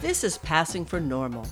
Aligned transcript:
This 0.00 0.22
is 0.22 0.38
Passing 0.38 0.84
for 0.84 1.00
Normal 1.00 1.44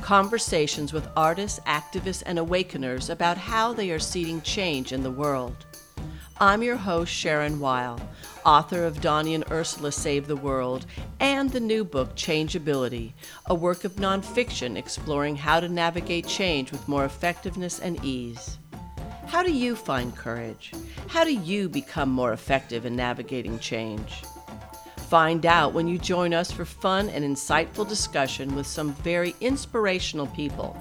conversations 0.00 0.92
with 0.92 1.08
artists, 1.16 1.60
activists, 1.60 2.24
and 2.26 2.36
awakeners 2.36 3.08
about 3.08 3.38
how 3.38 3.72
they 3.72 3.92
are 3.92 4.00
seeding 4.00 4.40
change 4.42 4.90
in 4.90 5.04
the 5.04 5.10
world. 5.12 5.54
I'm 6.40 6.64
your 6.64 6.74
host, 6.74 7.12
Sharon 7.12 7.60
Weil, 7.60 8.00
author 8.44 8.84
of 8.84 9.00
Donnie 9.00 9.36
and 9.36 9.48
Ursula 9.52 9.92
Save 9.92 10.26
the 10.26 10.34
World 10.34 10.86
and 11.20 11.48
the 11.50 11.60
new 11.60 11.84
book, 11.84 12.16
Changeability, 12.16 13.12
a 13.46 13.54
work 13.54 13.84
of 13.84 13.92
nonfiction 13.92 14.76
exploring 14.76 15.36
how 15.36 15.60
to 15.60 15.68
navigate 15.68 16.26
change 16.26 16.72
with 16.72 16.88
more 16.88 17.04
effectiveness 17.04 17.78
and 17.78 18.04
ease. 18.04 18.58
How 19.28 19.44
do 19.44 19.52
you 19.52 19.76
find 19.76 20.16
courage? 20.16 20.72
How 21.06 21.22
do 21.22 21.32
you 21.32 21.68
become 21.68 22.10
more 22.10 22.32
effective 22.32 22.84
in 22.84 22.96
navigating 22.96 23.60
change? 23.60 24.24
Find 25.12 25.44
out 25.44 25.74
when 25.74 25.88
you 25.88 25.98
join 25.98 26.32
us 26.32 26.50
for 26.50 26.64
fun 26.64 27.10
and 27.10 27.22
insightful 27.22 27.86
discussion 27.86 28.54
with 28.54 28.66
some 28.66 28.94
very 28.94 29.34
inspirational 29.42 30.26
people 30.28 30.74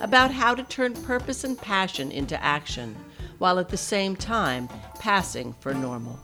about 0.00 0.30
how 0.30 0.54
to 0.54 0.62
turn 0.62 0.94
purpose 0.94 1.42
and 1.42 1.58
passion 1.58 2.12
into 2.12 2.40
action 2.40 2.94
while 3.38 3.58
at 3.58 3.70
the 3.70 3.76
same 3.76 4.14
time 4.14 4.68
passing 5.00 5.52
for 5.58 5.74
normal. 5.74 6.16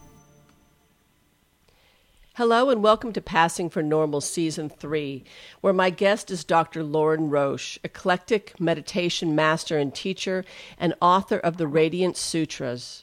Hello 2.34 2.70
and 2.70 2.80
welcome 2.80 3.12
to 3.12 3.20
Passing 3.20 3.68
for 3.68 3.82
Normal 3.82 4.20
Season 4.20 4.68
3, 4.68 5.24
where 5.60 5.72
my 5.72 5.90
guest 5.90 6.30
is 6.30 6.44
Dr. 6.44 6.84
Lorin 6.84 7.28
Roche, 7.28 7.76
eclectic 7.82 8.60
meditation 8.60 9.34
master 9.34 9.78
and 9.78 9.92
teacher 9.92 10.44
and 10.78 10.94
author 11.02 11.38
of 11.38 11.56
the 11.56 11.66
Radiance 11.66 12.20
Sutras. 12.20 13.02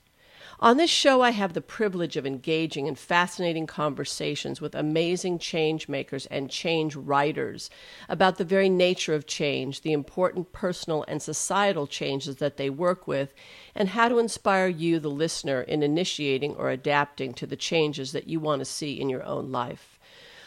On 0.59 0.77
this 0.77 0.89
show, 0.89 1.21
I 1.21 1.31
have 1.31 1.53
the 1.53 1.61
privilege 1.61 2.15
of 2.15 2.25
engaging 2.25 2.87
in 2.87 2.95
fascinating 2.95 3.67
conversations 3.67 4.61
with 4.61 4.73
amazing 4.73 5.37
change 5.37 5.89
makers 5.89 6.25
and 6.27 6.49
change 6.49 6.95
writers 6.95 7.69
about 8.07 8.37
the 8.37 8.45
very 8.45 8.69
nature 8.69 9.13
of 9.13 9.27
change, 9.27 9.81
the 9.81 9.91
important 9.91 10.53
personal 10.53 11.03
and 11.09 11.21
societal 11.21 11.87
changes 11.87 12.37
that 12.37 12.55
they 12.55 12.69
work 12.69 13.05
with, 13.05 13.33
and 13.75 13.89
how 13.89 14.07
to 14.07 14.17
inspire 14.17 14.67
you, 14.67 14.97
the 14.97 15.09
listener, 15.09 15.61
in 15.61 15.83
initiating 15.83 16.55
or 16.55 16.69
adapting 16.69 17.33
to 17.33 17.45
the 17.45 17.57
changes 17.57 18.13
that 18.13 18.29
you 18.29 18.39
want 18.39 18.59
to 18.59 18.65
see 18.65 18.99
in 18.99 19.09
your 19.09 19.23
own 19.23 19.51
life. 19.51 19.99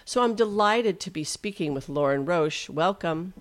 So 0.07 0.23
I'm 0.23 0.35
delighted 0.35 1.01
to 1.01 1.11
be 1.11 1.23
speaking 1.23 1.75
with 1.75 1.91
Lorin 1.91 2.25
Roche. 2.25 2.71
Welcome. 2.71 3.35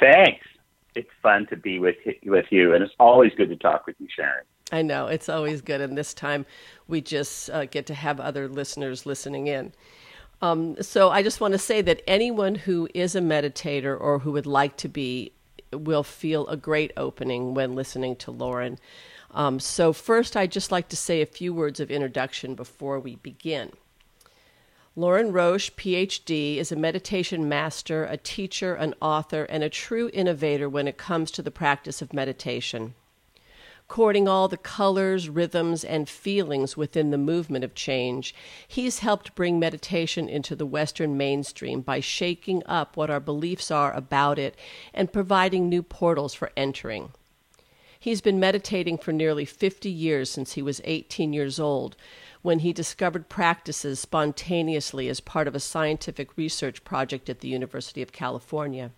Thanks 0.00 0.46
it's 0.96 1.10
fun 1.22 1.46
to 1.50 1.56
be 1.56 1.78
with 1.78 1.96
with 2.24 2.46
you, 2.50 2.74
and 2.74 2.82
it's 2.82 2.94
always 2.98 3.32
good 3.36 3.48
to 3.50 3.56
talk 3.56 3.86
with 3.86 3.96
you, 3.98 4.08
Sharon. 4.14 4.44
I 4.72 4.82
know 4.82 5.06
it's 5.06 5.28
always 5.28 5.60
good, 5.60 5.80
and 5.80 5.96
this 5.96 6.14
time 6.14 6.46
we 6.88 7.00
just 7.00 7.50
uh, 7.50 7.66
get 7.66 7.86
to 7.86 7.94
have 7.94 8.18
other 8.18 8.48
listeners 8.48 9.06
listening 9.06 9.46
in. 9.46 9.72
Um, 10.42 10.80
so 10.82 11.10
I 11.10 11.22
just 11.22 11.40
want 11.40 11.52
to 11.52 11.58
say 11.58 11.80
that 11.82 12.02
anyone 12.06 12.54
who 12.56 12.88
is 12.94 13.14
a 13.14 13.20
meditator 13.20 13.98
or 13.98 14.18
who 14.18 14.32
would 14.32 14.46
like 14.46 14.76
to 14.78 14.88
be 14.88 15.32
will 15.72 16.02
feel 16.02 16.46
a 16.48 16.56
great 16.56 16.92
opening 16.96 17.54
when 17.54 17.74
listening 17.74 18.16
to 18.16 18.30
Lorin. 18.30 18.78
Um, 19.30 19.60
so 19.60 19.92
first, 19.92 20.36
I'd 20.36 20.52
just 20.52 20.72
like 20.72 20.88
to 20.88 20.96
say 20.96 21.20
a 21.20 21.26
few 21.26 21.52
words 21.54 21.80
of 21.80 21.90
introduction 21.90 22.54
before 22.54 22.98
we 22.98 23.16
begin. 23.16 23.72
Lorin 24.98 25.30
Roche, 25.30 25.74
PhD, 25.74 26.56
is 26.56 26.72
a 26.72 26.76
meditation 26.76 27.46
master, 27.46 28.04
a 28.04 28.16
teacher, 28.16 28.74
an 28.74 28.94
author, 29.02 29.44
and 29.44 29.62
a 29.62 29.68
true 29.68 30.10
innovator 30.14 30.70
when 30.70 30.88
it 30.88 30.96
comes 30.96 31.30
to 31.32 31.42
the 31.42 31.50
practice 31.50 32.00
of 32.00 32.14
meditation. 32.14 32.94
Courting 33.88 34.26
all 34.26 34.48
the 34.48 34.56
colors, 34.56 35.28
rhythms, 35.28 35.84
and 35.84 36.08
feelings 36.08 36.78
within 36.78 37.10
the 37.10 37.18
movement 37.18 37.62
of 37.62 37.74
change, 37.74 38.34
he's 38.66 39.00
helped 39.00 39.34
bring 39.34 39.58
meditation 39.58 40.30
into 40.30 40.56
the 40.56 40.64
Western 40.64 41.14
mainstream 41.18 41.82
by 41.82 42.00
shaking 42.00 42.62
up 42.64 42.96
what 42.96 43.10
our 43.10 43.20
beliefs 43.20 43.70
are 43.70 43.92
about 43.92 44.38
it 44.38 44.56
and 44.94 45.12
providing 45.12 45.68
new 45.68 45.82
portals 45.82 46.32
for 46.32 46.50
entering. 46.56 47.10
He's 48.00 48.22
been 48.22 48.40
meditating 48.40 48.96
for 48.96 49.12
nearly 49.12 49.44
50 49.44 49.90
years 49.90 50.30
since 50.30 50.54
he 50.54 50.62
was 50.62 50.80
18 50.84 51.34
years 51.34 51.60
old 51.60 51.96
when 52.46 52.60
he 52.60 52.72
discovered 52.72 53.28
practices 53.28 53.98
spontaneously 53.98 55.08
as 55.08 55.18
part 55.18 55.48
of 55.48 55.56
a 55.56 55.58
scientific 55.58 56.36
research 56.36 56.84
project 56.84 57.28
at 57.28 57.40
the 57.40 57.48
University 57.48 58.02
of 58.02 58.12
California. 58.12 58.92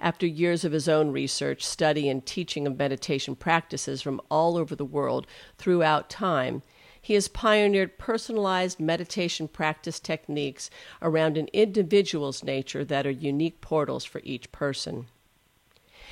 After 0.00 0.26
years 0.26 0.64
of 0.64 0.72
his 0.72 0.88
own 0.88 1.12
research, 1.12 1.64
study, 1.64 2.08
and 2.08 2.26
teaching 2.26 2.66
of 2.66 2.76
meditation 2.76 3.36
practices 3.36 4.02
from 4.02 4.20
all 4.32 4.56
over 4.56 4.74
the 4.74 4.84
world 4.84 5.28
throughout 5.56 6.10
time, 6.10 6.62
he 7.00 7.14
has 7.14 7.28
pioneered 7.28 7.98
personalized 7.98 8.80
meditation 8.80 9.46
practice 9.46 10.00
techniques 10.00 10.68
around 11.00 11.38
an 11.38 11.46
individual's 11.52 12.42
nature 12.42 12.84
that 12.84 13.06
are 13.06 13.12
unique 13.12 13.60
portals 13.60 14.04
for 14.04 14.20
each 14.24 14.50
person. 14.50 15.06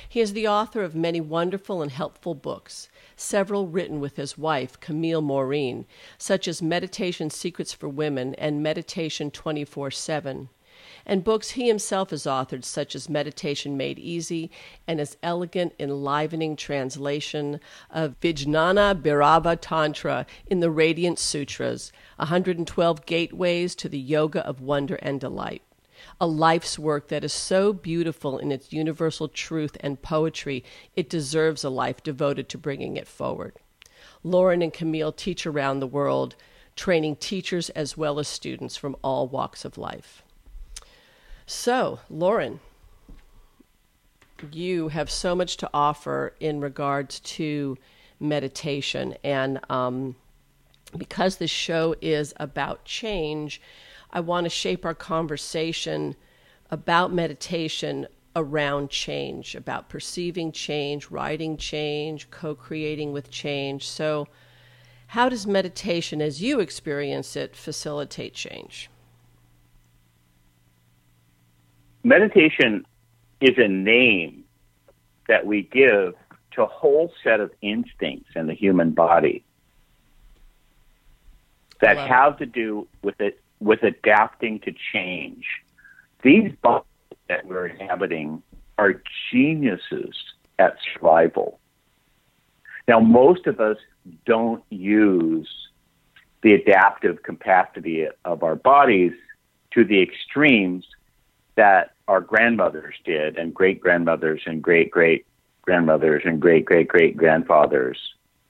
He 0.07 0.19
is 0.19 0.33
the 0.33 0.47
author 0.47 0.83
of 0.83 0.95
many 0.95 1.19
wonderful 1.19 1.81
and 1.81 1.91
helpful 1.91 2.35
books, 2.35 2.89
several 3.15 3.67
written 3.67 3.99
with 3.99 4.17
his 4.17 4.37
wife, 4.37 4.79
Camille 4.79 5.21
Maurine, 5.21 5.85
such 6.17 6.47
as 6.47 6.61
Meditation 6.61 7.29
Secrets 7.29 7.73
for 7.73 7.89
Women 7.89 8.35
and 8.35 8.61
Meditation 8.61 9.31
24 9.31 9.91
7, 9.91 10.49
and 11.05 11.23
books 11.23 11.51
he 11.51 11.67
himself 11.67 12.11
has 12.11 12.25
authored, 12.25 12.63
such 12.63 12.95
as 12.95 13.09
Meditation 13.09 13.77
Made 13.77 13.97
Easy 13.97 14.51
and 14.87 14.99
his 14.99 15.17
elegant, 15.23 15.73
enlivening 15.79 16.55
translation 16.55 17.59
of 17.89 18.19
Vijnana 18.19 19.01
Bhairava 19.01 19.57
Tantra 19.59 20.25
in 20.45 20.59
the 20.59 20.71
Radiance 20.71 21.21
Sutras 21.21 21.91
112 22.17 23.05
Gateways 23.05 23.75
to 23.75 23.89
the 23.89 23.99
Yoga 23.99 24.45
of 24.45 24.61
Wonder 24.61 24.95
and 24.95 25.19
Delight 25.19 25.61
a 26.19 26.27
life's 26.27 26.79
work 26.79 27.09
that 27.09 27.23
is 27.23 27.33
so 27.33 27.73
beautiful 27.73 28.37
in 28.37 28.51
its 28.51 28.71
universal 28.71 29.27
truth 29.27 29.77
and 29.81 30.01
poetry, 30.01 30.63
it 30.95 31.09
deserves 31.09 31.63
a 31.63 31.69
life 31.69 32.01
devoted 32.03 32.47
to 32.49 32.57
bringing 32.57 32.95
it 32.97 33.07
forward. 33.07 33.53
Lorin 34.23 34.61
and 34.61 34.73
Camille 34.73 35.11
teach 35.11 35.45
around 35.45 35.79
the 35.79 35.87
world, 35.87 36.35
training 36.75 37.17
teachers 37.17 37.69
as 37.71 37.97
well 37.97 38.19
as 38.19 38.27
students 38.27 38.75
from 38.75 38.95
all 39.01 39.27
walks 39.27 39.65
of 39.65 39.77
life. 39.77 40.23
So, 41.45 41.99
Lorin, 42.09 42.59
you 44.51 44.89
have 44.89 45.11
so 45.11 45.35
much 45.35 45.57
to 45.57 45.69
offer 45.73 46.33
in 46.39 46.59
regards 46.59 47.19
to 47.21 47.77
meditation. 48.19 49.15
And 49.23 49.59
um, 49.69 50.15
because 50.97 51.37
this 51.37 51.51
show 51.51 51.95
is 52.01 52.33
about 52.37 52.85
change, 52.85 53.61
I 54.15 54.21
want 54.21 54.45
to 54.45 54.49
shape 54.49 54.85
our 54.85 54.93
conversation 54.93 56.15
about 56.71 57.11
meditation 57.11 58.07
around 58.33 58.89
change, 58.89 59.55
about 59.55 59.89
perceiving 59.89 60.53
change, 60.53 61.11
writing 61.11 61.57
change, 61.57 62.31
co 62.31 62.55
creating 62.55 63.11
with 63.11 63.29
change. 63.29 63.85
So, 63.85 64.29
how 65.07 65.27
does 65.27 65.45
meditation, 65.45 66.21
as 66.21 66.41
you 66.41 66.61
experience 66.61 67.35
it, 67.35 67.57
facilitate 67.57 68.33
change? 68.33 68.89
Meditation 72.05 72.85
is 73.41 73.57
a 73.57 73.67
name 73.67 74.45
that 75.27 75.45
we 75.45 75.63
give 75.63 76.13
to 76.51 76.63
a 76.63 76.67
whole 76.67 77.11
set 77.21 77.41
of 77.41 77.51
instincts 77.61 78.29
in 78.33 78.47
the 78.47 78.53
human 78.53 78.91
body 78.91 79.43
that 81.81 81.97
have 81.97 82.37
to 82.37 82.45
do 82.45 82.87
with 83.03 83.19
it 83.19 83.41
with 83.59 83.83
adapting 83.83 84.59
to 84.61 84.73
change. 84.93 85.45
These 86.21 86.51
bodies 86.61 86.85
that 87.27 87.45
we're 87.45 87.67
inhabiting 87.67 88.41
are 88.77 89.01
geniuses 89.31 90.15
at 90.59 90.77
survival. 90.93 91.59
Now, 92.87 92.99
most 92.99 93.47
of 93.47 93.59
us 93.59 93.77
don't 94.25 94.63
use 94.69 95.49
the 96.41 96.53
adaptive 96.53 97.23
capacity 97.23 98.07
of 98.23 98.43
our 98.43 98.55
bodies 98.55 99.13
to 99.71 99.83
the 99.83 100.01
extremes 100.01 100.85
that 101.55 101.93
our 102.07 102.21
grandmothers 102.21 102.95
did, 103.03 103.37
and 103.37 103.53
great 103.53 103.79
grandmothers, 103.79 104.41
and 104.45 104.61
great 104.61 104.91
great 104.91 105.25
grandmothers, 105.63 106.21
and 106.25 106.39
great 106.39 106.65
great 106.65 106.87
great 106.87 107.17
grandfathers, 107.17 107.97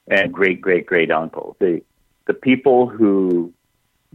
and 0.07 0.33
great 0.33 0.59
great 0.59 0.85
great 0.85 1.11
uncles. 1.11 1.55
The, 1.59 1.81
the 2.27 2.33
people 2.33 2.89
who 2.89 3.53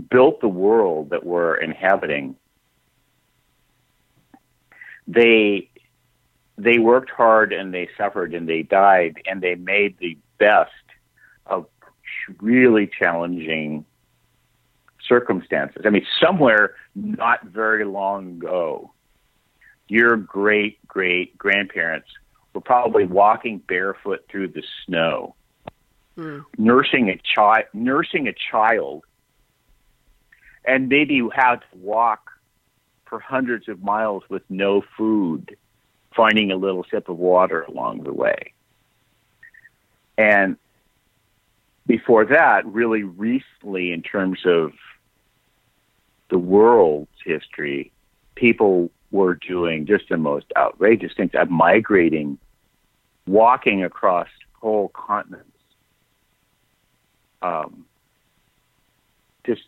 built 0.08 0.40
the 0.40 0.48
world 0.48 1.10
that 1.10 1.24
we're 1.24 1.54
inhabiting, 1.54 2.36
they 5.06 5.68
they 6.56 6.78
worked 6.78 7.10
hard 7.10 7.52
and 7.52 7.72
they 7.72 7.88
suffered 7.96 8.34
and 8.34 8.48
they 8.48 8.62
died 8.62 9.16
and 9.26 9.40
they 9.40 9.54
made 9.54 9.96
the 9.98 10.16
best 10.38 10.70
of 11.46 11.66
really 12.40 12.86
challenging 12.86 13.84
circumstances. 15.08 15.82
I 15.86 15.90
mean, 15.90 16.06
somewhere 16.22 16.74
not 16.94 17.44
very 17.44 17.84
long 17.84 18.36
ago, 18.36 18.92
your 19.88 20.16
great 20.16 20.86
great 20.86 21.36
grandparents 21.36 22.08
were 22.54 22.60
probably 22.60 23.06
walking 23.06 23.58
barefoot 23.58 24.26
through 24.30 24.48
the 24.48 24.62
snow, 24.84 25.34
mm. 26.16 26.44
nursing 26.58 27.08
a 27.08 27.20
child, 27.34 27.64
nursing 27.72 28.28
a 28.28 28.34
child 28.50 29.04
and 30.64 30.88
maybe 30.88 31.14
you 31.14 31.30
had 31.30 31.56
to 31.56 31.78
walk 31.78 32.30
for 33.06 33.18
hundreds 33.18 33.68
of 33.68 33.82
miles 33.82 34.22
with 34.28 34.42
no 34.48 34.82
food, 34.96 35.56
finding 36.14 36.50
a 36.52 36.56
little 36.56 36.84
sip 36.90 37.08
of 37.08 37.18
water 37.18 37.62
along 37.62 38.04
the 38.04 38.12
way. 38.12 38.52
And 40.16 40.56
before 41.86 42.24
that, 42.26 42.66
really 42.66 43.02
recently, 43.02 43.92
in 43.92 44.02
terms 44.02 44.40
of 44.44 44.72
the 46.28 46.38
world's 46.38 47.10
history, 47.24 47.90
people 48.36 48.90
were 49.10 49.34
doing 49.34 49.86
just 49.86 50.08
the 50.08 50.16
most 50.16 50.46
outrageous 50.56 51.12
things, 51.16 51.32
of 51.34 51.50
migrating, 51.50 52.38
walking 53.26 53.82
across 53.82 54.28
whole 54.52 54.88
continents, 54.88 55.50
um, 57.42 57.84
just 59.44 59.62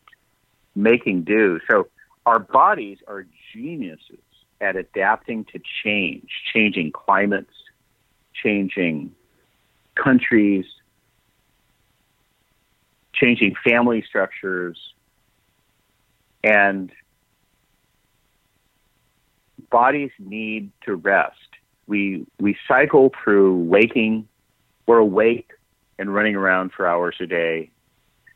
making 0.74 1.22
do. 1.22 1.60
So 1.70 1.88
our 2.26 2.38
bodies 2.38 2.98
are 3.06 3.26
geniuses 3.52 4.18
at 4.60 4.76
adapting 4.76 5.44
to 5.46 5.60
change, 5.82 6.28
changing 6.52 6.92
climates, 6.92 7.52
changing 8.32 9.14
countries, 9.94 10.64
changing 13.12 13.54
family 13.64 14.04
structures, 14.08 14.78
and 16.44 16.90
bodies 19.70 20.10
need 20.18 20.70
to 20.84 20.94
rest. 20.94 21.36
We 21.86 22.26
we 22.38 22.56
cycle 22.68 23.10
through 23.22 23.56
waking, 23.64 24.28
we're 24.86 24.98
awake 24.98 25.50
and 25.98 26.14
running 26.14 26.36
around 26.36 26.72
for 26.72 26.86
hours 26.86 27.16
a 27.20 27.26
day, 27.26 27.70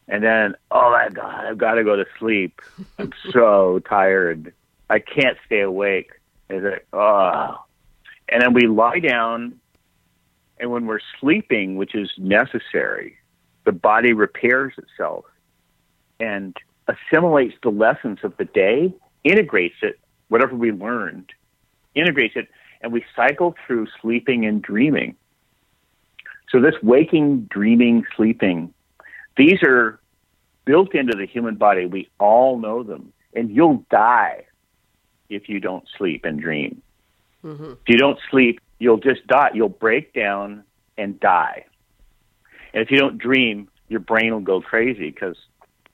and 0.08 0.22
then 0.22 0.54
oh 0.70 0.90
my 0.90 1.08
god, 1.08 1.46
I've 1.46 1.58
got 1.58 1.74
to 1.74 1.84
go 1.84 1.96
to 1.96 2.06
sleep. 2.18 2.60
I'm 2.98 3.12
so 3.32 3.80
tired. 3.80 4.52
I 4.88 4.98
can't 4.98 5.36
stay 5.46 5.60
awake. 5.60 6.10
It's 6.48 6.64
like 6.64 6.86
oh, 6.92 7.64
and 8.28 8.42
then 8.42 8.52
we 8.52 8.66
lie 8.66 9.00
down, 9.00 9.60
and 10.58 10.70
when 10.70 10.86
we're 10.86 11.00
sleeping, 11.20 11.76
which 11.76 11.94
is 11.94 12.10
necessary, 12.18 13.16
the 13.64 13.72
body 13.72 14.12
repairs 14.12 14.74
itself 14.78 15.24
and 16.18 16.56
assimilates 16.88 17.54
the 17.62 17.70
lessons 17.70 18.18
of 18.22 18.36
the 18.36 18.44
day, 18.44 18.94
integrates 19.24 19.76
it, 19.82 19.98
whatever 20.28 20.54
we 20.54 20.72
learned, 20.72 21.30
integrates 21.94 22.36
it, 22.36 22.48
and 22.80 22.92
we 22.92 23.04
cycle 23.14 23.54
through 23.66 23.86
sleeping 24.00 24.46
and 24.46 24.62
dreaming. 24.62 25.16
So, 26.50 26.60
this 26.60 26.74
waking, 26.82 27.48
dreaming, 27.50 28.04
sleeping, 28.16 28.72
these 29.36 29.62
are 29.62 30.00
built 30.64 30.94
into 30.94 31.16
the 31.16 31.26
human 31.26 31.56
body. 31.56 31.86
We 31.86 32.08
all 32.18 32.58
know 32.58 32.82
them. 32.82 33.12
And 33.34 33.50
you'll 33.50 33.84
die 33.90 34.46
if 35.28 35.48
you 35.48 35.60
don't 35.60 35.84
sleep 35.96 36.24
and 36.24 36.40
dream. 36.40 36.82
Mm-hmm. 37.44 37.72
If 37.72 37.88
you 37.88 37.98
don't 37.98 38.18
sleep, 38.30 38.60
you'll 38.78 38.98
just 38.98 39.26
die. 39.26 39.50
You'll 39.54 39.68
break 39.68 40.12
down 40.12 40.64
and 40.96 41.18
die. 41.20 41.66
And 42.72 42.82
if 42.82 42.90
you 42.90 42.98
don't 42.98 43.18
dream, 43.18 43.68
your 43.88 44.00
brain 44.00 44.32
will 44.32 44.40
go 44.40 44.60
crazy 44.60 45.10
because 45.10 45.36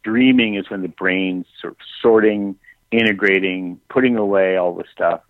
dreaming 0.03 0.55
is 0.55 0.71
when 0.71 0.83
the 0.83 0.89
brain's 0.89 1.47
sort 1.61 1.75
of 1.75 1.79
sorting, 2.01 2.57
integrating, 2.91 3.81
putting 3.89 4.17
away 4.17 4.57
all 4.57 4.75
the 4.75 4.85
stuff. 4.93 5.21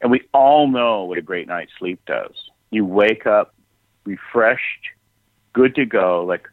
And 0.00 0.10
we 0.10 0.22
all 0.34 0.68
know 0.68 1.04
what 1.04 1.18
a 1.18 1.22
great 1.22 1.48
night's 1.48 1.72
sleep 1.78 2.00
does. 2.06 2.34
You 2.70 2.84
wake 2.84 3.26
up 3.26 3.54
refreshed, 4.04 4.90
good 5.52 5.74
to 5.74 5.84
go, 5.84 6.24
like 6.24 6.48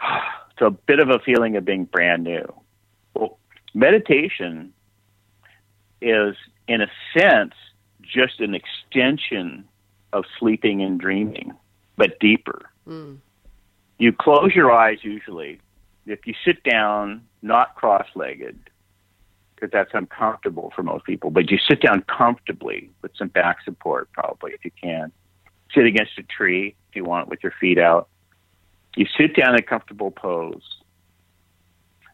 it's 0.50 0.60
a 0.60 0.70
bit 0.70 1.00
of 1.00 1.08
a 1.10 1.18
feeling 1.18 1.56
of 1.56 1.64
being 1.64 1.84
brand 1.84 2.24
new. 2.24 2.52
Well, 3.14 3.38
meditation 3.74 4.72
is, 6.00 6.36
in 6.68 6.80
a 6.80 6.90
sense, 7.16 7.54
just 8.02 8.40
an 8.40 8.54
extension 8.54 9.64
of 10.12 10.24
sleeping 10.38 10.82
and 10.82 10.98
dreaming, 10.98 11.52
but 11.96 12.18
deeper. 12.18 12.70
Mm. 12.88 13.18
You 13.98 14.12
close 14.12 14.54
your 14.54 14.72
eyes 14.72 14.98
usually. 15.02 15.60
If 16.06 16.26
you 16.26 16.34
sit 16.44 16.62
down, 16.64 17.22
not 17.42 17.76
cross 17.76 18.06
legged, 18.14 18.70
because 19.54 19.70
that's 19.70 19.90
uncomfortable 19.92 20.72
for 20.74 20.82
most 20.82 21.04
people, 21.04 21.30
but 21.30 21.50
you 21.50 21.58
sit 21.58 21.82
down 21.82 22.02
comfortably 22.02 22.90
with 23.02 23.12
some 23.16 23.28
back 23.28 23.58
support, 23.64 24.10
probably, 24.12 24.52
if 24.52 24.64
you 24.64 24.70
can. 24.82 25.12
Sit 25.74 25.84
against 25.84 26.18
a 26.18 26.22
tree 26.22 26.74
if 26.88 26.96
you 26.96 27.04
want 27.04 27.28
with 27.28 27.40
your 27.42 27.52
feet 27.60 27.78
out. 27.78 28.08
You 28.96 29.06
sit 29.16 29.36
down 29.36 29.54
in 29.54 29.60
a 29.60 29.62
comfortable 29.62 30.10
pose. 30.10 30.80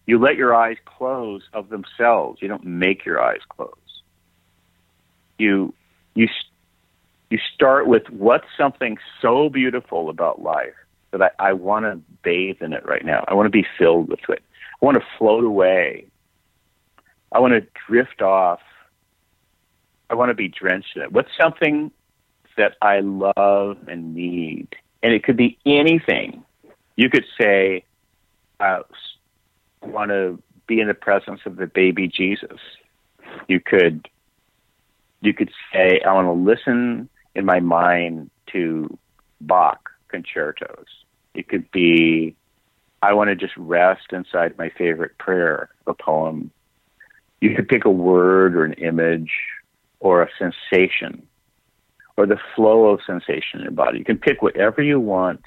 You 0.07 0.19
let 0.19 0.37
your 0.37 0.55
eyes 0.55 0.77
close 0.85 1.43
of 1.53 1.69
themselves. 1.69 2.41
You 2.41 2.49
don't 2.49 2.65
make 2.65 3.05
your 3.05 3.21
eyes 3.21 3.41
close. 3.49 3.73
You 5.39 5.75
you 6.15 6.29
you 7.31 7.39
start 7.55 7.87
with 7.87 8.09
what's 8.11 8.47
something 8.57 8.99
so 9.21 9.49
beautiful 9.49 10.09
about 10.09 10.41
life 10.43 10.75
that 11.11 11.23
I, 11.23 11.51
I 11.51 11.53
want 11.55 11.85
to 11.87 12.01
bathe 12.23 12.63
in 12.63 12.73
it 12.73 12.87
right 12.87 13.05
now. 13.05 13.25
I 13.27 13.35
want 13.35 13.47
to 13.47 13.51
be 13.51 13.67
filled 13.79 14.09
with 14.09 14.21
it. 14.29 14.43
I 14.81 14.85
want 14.85 14.97
to 14.99 15.05
float 15.19 15.45
away. 15.45 16.07
I 17.33 17.41
want 17.41 17.55
to 17.55 17.67
drift 17.89 18.23
off. 18.23 18.61
I 20.09 20.15
want 20.15 20.31
to 20.31 20.35
be 20.35 20.49
drenched 20.49 20.97
in 20.97 21.03
it. 21.03 21.13
What's 21.13 21.31
something 21.39 21.91
that 22.57 22.77
I 22.81 23.01
love 23.01 23.79
and 23.89 24.15
need? 24.15 24.77
And 25.03 25.13
it 25.13 25.25
could 25.25 25.37
be 25.37 25.59
anything. 25.67 26.45
You 26.97 27.11
could 27.11 27.25
say, 27.41 27.85
uh, 28.59 28.81
I 29.83 29.87
want 29.87 30.11
to 30.11 30.43
be 30.67 30.81
in 30.81 30.89
the 30.89 30.95
presence 30.95 31.41
of 31.47 31.57
the 31.57 31.67
baby 31.67 32.09
Jesus. 32.09 32.59
You 33.49 33.61
could 33.61 34.09
you 35.21 35.35
could 35.35 35.51
say, 35.73 36.01
I 36.07 36.13
want 36.13 36.27
to 36.27 36.33
listen 36.33 37.09
in 37.35 37.45
my 37.45 37.61
mind 37.61 38.31
to 38.53 38.99
Bach 39.41 39.91
concertos. 40.09 40.87
It 41.35 41.49
could 41.49 41.71
be, 41.71 42.37
I 43.03 43.13
want 43.13 43.29
to 43.29 43.37
just 43.37 43.57
rest 43.57 44.13
inside 44.13 44.57
my 44.57 44.71
favorite 44.71 45.19
prayer, 45.19 45.69
a 45.87 45.95
poem. 45.95 46.51
You 47.41 47.55
could 47.55 47.69
pick 47.69 47.85
a 47.85 47.91
word 47.91 48.57
or 48.57 48.65
an 48.65 48.75
image 48.75 49.33
or 50.01 50.23
a 50.23 50.29
sensation 50.39 51.27
or 52.17 52.27
the 52.27 52.39
flow 52.55 52.87
of 52.87 53.01
sensation 53.07 53.59
in 53.59 53.63
your 53.63 53.73
body. 53.73 53.99
You 53.99 54.05
can 54.05 54.19
pick 54.19 54.41
whatever 54.41 54.83
you 54.83 54.99
want. 54.99 55.41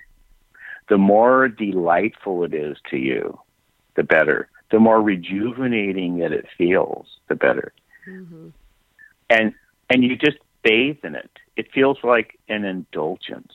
The 0.90 0.98
more 0.98 1.48
delightful 1.48 2.44
it 2.44 2.54
is 2.54 2.78
to 2.90 2.98
you, 2.98 3.40
the 3.96 4.04
better. 4.04 4.50
The 4.72 4.80
more 4.80 5.02
rejuvenating 5.02 6.20
that 6.20 6.32
it 6.32 6.46
feels, 6.58 7.08
the 7.28 7.36
better. 7.36 7.74
Mm-hmm. 8.08 8.50
And 9.30 9.54
and 9.90 10.04
you 10.04 10.16
just 10.16 10.38
bathe 10.64 10.98
in 11.04 11.16
it. 11.16 11.32
It 11.56 11.72
feels 11.72 11.98
like 12.04 12.40
an 12.48 12.66
indulgence. 12.66 13.54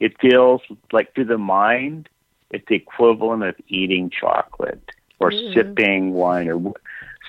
It 0.00 0.18
feels 0.20 0.62
like 0.92 1.14
to 1.14 1.24
the 1.24 1.38
mind, 1.38 2.08
it's 2.50 2.66
the 2.68 2.74
equivalent 2.74 3.44
of 3.44 3.54
eating 3.68 4.10
chocolate 4.10 4.90
or 5.20 5.30
mm. 5.30 5.54
sipping 5.54 6.14
wine 6.14 6.48
or 6.48 6.72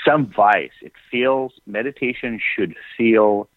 some 0.06 0.26
vice. 0.26 0.72
It 0.82 0.94
feels, 1.12 1.52
meditation 1.68 2.40
should 2.56 2.76
feel 2.98 3.48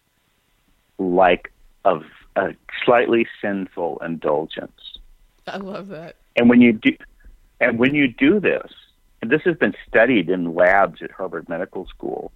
like 0.97 1.51
a, 1.85 1.99
a 2.35 2.55
slightly 2.83 3.25
sinful 3.41 4.01
indulgence. 4.05 4.84
I 5.47 5.57
love 5.57 5.87
that. 5.89 6.15
And 6.35 6.49
when 6.49 6.61
you 6.61 6.73
do, 6.73 6.95
and 7.59 7.79
when 7.79 7.95
you 7.95 8.07
do 8.07 8.39
this, 8.39 8.71
and 9.21 9.31
this 9.31 9.41
has 9.45 9.55
been 9.57 9.73
studied 9.87 10.29
in 10.29 10.53
labs 10.53 11.01
at 11.01 11.11
Harvard 11.11 11.47
Medical 11.49 11.87
School 11.87 12.31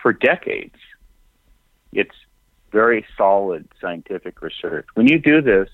for 0.00 0.12
decades, 0.12 0.76
it's 1.92 2.14
very 2.70 3.04
solid 3.16 3.68
scientific 3.80 4.42
research. 4.42 4.86
When 4.94 5.08
you 5.08 5.18
do 5.18 5.40
this 5.42 5.68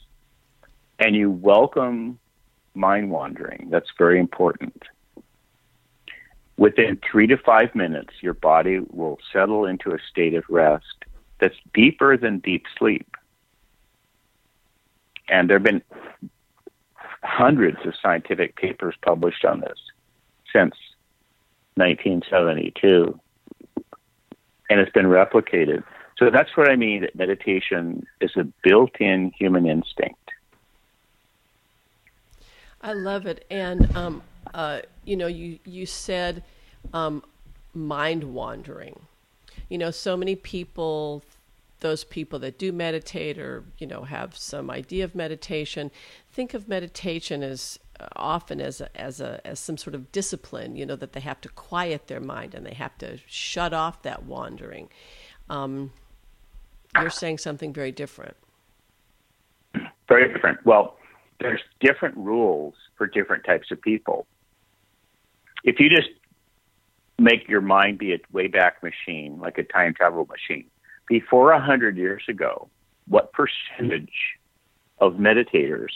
and 0.98 1.14
you 1.14 1.30
welcome 1.30 2.18
mind 2.74 3.10
wandering, 3.10 3.68
that's 3.70 3.90
very 3.98 4.18
important. 4.18 4.82
Within 6.56 6.98
three 7.10 7.26
to 7.26 7.36
five 7.36 7.74
minutes, 7.74 8.14
your 8.22 8.32
body 8.32 8.80
will 8.90 9.18
settle 9.30 9.66
into 9.66 9.92
a 9.92 9.98
state 10.10 10.32
of 10.32 10.44
rest 10.48 11.04
that's 11.38 11.56
deeper 11.74 12.16
than 12.16 12.38
deep 12.38 12.64
sleep. 12.78 13.14
And 15.28 15.50
there 15.50 15.56
have 15.56 15.64
been 15.64 15.82
hundreds 17.26 17.78
of 17.84 17.94
scientific 18.00 18.56
papers 18.56 18.94
published 19.02 19.44
on 19.44 19.60
this 19.60 19.78
since 20.52 20.74
1972. 21.74 23.18
And 24.68 24.80
it's 24.80 24.92
been 24.92 25.06
replicated. 25.06 25.82
So 26.18 26.30
that's 26.30 26.56
what 26.56 26.70
I 26.70 26.76
mean 26.76 27.02
that 27.02 27.14
meditation 27.14 28.06
is 28.20 28.30
a 28.36 28.44
built 28.62 28.96
in 29.00 29.32
human 29.38 29.66
instinct. 29.66 30.18
I 32.80 32.92
love 32.92 33.26
it. 33.26 33.44
And, 33.50 33.94
um, 33.96 34.22
uh, 34.54 34.80
you 35.04 35.16
know, 35.16 35.26
you, 35.26 35.58
you 35.64 35.86
said 35.86 36.42
um, 36.92 37.22
mind 37.74 38.24
wandering. 38.24 38.98
You 39.68 39.78
know, 39.78 39.90
so 39.90 40.16
many 40.16 40.36
people, 40.36 41.22
those 41.80 42.04
people 42.04 42.38
that 42.38 42.58
do 42.58 42.72
meditate 42.72 43.38
or, 43.38 43.64
you 43.78 43.86
know, 43.86 44.02
have 44.02 44.36
some 44.36 44.70
idea 44.70 45.04
of 45.04 45.14
meditation, 45.14 45.90
think 46.30 46.54
of 46.54 46.68
meditation 46.68 47.42
as 47.42 47.78
often 48.14 48.60
as 48.60 48.80
a, 48.80 49.00
as 49.00 49.20
a 49.20 49.40
as 49.46 49.58
some 49.60 49.76
sort 49.76 49.94
of 49.94 50.10
discipline. 50.12 50.76
You 50.76 50.86
know 50.86 50.96
that 50.96 51.12
they 51.12 51.20
have 51.20 51.40
to 51.42 51.48
quiet 51.48 52.06
their 52.06 52.20
mind 52.20 52.54
and 52.54 52.66
they 52.66 52.74
have 52.74 52.96
to 52.98 53.18
shut 53.26 53.72
off 53.72 54.02
that 54.02 54.24
wandering. 54.24 54.88
Um, 55.48 55.92
you're 57.00 57.10
saying 57.10 57.38
something 57.38 57.72
very 57.72 57.92
different. 57.92 58.36
Very 60.08 60.32
different. 60.32 60.64
Well, 60.64 60.96
there's 61.40 61.60
different 61.80 62.16
rules 62.16 62.74
for 62.96 63.06
different 63.06 63.44
types 63.44 63.70
of 63.70 63.80
people. 63.80 64.26
If 65.64 65.78
you 65.78 65.88
just 65.88 66.08
make 67.18 67.48
your 67.48 67.60
mind 67.60 67.98
be 67.98 68.12
a 68.12 68.18
wayback 68.32 68.82
machine, 68.82 69.38
like 69.40 69.58
a 69.58 69.62
time 69.64 69.94
travel 69.94 70.26
machine, 70.26 70.66
before 71.08 71.52
a 71.52 71.60
hundred 71.60 71.96
years 71.96 72.22
ago, 72.28 72.68
what 73.08 73.32
percentage 73.32 74.38
of 74.98 75.14
meditators 75.14 75.92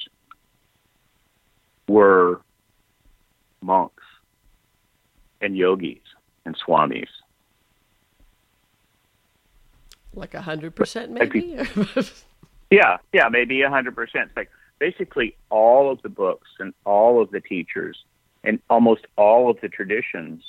were 1.88 2.40
monks 3.60 4.04
and 5.40 5.56
yogis 5.56 5.98
and 6.44 6.56
swamis? 6.56 7.08
Like 10.14 10.34
a 10.34 10.42
hundred 10.42 10.74
percent, 10.74 11.12
maybe. 11.12 11.56
yeah, 12.70 12.98
yeah, 13.12 13.28
maybe 13.28 13.62
a 13.62 13.70
hundred 13.70 13.94
percent. 13.94 14.30
Like 14.36 14.50
basically 14.78 15.36
all 15.50 15.90
of 15.90 16.02
the 16.02 16.08
books 16.08 16.48
and 16.58 16.74
all 16.84 17.22
of 17.22 17.30
the 17.30 17.40
teachers 17.40 18.04
and 18.42 18.58
almost 18.68 19.06
all 19.16 19.50
of 19.50 19.60
the 19.60 19.68
traditions 19.68 20.42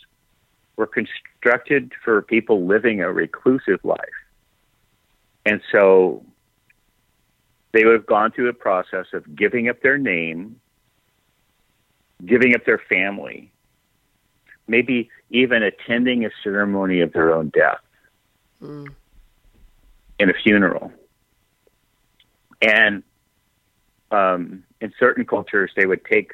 were 0.78 0.88
constructed 0.88 1.92
for 2.04 2.22
people 2.22 2.66
living 2.66 3.02
a 3.02 3.12
reclusive 3.12 3.80
life. 3.84 4.00
And 5.46 5.62
so 5.72 6.24
they 7.72 7.86
would 7.86 7.94
have 7.94 8.06
gone 8.06 8.32
through 8.32 8.50
a 8.50 8.54
process 8.54 9.08
of 9.14 9.36
giving 9.36 9.70
up 9.70 9.82
their 9.82 9.98
name, 9.98 10.60
giving 12.26 12.54
up 12.54 12.66
their 12.66 12.78
family, 12.78 13.52
maybe 14.68 15.10
even 15.30 15.64
attending 15.64 16.26
a 16.26 16.30
ceremony 16.44 17.02
of 17.02 17.14
their 17.14 17.34
own 17.34 17.50
death 17.50 17.82
mm. 18.62 18.88
in 20.20 20.30
a 20.30 20.34
funeral. 20.34 20.92
And 22.62 23.04
um, 24.12 24.64
in 24.80 24.94
certain 25.00 25.26
cultures, 25.26 25.72
they 25.76 25.86
would 25.86 26.06
take 26.06 26.34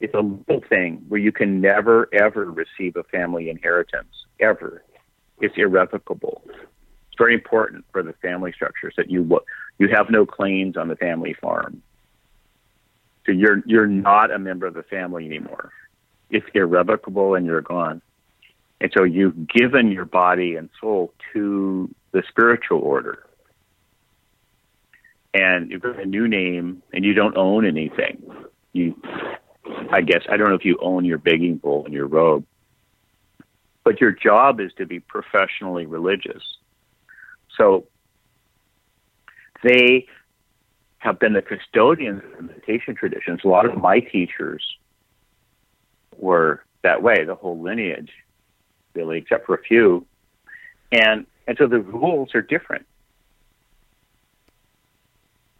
it's 0.00 0.14
a 0.14 0.20
little 0.20 0.62
thing 0.68 1.04
where 1.08 1.20
you 1.20 1.30
can 1.30 1.60
never 1.60 2.08
ever 2.12 2.50
receive 2.50 2.96
a 2.96 3.04
family 3.04 3.48
inheritance 3.48 4.26
ever. 4.40 4.82
It's 5.40 5.56
irrevocable. 5.56 6.42
It's 7.12 7.18
very 7.18 7.34
important 7.34 7.84
for 7.92 8.02
the 8.02 8.14
family 8.14 8.52
structures 8.52 8.94
that 8.96 9.10
you 9.10 9.40
you 9.78 9.88
have 9.88 10.08
no 10.10 10.24
claims 10.24 10.76
on 10.76 10.88
the 10.88 10.96
family 10.96 11.34
farm. 11.34 11.82
So 13.26 13.32
you're 13.32 13.62
you're 13.66 13.86
not 13.86 14.30
a 14.30 14.38
member 14.38 14.66
of 14.66 14.74
the 14.74 14.82
family 14.82 15.26
anymore. 15.26 15.70
It's 16.30 16.46
irrevocable 16.54 17.34
and 17.34 17.44
you're 17.44 17.60
gone. 17.60 18.00
And 18.80 18.90
so 18.96 19.04
you've 19.04 19.46
given 19.46 19.92
your 19.92 20.06
body 20.06 20.56
and 20.56 20.70
soul 20.80 21.12
to 21.34 21.94
the 22.12 22.22
spiritual 22.28 22.80
order 22.80 23.26
and 25.34 25.70
you've 25.70 25.82
got 25.82 25.98
a 25.98 26.04
new 26.04 26.28
name 26.28 26.82
and 26.92 27.04
you 27.04 27.14
don't 27.14 27.36
own 27.36 27.66
anything. 27.66 28.22
You, 28.72 29.00
I 29.90 30.00
guess, 30.02 30.22
I 30.30 30.36
don't 30.36 30.48
know 30.48 30.54
if 30.54 30.64
you 30.64 30.78
own 30.80 31.04
your 31.04 31.18
begging 31.18 31.56
bowl 31.56 31.84
and 31.84 31.94
your 31.94 32.06
robe, 32.06 32.44
but 33.84 34.00
your 34.00 34.12
job 34.12 34.60
is 34.60 34.72
to 34.78 34.86
be 34.86 35.00
professionally 35.00 35.86
religious. 35.86 36.42
So 37.56 37.86
they 39.62 40.06
have 40.98 41.18
been 41.18 41.32
the 41.32 41.42
custodians 41.42 42.22
of 42.24 42.36
the 42.36 42.42
meditation 42.42 42.94
traditions. 42.94 43.40
A 43.44 43.48
lot 43.48 43.66
of 43.66 43.76
my 43.76 44.00
teachers 44.00 44.64
were 46.16 46.62
that 46.82 47.02
way, 47.02 47.24
the 47.24 47.34
whole 47.34 47.60
lineage, 47.60 48.12
really, 48.94 49.18
except 49.18 49.46
for 49.46 49.54
a 49.54 49.62
few. 49.62 50.06
And 50.90 51.26
and 51.46 51.56
so 51.58 51.66
the 51.66 51.80
rules 51.80 52.34
are 52.34 52.42
different 52.42 52.86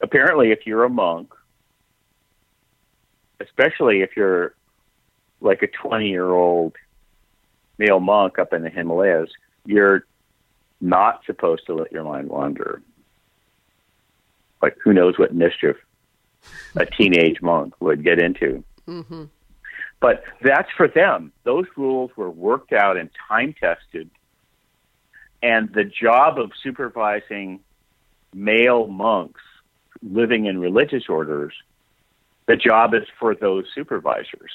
apparently, 0.02 0.50
if 0.50 0.66
you're 0.66 0.84
a 0.84 0.90
monk, 0.90 1.32
especially 3.40 4.02
if 4.02 4.10
you're 4.16 4.54
like 5.40 5.62
a 5.62 5.68
20 5.68 6.08
year 6.08 6.30
old 6.30 6.74
male 7.78 8.00
monk 8.00 8.38
up 8.38 8.52
in 8.52 8.62
the 8.62 8.68
Himalayas, 8.68 9.30
you're 9.64 10.04
not 10.82 11.24
supposed 11.24 11.66
to 11.66 11.74
let 11.74 11.92
your 11.92 12.04
mind 12.04 12.28
wander. 12.28 12.82
Like, 14.60 14.76
who 14.82 14.92
knows 14.92 15.18
what 15.18 15.34
mischief 15.34 15.76
a 16.76 16.84
teenage 16.84 17.40
monk 17.40 17.74
would 17.80 18.04
get 18.04 18.18
into. 18.18 18.64
Mm-hmm. 18.86 19.24
But 20.00 20.24
that's 20.42 20.68
for 20.76 20.88
them. 20.88 21.32
Those 21.44 21.66
rules 21.76 22.10
were 22.16 22.30
worked 22.30 22.72
out 22.72 22.96
and 22.96 23.08
time 23.28 23.54
tested. 23.58 24.10
And 25.42 25.72
the 25.72 25.84
job 25.84 26.38
of 26.38 26.50
supervising 26.62 27.60
male 28.34 28.86
monks 28.86 29.40
living 30.02 30.46
in 30.46 30.58
religious 30.58 31.04
orders, 31.08 31.54
the 32.46 32.56
job 32.56 32.94
is 32.94 33.04
for 33.20 33.34
those 33.34 33.64
supervisors. 33.74 34.50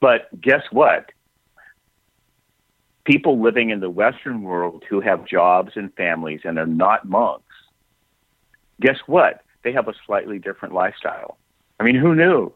But 0.00 0.40
guess 0.40 0.62
what? 0.70 1.10
People 3.04 3.42
living 3.42 3.70
in 3.70 3.80
the 3.80 3.90
Western 3.90 4.42
world 4.42 4.84
who 4.88 5.00
have 5.00 5.26
jobs 5.26 5.72
and 5.76 5.92
families 5.94 6.40
and 6.44 6.58
are 6.58 6.66
not 6.66 7.06
monks, 7.06 7.44
guess 8.80 8.98
what? 9.06 9.42
They 9.62 9.72
have 9.72 9.88
a 9.88 9.94
slightly 10.06 10.38
different 10.38 10.74
lifestyle. 10.74 11.36
I 11.78 11.84
mean, 11.84 11.96
who 11.96 12.14
knew? 12.14 12.52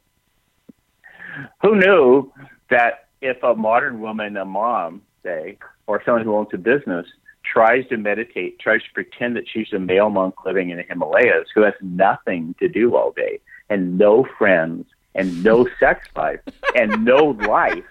Who 1.62 1.76
knew 1.76 2.32
that 2.70 3.08
if 3.20 3.42
a 3.42 3.54
modern 3.54 4.00
woman, 4.00 4.36
a 4.36 4.44
mom, 4.44 5.02
say, 5.22 5.58
or 5.86 6.02
someone 6.04 6.24
who 6.24 6.34
owns 6.34 6.48
a 6.52 6.58
business, 6.58 7.06
tries 7.44 7.86
to 7.88 7.96
meditate, 7.96 8.58
tries 8.58 8.82
to 8.82 8.92
pretend 8.92 9.36
that 9.36 9.44
she's 9.48 9.72
a 9.72 9.78
male 9.78 10.10
monk 10.10 10.34
living 10.44 10.70
in 10.70 10.76
the 10.76 10.82
Himalayas 10.82 11.48
who 11.54 11.62
has 11.62 11.74
nothing 11.80 12.54
to 12.58 12.68
do 12.68 12.94
all 12.94 13.12
day 13.12 13.40
and 13.70 13.98
no 13.98 14.26
friends 14.38 14.86
and 15.14 15.42
no 15.42 15.66
sex 15.80 16.06
life 16.14 16.40
and 16.74 17.04
no 17.04 17.30
life 17.48 17.84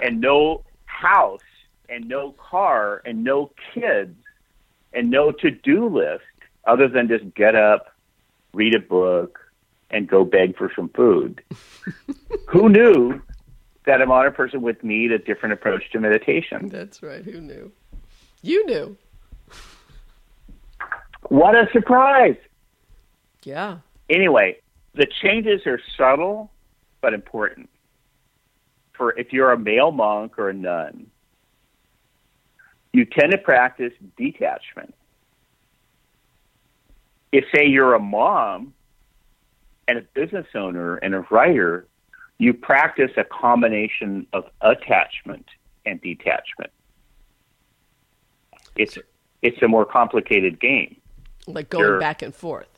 and 0.00 0.20
no 0.20 0.64
house 0.86 1.40
and 1.88 2.08
no 2.08 2.32
car 2.32 3.02
and 3.04 3.24
no 3.24 3.50
kids 3.74 4.16
and 4.92 5.10
no 5.10 5.32
to 5.32 5.50
do 5.50 5.88
list 5.88 6.24
other 6.66 6.88
than 6.88 7.08
just 7.08 7.34
get 7.34 7.54
up, 7.54 7.94
read 8.52 8.74
a 8.74 8.80
book, 8.80 9.38
and 9.90 10.06
go 10.06 10.24
beg 10.24 10.56
for 10.56 10.70
some 10.74 10.88
food. 10.90 11.42
Who 12.48 12.68
knew 12.68 13.20
that 13.86 14.02
a 14.02 14.06
modern 14.06 14.34
person 14.34 14.60
would 14.62 14.82
need 14.84 15.12
a 15.12 15.18
different 15.18 15.54
approach 15.54 15.90
to 15.92 16.00
meditation? 16.00 16.68
That's 16.68 17.02
right. 17.02 17.24
Who 17.24 17.40
knew? 17.40 17.72
You 18.42 18.66
knew. 18.66 18.96
What 21.22 21.54
a 21.54 21.68
surprise. 21.72 22.36
Yeah. 23.42 23.78
Anyway, 24.10 24.58
the 24.94 25.06
changes 25.06 25.66
are 25.66 25.80
subtle 25.96 26.50
but 27.00 27.14
important. 27.14 27.70
For 28.92 29.16
if 29.18 29.32
you're 29.32 29.52
a 29.52 29.58
male 29.58 29.92
monk 29.92 30.38
or 30.38 30.50
a 30.50 30.54
nun, 30.54 31.06
you 32.92 33.04
tend 33.04 33.32
to 33.32 33.38
practice 33.38 33.92
detachment. 34.16 34.94
If, 37.32 37.44
say, 37.54 37.66
you're 37.66 37.94
a 37.94 38.00
mom 38.00 38.74
and 39.86 39.98
a 39.98 40.02
business 40.14 40.46
owner 40.54 40.96
and 40.96 41.14
a 41.14 41.20
writer, 41.30 41.86
you 42.38 42.54
practice 42.54 43.10
a 43.16 43.24
combination 43.24 44.26
of 44.32 44.44
attachment 44.62 45.46
and 45.84 46.00
detachment 46.00 46.70
it's 48.78 48.96
it's 49.42 49.60
a 49.62 49.68
more 49.68 49.84
complicated 49.84 50.58
game. 50.60 50.96
Like 51.46 51.68
going 51.68 51.84
You're, 51.84 52.00
back 52.00 52.22
and 52.22 52.34
forth. 52.34 52.68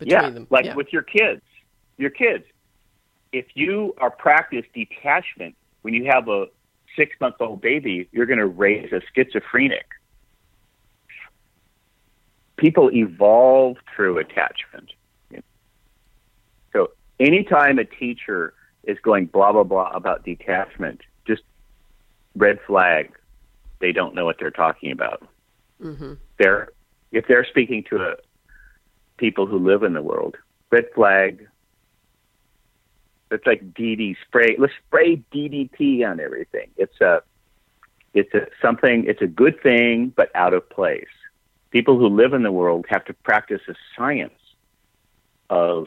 yeah, 0.00 0.30
them. 0.30 0.46
like 0.50 0.64
yeah. 0.64 0.74
with 0.74 0.92
your 0.92 1.02
kids. 1.02 1.42
Your 1.98 2.10
kids. 2.10 2.44
If 3.32 3.46
you 3.54 3.94
are 3.98 4.10
practice 4.10 4.64
detachment 4.74 5.54
when 5.82 5.94
you 5.94 6.06
have 6.06 6.28
a 6.28 6.46
six 7.00 7.16
month 7.18 7.36
old 7.40 7.62
baby, 7.62 8.08
you're 8.12 8.26
going 8.26 8.38
to 8.38 8.46
raise 8.46 8.92
a 8.92 9.00
schizophrenic. 9.14 9.86
People 12.58 12.90
evolve 12.92 13.78
through 13.96 14.18
attachment. 14.18 14.92
So 16.74 16.90
anytime 17.18 17.78
a 17.78 17.84
teacher 17.84 18.52
is 18.84 18.98
going 19.00 19.26
blah 19.26 19.52
blah 19.52 19.64
blah 19.64 19.90
about 19.94 20.24
detachment, 20.24 21.00
just 21.26 21.42
red 22.36 22.58
flag 22.66 23.12
they 23.80 23.92
don't 23.92 24.14
know 24.14 24.26
what 24.26 24.36
they're 24.38 24.50
talking 24.50 24.92
about. 24.92 25.26
Mm-hmm. 25.82 26.14
They're 26.38 26.68
if 27.12 27.26
they're 27.26 27.44
speaking 27.44 27.82
to 27.90 27.96
a, 27.96 28.14
people 29.16 29.46
who 29.46 29.58
live 29.58 29.82
in 29.82 29.94
the 29.94 30.02
world, 30.02 30.36
red 30.70 30.84
flag. 30.94 31.48
It's 33.30 33.46
like 33.46 33.72
DD 33.74 34.16
spray. 34.26 34.56
Let's 34.58 34.72
spray 34.86 35.22
DDT 35.32 36.04
on 36.08 36.20
everything. 36.20 36.70
It's 36.76 37.00
a, 37.00 37.22
it's 38.12 38.32
a 38.34 38.46
something. 38.60 39.04
It's 39.06 39.22
a 39.22 39.26
good 39.26 39.62
thing, 39.62 40.12
but 40.16 40.30
out 40.34 40.52
of 40.52 40.68
place. 40.68 41.06
People 41.70 41.98
who 41.98 42.08
live 42.08 42.32
in 42.32 42.42
the 42.42 42.50
world 42.50 42.86
have 42.88 43.04
to 43.04 43.14
practice 43.14 43.60
a 43.68 43.74
science 43.96 44.32
of 45.48 45.86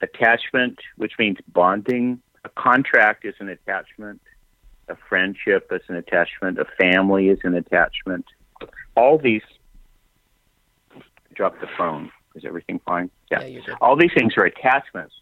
attachment, 0.00 0.78
which 0.96 1.12
means 1.18 1.36
bonding. 1.52 2.20
A 2.44 2.48
contract 2.48 3.24
is 3.24 3.34
an 3.40 3.48
attachment. 3.48 4.20
A 4.88 4.96
friendship 5.08 5.68
is 5.70 5.82
an 5.88 5.96
attachment. 5.96 6.58
A 6.58 6.66
family 6.80 7.28
is 7.28 7.38
an 7.42 7.54
attachment. 7.54 8.24
All 8.96 9.18
these. 9.18 9.42
Drop 11.34 11.60
the 11.60 11.68
phone. 11.76 12.10
Is 12.34 12.44
everything 12.44 12.80
fine? 12.86 13.10
Yeah, 13.30 13.44
you're. 13.44 13.62
All 13.80 13.96
these 13.96 14.12
things 14.16 14.34
are 14.36 14.44
attachments. 14.44 15.14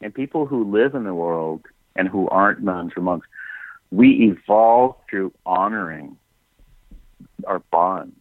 And 0.00 0.14
people 0.14 0.46
who 0.46 0.70
live 0.70 0.94
in 0.94 1.04
the 1.04 1.14
world 1.14 1.66
and 1.96 2.08
who 2.08 2.28
aren't 2.28 2.62
nuns 2.62 2.92
or 2.96 3.02
monks, 3.02 3.26
we 3.90 4.32
evolve 4.32 4.96
through 5.08 5.32
honoring 5.44 6.16
our 7.46 7.58
bonds, 7.70 8.16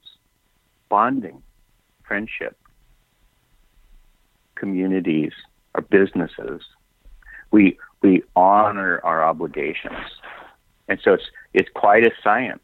bonding, 0.90 1.42
friendship, 2.04 2.58
communities, 4.56 5.32
our 5.76 5.82
businesses. 5.82 6.62
We 7.52 7.78
we 8.02 8.24
honor 8.36 9.02
our 9.04 9.24
obligations, 9.24 10.06
and 10.88 11.00
so 11.04 11.14
it's 11.14 11.24
it's 11.54 11.70
quite 11.74 12.04
a 12.06 12.12
science, 12.24 12.64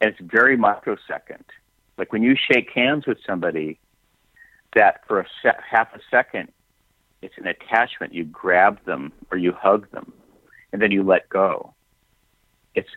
and 0.00 0.10
it's 0.10 0.20
very 0.20 0.56
microsecond. 0.56 1.44
Like 1.98 2.12
when 2.12 2.22
you 2.22 2.36
shake 2.36 2.70
hands 2.74 3.06
with 3.06 3.18
somebody, 3.26 3.78
that 4.74 5.06
for 5.06 5.20
a 5.20 5.26
se- 5.42 5.62
half 5.68 5.94
a 5.94 6.00
second, 6.10 6.52
it's 7.26 7.38
an 7.38 7.46
attachment. 7.48 8.14
You 8.14 8.24
grab 8.24 8.84
them 8.84 9.12
or 9.30 9.36
you 9.36 9.52
hug 9.52 9.90
them, 9.90 10.12
and 10.72 10.80
then 10.80 10.92
you 10.92 11.02
let 11.02 11.28
go. 11.28 11.74
It's 12.74 12.88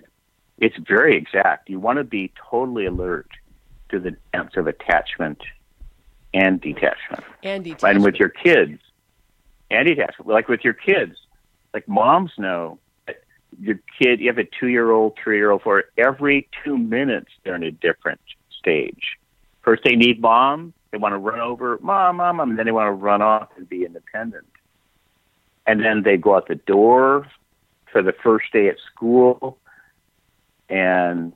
it's 0.60 0.78
very 0.78 1.18
exact. 1.18 1.70
You 1.70 1.80
want 1.80 1.98
to 1.98 2.04
be 2.04 2.32
totally 2.50 2.86
alert 2.86 3.28
to 3.90 4.00
the 4.00 4.16
dance 4.32 4.52
of 4.56 4.68
attachment 4.68 5.42
and 6.34 6.62
detachment. 6.62 7.24
And 7.42 7.64
detachment. 7.64 7.96
And 7.96 8.04
with 8.04 8.16
your 8.16 8.30
kids, 8.30 8.80
and 9.72 9.88
detachment. 9.88 10.28
Like 10.28 10.48
with 10.48 10.64
your 10.64 10.74
kids, 10.74 11.16
like 11.74 11.88
moms 11.88 12.32
know 12.38 12.78
your 13.60 13.80
kid, 14.00 14.20
you 14.20 14.28
have 14.28 14.38
a 14.38 14.44
two 14.44 14.68
year 14.68 14.92
old, 14.92 15.18
three 15.22 15.38
year 15.38 15.50
old, 15.50 15.64
four, 15.64 15.86
every 15.98 16.48
two 16.64 16.78
minutes 16.78 17.32
they're 17.44 17.56
in 17.56 17.64
a 17.64 17.72
different 17.72 18.22
stage. 18.60 19.18
First, 19.64 19.84
they 19.84 19.96
need 19.96 20.22
mom. 20.22 20.74
They 20.92 20.98
want 20.98 21.14
to 21.14 21.18
run 21.18 21.40
over, 21.40 21.78
mom, 21.82 22.18
mom, 22.18 22.38
mom, 22.38 22.50
and 22.50 22.60
then 22.60 22.66
they 22.66 22.72
want 22.72 22.88
to 22.88 22.92
run 22.92 23.22
off 23.22 23.50
and 23.56 23.70
be 23.70 23.86
independent. 23.86 24.48
And 25.68 25.84
then 25.84 26.04
they 26.04 26.18
go 26.18 26.36
out 26.36 26.48
the 26.48 26.56
door 26.56 27.28
for 27.92 28.02
the 28.02 28.14
first 28.14 28.52
day 28.52 28.70
at 28.70 28.78
school, 28.92 29.58
and 30.68 31.34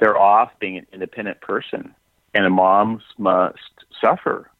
they're 0.00 0.18
off 0.18 0.50
being 0.58 0.78
an 0.78 0.86
independent 0.92 1.40
person. 1.40 1.94
And 2.34 2.44
the 2.44 2.50
moms 2.50 3.02
must 3.16 3.58
suffer 4.00 4.50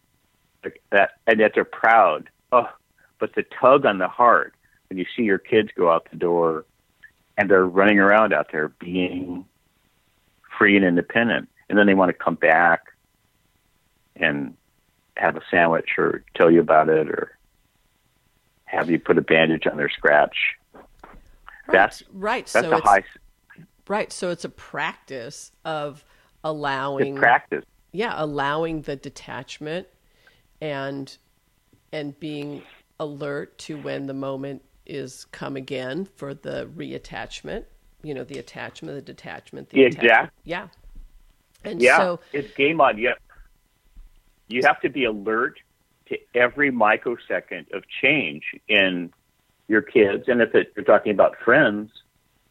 that, 0.90 1.19
and 1.26 1.40
yet 1.40 1.52
they're 1.55 1.64
proud. 1.64 2.31
Oh, 2.52 2.71
but 3.19 3.35
the 3.35 3.45
tug 3.61 3.85
on 3.85 3.99
the 3.99 4.09
heart 4.09 4.55
when 4.88 4.99
you 4.99 5.07
see 5.16 5.23
your 5.23 5.38
kids 5.38 5.71
go 5.76 5.90
out 5.90 6.09
the 6.11 6.16
door 6.16 6.64
and 7.37 7.50
they're 7.50 7.66
running 7.66 7.99
around 7.99 8.33
out 8.33 8.50
there 8.52 8.69
being 8.69 9.45
free 10.59 10.76
and 10.76 10.85
independent, 10.85 11.49
and 11.68 11.78
then 11.78 11.87
they 11.87 11.94
want 11.94 12.08
to 12.08 12.12
come 12.12 12.35
back 12.35 12.92
and 14.14 14.56
have 15.16 15.37
a 15.37 15.42
sandwich 15.50 15.90
or 15.99 16.25
tell 16.35 16.50
you 16.50 16.61
about 16.61 16.88
it 16.88 17.08
or 17.08 17.37
have 18.66 18.90
you 18.90 18.99
put 18.99 19.16
a 19.16 19.23
bandage 19.23 19.66
on 19.66 19.76
their 19.76 19.88
scratch. 19.88 20.37
Right. 20.75 20.85
That's 21.73 22.02
right. 22.12 22.46
That's 22.46 22.66
so 22.66 22.73
a 22.73 22.78
it's, 22.78 22.87
high 22.87 23.04
right. 23.88 24.12
So 24.12 24.30
it's 24.30 24.44
a 24.44 24.50
practice 24.50 25.52
of 25.64 26.04
allowing 26.44 27.16
practice. 27.16 27.64
yeah, 27.92 28.14
allowing 28.16 28.82
the 28.82 28.96
detachment 28.96 29.87
and 30.61 31.16
and 31.92 32.18
being 32.20 32.62
alert 33.00 33.56
to 33.58 33.78
when 33.78 34.06
the 34.06 34.14
moment 34.14 34.62
is 34.85 35.25
come 35.26 35.56
again 35.56 36.08
for 36.16 36.35
the 36.35 36.70
reattachment. 36.76 37.64
You 38.02 38.14
know, 38.14 38.25
the 38.25 38.38
attachment, 38.38 38.94
the 38.94 39.02
detachment, 39.02 39.71
the 39.71 39.91
Yeah, 40.02 40.28
Yeah. 40.45 40.69
And 41.67 41.83
Yeah, 41.83 41.99
so 41.99 42.21
it's 42.33 42.52
game 42.55 42.81
on. 42.81 42.97
Yep. 42.97 43.21
You 44.49 44.63
have 44.65 44.81
to 44.83 44.89
be 44.89 45.05
alert 45.05 45.59
to 46.09 46.19
every 46.35 46.71
microsecond 46.71 47.67
of 47.73 47.83
change 48.00 48.45
in 48.69 49.13
your 49.67 49.83
kids, 49.83 50.25
and 50.29 50.41
if 50.41 50.55
it, 50.55 50.73
you're 50.76 50.85
talking 50.85 51.11
about 51.11 51.37
friends 51.45 51.91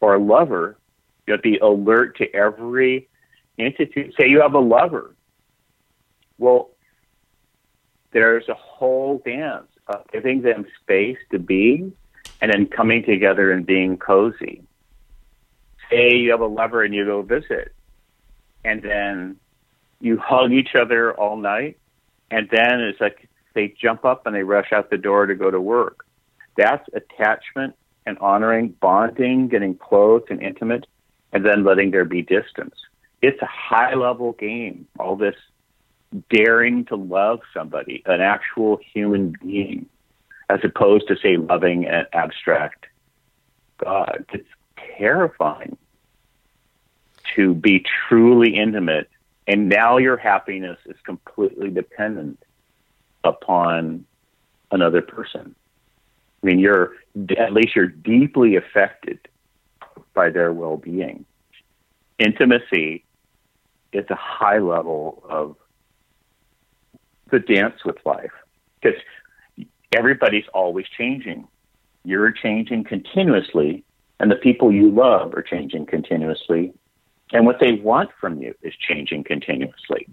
or 0.00 0.14
a 0.14 0.18
lover, 0.18 0.76
you 1.26 1.32
have 1.32 1.42
to 1.42 1.50
be 1.50 1.56
alert 1.58 2.18
to 2.18 2.32
every 2.34 3.08
entity. 3.58 4.12
Say 4.20 4.28
you 4.28 4.42
have 4.42 4.52
a 4.52 4.58
lover. 4.58 5.14
Well, 6.36 6.70
there's 8.12 8.46
a 8.50 8.54
whole 8.54 9.22
dance 9.24 9.68
of 9.88 10.06
giving 10.12 10.42
them 10.42 10.66
space 10.82 11.16
to 11.30 11.38
be, 11.38 11.90
and 12.42 12.52
then 12.52 12.66
coming 12.66 13.02
together 13.02 13.50
and 13.50 13.64
being 13.64 13.96
cozy. 13.96 14.62
Say 15.90 16.16
you 16.16 16.32
have 16.32 16.40
a 16.40 16.46
lover 16.46 16.82
and 16.82 16.94
you 16.94 17.06
go 17.06 17.22
visit 17.22 17.72
and 18.66 18.82
then 18.82 19.36
you 20.00 20.18
hug 20.18 20.52
each 20.52 20.74
other 20.74 21.14
all 21.14 21.36
night, 21.36 21.78
and 22.30 22.48
then 22.50 22.80
it's 22.80 23.00
like 23.00 23.28
they 23.54 23.68
jump 23.80 24.04
up 24.04 24.26
and 24.26 24.34
they 24.34 24.42
rush 24.42 24.72
out 24.72 24.90
the 24.90 24.98
door 24.98 25.26
to 25.26 25.34
go 25.34 25.50
to 25.50 25.60
work. 25.60 26.04
That's 26.56 26.86
attachment 26.92 27.76
and 28.04 28.18
honoring, 28.18 28.74
bonding, 28.80 29.48
getting 29.48 29.76
close 29.76 30.22
and 30.28 30.42
intimate, 30.42 30.86
and 31.32 31.44
then 31.44 31.64
letting 31.64 31.92
there 31.92 32.04
be 32.04 32.22
distance. 32.22 32.74
It's 33.22 33.40
a 33.40 33.46
high 33.46 33.94
level 33.94 34.32
game, 34.32 34.86
all 34.98 35.16
this 35.16 35.36
daring 36.28 36.84
to 36.86 36.96
love 36.96 37.40
somebody, 37.54 38.02
an 38.06 38.20
actual 38.20 38.78
human 38.92 39.36
being, 39.42 39.86
as 40.48 40.60
opposed 40.64 41.08
to, 41.08 41.16
say, 41.16 41.36
loving 41.36 41.86
an 41.86 42.06
abstract 42.12 42.86
God. 43.78 44.24
It's 44.32 44.48
terrifying 44.98 45.76
to 47.34 47.54
be 47.54 47.84
truly 48.08 48.56
intimate, 48.56 49.08
and 49.46 49.68
now 49.68 49.98
your 49.98 50.16
happiness 50.16 50.78
is 50.86 50.96
completely 51.04 51.70
dependent 51.70 52.42
upon 53.24 54.04
another 54.70 55.02
person. 55.02 55.54
I 56.42 56.46
mean, 56.46 56.58
you're 56.58 56.92
at 57.38 57.52
least 57.52 57.74
you're 57.74 57.88
deeply 57.88 58.56
affected 58.56 59.18
by 60.14 60.30
their 60.30 60.52
well-being. 60.52 61.24
Intimacy 62.18 63.04
is 63.92 64.04
a 64.10 64.14
high 64.14 64.58
level 64.58 65.22
of 65.28 65.56
the 67.30 67.38
dance 67.38 67.84
with 67.84 67.96
life 68.04 68.32
because 68.80 69.00
everybody's 69.96 70.44
always 70.54 70.86
changing. 70.96 71.48
You're 72.04 72.30
changing 72.30 72.84
continuously, 72.84 73.82
and 74.20 74.30
the 74.30 74.36
people 74.36 74.72
you 74.72 74.90
love 74.90 75.34
are 75.34 75.42
changing 75.42 75.86
continuously, 75.86 76.72
and 77.32 77.46
what 77.46 77.58
they 77.60 77.72
want 77.72 78.10
from 78.20 78.40
you 78.40 78.54
is 78.62 78.74
changing 78.76 79.24
continuously. 79.24 80.06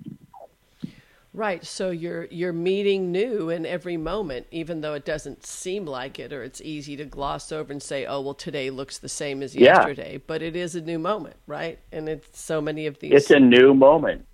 Right. 1.36 1.65
So 1.65 1.89
you're 1.89 2.26
you're 2.26 2.54
meeting 2.54 3.12
new 3.12 3.49
in 3.49 3.65
every 3.65 3.97
moment, 3.97 4.45
even 4.52 4.82
though 4.82 4.93
it 4.93 5.04
doesn't 5.04 5.45
seem 5.45 5.86
like 5.86 6.19
it, 6.19 6.32
or 6.32 6.43
it's 6.43 6.62
easy 6.62 6.95
to 6.97 7.06
gloss 7.06 7.52
over 7.52 7.71
and 7.71 7.82
say, 7.82 8.06
"Oh, 8.06 8.21
well, 8.21 8.36
today 8.36 8.69
looks 8.69 8.99
the 8.99 9.10
same 9.10 9.41
as 9.41 9.56
Yeah. 9.56 9.73
yesterday." 9.78 10.21
But 10.26 10.43
it 10.43 10.56
is 10.56 10.76
a 10.76 10.82
new 10.82 10.99
moment, 10.99 11.38
right? 11.47 11.80
And 11.91 12.08
it's 12.08 12.39
so 12.39 12.62
many 12.62 12.86
of 12.86 12.99
these. 12.99 13.13
It's 13.13 13.32
a 13.32 13.39
new 13.39 13.73
moment. 13.73 14.28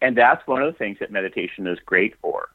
And 0.00 0.16
that's 0.16 0.46
one 0.46 0.62
of 0.62 0.72
the 0.72 0.78
things 0.78 0.98
that 1.00 1.10
meditation 1.10 1.66
is 1.66 1.78
great 1.80 2.14
for. 2.20 2.50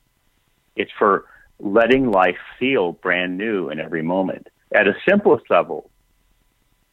It's 0.77 0.91
for 0.97 1.25
letting 1.59 2.09
life 2.09 2.37
feel 2.57 2.93
brand 2.93 3.37
new 3.37 3.69
in 3.69 3.81
every 3.81 4.01
moment. 4.01 4.47
At 4.73 4.87
a 4.87 4.95
simplest 5.07 5.49
level, 5.49 5.89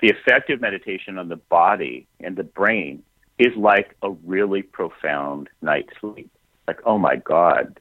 the 0.04 0.10
effect 0.10 0.50
of 0.50 0.60
meditation 0.60 1.16
on 1.16 1.30
the 1.30 1.36
body 1.36 2.06
and 2.20 2.36
the 2.36 2.44
brain 2.44 3.02
is 3.38 3.56
like 3.56 3.96
a 4.02 4.10
really 4.10 4.60
profound 4.60 5.48
night's 5.62 5.98
sleep. 5.98 6.30
Like, 6.68 6.80
oh 6.84 6.98
my 6.98 7.16
God, 7.16 7.80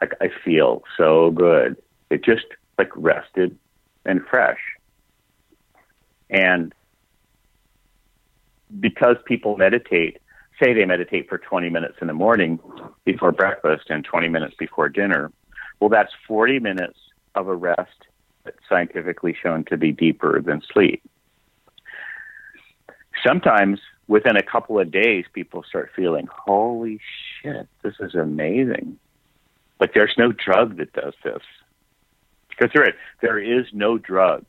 like 0.00 0.12
I 0.20 0.30
feel 0.44 0.82
so 0.96 1.30
good. 1.30 1.80
It 2.10 2.24
just 2.24 2.46
like 2.78 2.90
rested 2.96 3.56
and 4.04 4.26
fresh. 4.28 4.58
And 6.30 6.74
because 8.80 9.14
people 9.24 9.56
meditate, 9.56 10.18
say 10.60 10.74
they 10.74 10.84
meditate 10.84 11.28
for 11.28 11.38
20 11.38 11.70
minutes 11.70 11.98
in 12.00 12.08
the 12.08 12.12
morning 12.12 12.58
before 13.04 13.30
breakfast 13.30 13.84
and 13.88 14.04
20 14.04 14.26
minutes 14.26 14.56
before 14.58 14.88
dinner, 14.88 15.30
well, 15.78 15.90
that's 15.90 16.10
40 16.26 16.58
minutes 16.58 16.98
of 17.36 17.46
a 17.46 17.54
rest 17.54 18.08
that's 18.42 18.58
scientifically 18.68 19.36
shown 19.40 19.62
to 19.66 19.76
be 19.76 19.92
deeper 19.92 20.42
than 20.42 20.60
sleep. 20.72 21.00
Sometimes 23.26 23.80
within 24.08 24.36
a 24.36 24.42
couple 24.42 24.78
of 24.78 24.90
days, 24.90 25.24
people 25.32 25.62
start 25.62 25.90
feeling, 25.94 26.28
holy 26.30 27.00
shit, 27.40 27.68
this 27.82 27.94
is 28.00 28.14
amazing. 28.14 28.98
But 29.78 29.90
there's 29.94 30.14
no 30.18 30.32
drug 30.32 30.76
that 30.78 30.92
does 30.92 31.14
this. 31.24 31.42
Because 32.48 32.70
there, 32.74 32.94
there 33.20 33.38
is 33.38 33.66
no 33.72 33.98
drug 33.98 34.44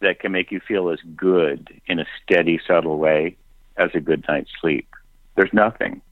that 0.00 0.20
can 0.20 0.32
make 0.32 0.52
you 0.52 0.60
feel 0.60 0.90
as 0.90 0.98
good 1.16 1.80
in 1.86 1.98
a 1.98 2.04
steady, 2.22 2.60
subtle 2.66 2.98
way 2.98 3.36
as 3.76 3.90
a 3.94 4.00
good 4.00 4.24
night's 4.28 4.50
sleep. 4.60 4.88
There's 5.36 5.52
nothing. 5.52 6.02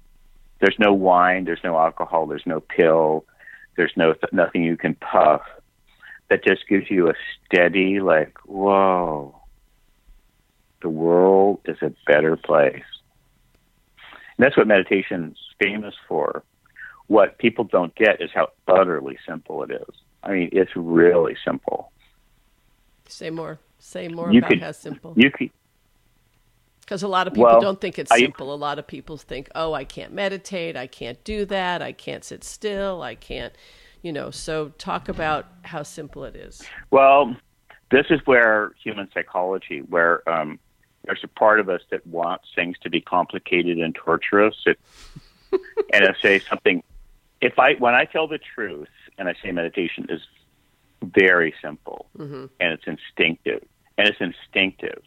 There's 0.60 0.78
no 0.78 0.92
wine, 0.92 1.44
there's 1.44 1.62
no 1.64 1.76
alcohol, 1.76 2.26
there's 2.26 2.46
no 2.46 2.60
pill, 2.60 3.24
there's 3.76 3.92
no 3.96 4.14
nothing 4.32 4.62
you 4.62 4.76
can 4.76 4.94
puff. 4.94 5.42
That 6.30 6.44
just 6.44 6.66
gives 6.68 6.90
you 6.90 7.10
a 7.10 7.14
steady, 7.44 8.00
like, 8.00 8.38
whoa, 8.46 9.41
the 10.82 10.88
world 10.88 11.60
is 11.64 11.76
a 11.82 11.92
better 12.06 12.36
place. 12.36 12.82
And 14.36 14.46
that's 14.46 14.56
what 14.56 14.66
meditation's 14.66 15.38
famous 15.62 15.94
for. 16.08 16.42
What 17.06 17.38
people 17.38 17.64
don't 17.64 17.94
get 17.94 18.20
is 18.20 18.30
how 18.34 18.48
utterly 18.66 19.18
simple 19.26 19.62
it 19.62 19.70
is. 19.70 19.94
I 20.22 20.32
mean, 20.32 20.48
it's 20.52 20.70
really 20.76 21.36
simple. 21.44 21.92
Say 23.06 23.30
more. 23.30 23.58
Say 23.78 24.08
more 24.08 24.32
you 24.32 24.38
about 24.38 24.50
could, 24.50 24.62
how 24.62 24.72
simple. 24.72 25.12
You 25.16 25.30
could, 25.30 25.50
because 26.80 27.02
a 27.02 27.08
lot 27.08 27.26
of 27.26 27.34
people 27.34 27.50
well, 27.50 27.60
don't 27.60 27.80
think 27.80 27.98
it's 27.98 28.14
simple. 28.14 28.52
A 28.52 28.56
lot 28.56 28.78
of 28.78 28.86
people 28.86 29.16
think, 29.16 29.48
"Oh, 29.54 29.72
I 29.72 29.84
can't 29.84 30.12
meditate. 30.12 30.76
I 30.76 30.86
can't 30.86 31.22
do 31.24 31.44
that. 31.46 31.82
I 31.82 31.92
can't 31.92 32.22
sit 32.22 32.44
still. 32.44 33.02
I 33.02 33.14
can't." 33.14 33.52
You 34.02 34.12
know. 34.12 34.30
So 34.30 34.72
talk 34.78 35.08
about 35.08 35.46
how 35.62 35.82
simple 35.82 36.24
it 36.24 36.36
is. 36.36 36.62
Well, 36.90 37.36
this 37.90 38.06
is 38.10 38.20
where 38.24 38.72
human 38.82 39.08
psychology, 39.12 39.80
where 39.80 40.28
um, 40.28 40.58
there's 41.04 41.24
a 41.24 41.28
part 41.28 41.60
of 41.60 41.68
us 41.68 41.80
that 41.90 42.06
wants 42.06 42.48
things 42.54 42.76
to 42.82 42.90
be 42.90 43.00
complicated 43.00 43.78
and 43.78 43.94
torturous. 43.94 44.56
It, 44.66 44.78
and 45.92 46.04
I 46.04 46.14
say 46.20 46.38
something. 46.38 46.82
If 47.40 47.58
I 47.58 47.74
when 47.74 47.94
I 47.94 48.04
tell 48.04 48.28
the 48.28 48.38
truth 48.38 48.88
and 49.18 49.28
I 49.28 49.34
say 49.42 49.50
meditation 49.52 50.06
is 50.08 50.20
very 51.02 51.52
simple 51.60 52.06
mm-hmm. 52.16 52.46
and 52.60 52.72
it's 52.72 52.84
instinctive 52.86 53.64
and 53.98 54.08
it's 54.08 54.20
instinctive 54.20 55.02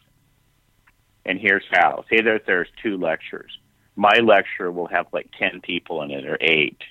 and 1.25 1.39
here's 1.39 1.63
how. 1.71 2.05
Say 2.09 2.21
that 2.21 2.43
there's 2.45 2.67
two 2.83 2.97
lectures. 2.97 3.57
My 3.95 4.19
lecture 4.23 4.71
will 4.71 4.87
have 4.87 5.07
like 5.11 5.29
10 5.39 5.61
people 5.61 6.01
in 6.03 6.11
it 6.11 6.25
or 6.25 6.37
eight. 6.39 6.81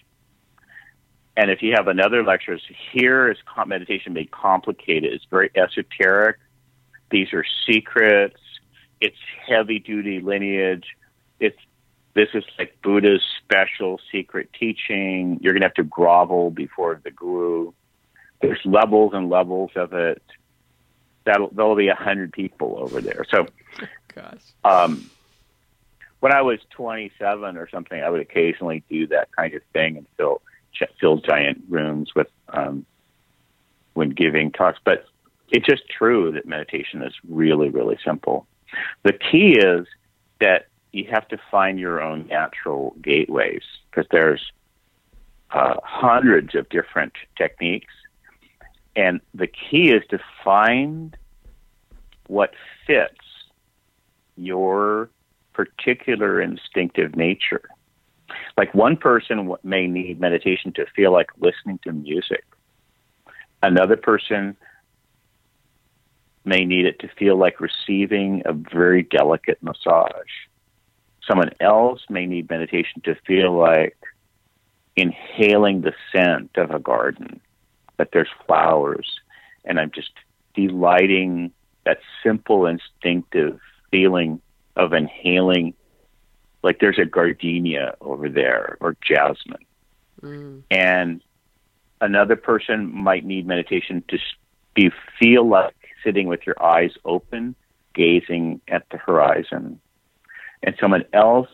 And 1.36 1.50
if 1.50 1.62
you 1.62 1.72
have 1.76 1.88
another 1.88 2.24
lecture, 2.24 2.58
here 2.92 3.30
is 3.30 3.38
meditation 3.66 4.12
made 4.12 4.30
complicated. 4.30 5.12
It's 5.12 5.26
very 5.30 5.50
esoteric. 5.54 6.38
These 7.10 7.32
are 7.32 7.44
secrets. 7.66 8.40
It's 9.04 9.18
heavy 9.46 9.80
duty 9.80 10.20
lineage. 10.20 10.86
It's 11.38 11.58
this 12.14 12.28
is 12.32 12.42
like 12.58 12.80
Buddha's 12.82 13.22
special 13.44 14.00
secret 14.10 14.48
teaching. 14.58 15.38
You're 15.42 15.52
gonna 15.52 15.66
have 15.66 15.74
to 15.74 15.82
grovel 15.84 16.50
before 16.50 16.98
the 17.04 17.10
guru. 17.10 17.72
There's 18.40 18.60
levels 18.64 19.12
and 19.12 19.28
levels 19.28 19.72
of 19.76 19.92
it. 19.92 20.22
That'll 21.24 21.50
there'll 21.50 21.76
be 21.76 21.88
a 21.88 21.94
hundred 21.94 22.32
people 22.32 22.78
over 22.78 23.02
there. 23.02 23.26
So 23.30 23.46
gosh. 24.14 24.40
Um, 24.64 25.10
when 26.20 26.32
I 26.32 26.40
was 26.40 26.60
27 26.70 27.58
or 27.58 27.68
something, 27.68 28.02
I 28.02 28.08
would 28.08 28.22
occasionally 28.22 28.84
do 28.88 29.06
that 29.08 29.28
kind 29.36 29.52
of 29.52 29.60
thing 29.74 29.98
and 29.98 30.06
fill 30.16 30.40
fill 30.98 31.18
giant 31.18 31.62
rooms 31.68 32.14
with 32.16 32.28
um, 32.48 32.86
when 33.92 34.08
giving 34.08 34.50
talks. 34.50 34.78
But 34.82 35.04
it's 35.50 35.66
just 35.66 35.82
true 35.90 36.32
that 36.32 36.46
meditation 36.46 37.02
is 37.02 37.12
really, 37.28 37.68
really 37.68 37.98
simple. 38.02 38.46
The 39.02 39.12
key 39.12 39.56
is 39.58 39.86
that 40.40 40.68
you 40.92 41.06
have 41.10 41.26
to 41.28 41.38
find 41.50 41.78
your 41.78 42.00
own 42.00 42.26
natural 42.28 42.94
gateways 43.02 43.62
because 43.90 44.06
there's 44.10 44.52
uh, 45.50 45.74
hundreds 45.82 46.54
of 46.54 46.68
different 46.68 47.12
techniques, 47.36 47.92
and 48.96 49.20
the 49.34 49.46
key 49.46 49.90
is 49.90 50.02
to 50.10 50.18
find 50.42 51.16
what 52.26 52.54
fits 52.86 53.14
your 54.36 55.10
particular 55.52 56.40
instinctive 56.40 57.16
nature. 57.16 57.62
Like 58.56 58.74
one 58.74 58.96
person 58.96 59.52
may 59.62 59.86
need 59.86 60.20
meditation 60.20 60.72
to 60.72 60.86
feel 60.96 61.12
like 61.12 61.28
listening 61.38 61.78
to 61.84 61.92
music. 61.92 62.44
Another 63.62 63.96
person 63.96 64.56
may 66.44 66.64
need 66.64 66.86
it 66.86 66.98
to 67.00 67.08
feel 67.08 67.36
like 67.36 67.60
receiving 67.60 68.42
a 68.44 68.52
very 68.52 69.02
delicate 69.02 69.58
massage. 69.62 70.12
Someone 71.26 71.50
else 71.60 72.02
may 72.10 72.26
need 72.26 72.50
meditation 72.50 73.00
to 73.04 73.14
feel 73.26 73.56
like 73.56 73.96
inhaling 74.96 75.80
the 75.80 75.94
scent 76.12 76.50
of 76.56 76.70
a 76.70 76.78
garden, 76.78 77.40
that 77.96 78.10
there's 78.12 78.28
flowers, 78.46 79.20
and 79.64 79.80
I'm 79.80 79.90
just 79.90 80.10
delighting 80.54 81.50
that 81.84 81.98
simple 82.22 82.66
instinctive 82.66 83.58
feeling 83.90 84.40
of 84.76 84.92
inhaling, 84.92 85.74
like 86.62 86.80
there's 86.80 86.98
a 86.98 87.04
gardenia 87.04 87.94
over 88.00 88.28
there 88.28 88.76
or 88.80 88.96
jasmine. 89.00 89.64
Mm. 90.22 90.62
And 90.70 91.22
another 92.00 92.36
person 92.36 92.94
might 92.94 93.24
need 93.24 93.46
meditation 93.46 94.02
to 94.08 94.18
be 94.74 94.90
feel 95.18 95.48
like 95.48 95.74
sitting 96.04 96.28
with 96.28 96.46
your 96.46 96.62
eyes 96.62 96.92
open, 97.04 97.54
gazing 97.94 98.60
at 98.68 98.84
the 98.90 98.98
horizon. 98.98 99.80
And 100.62 100.76
someone 100.80 101.04
else 101.12 101.48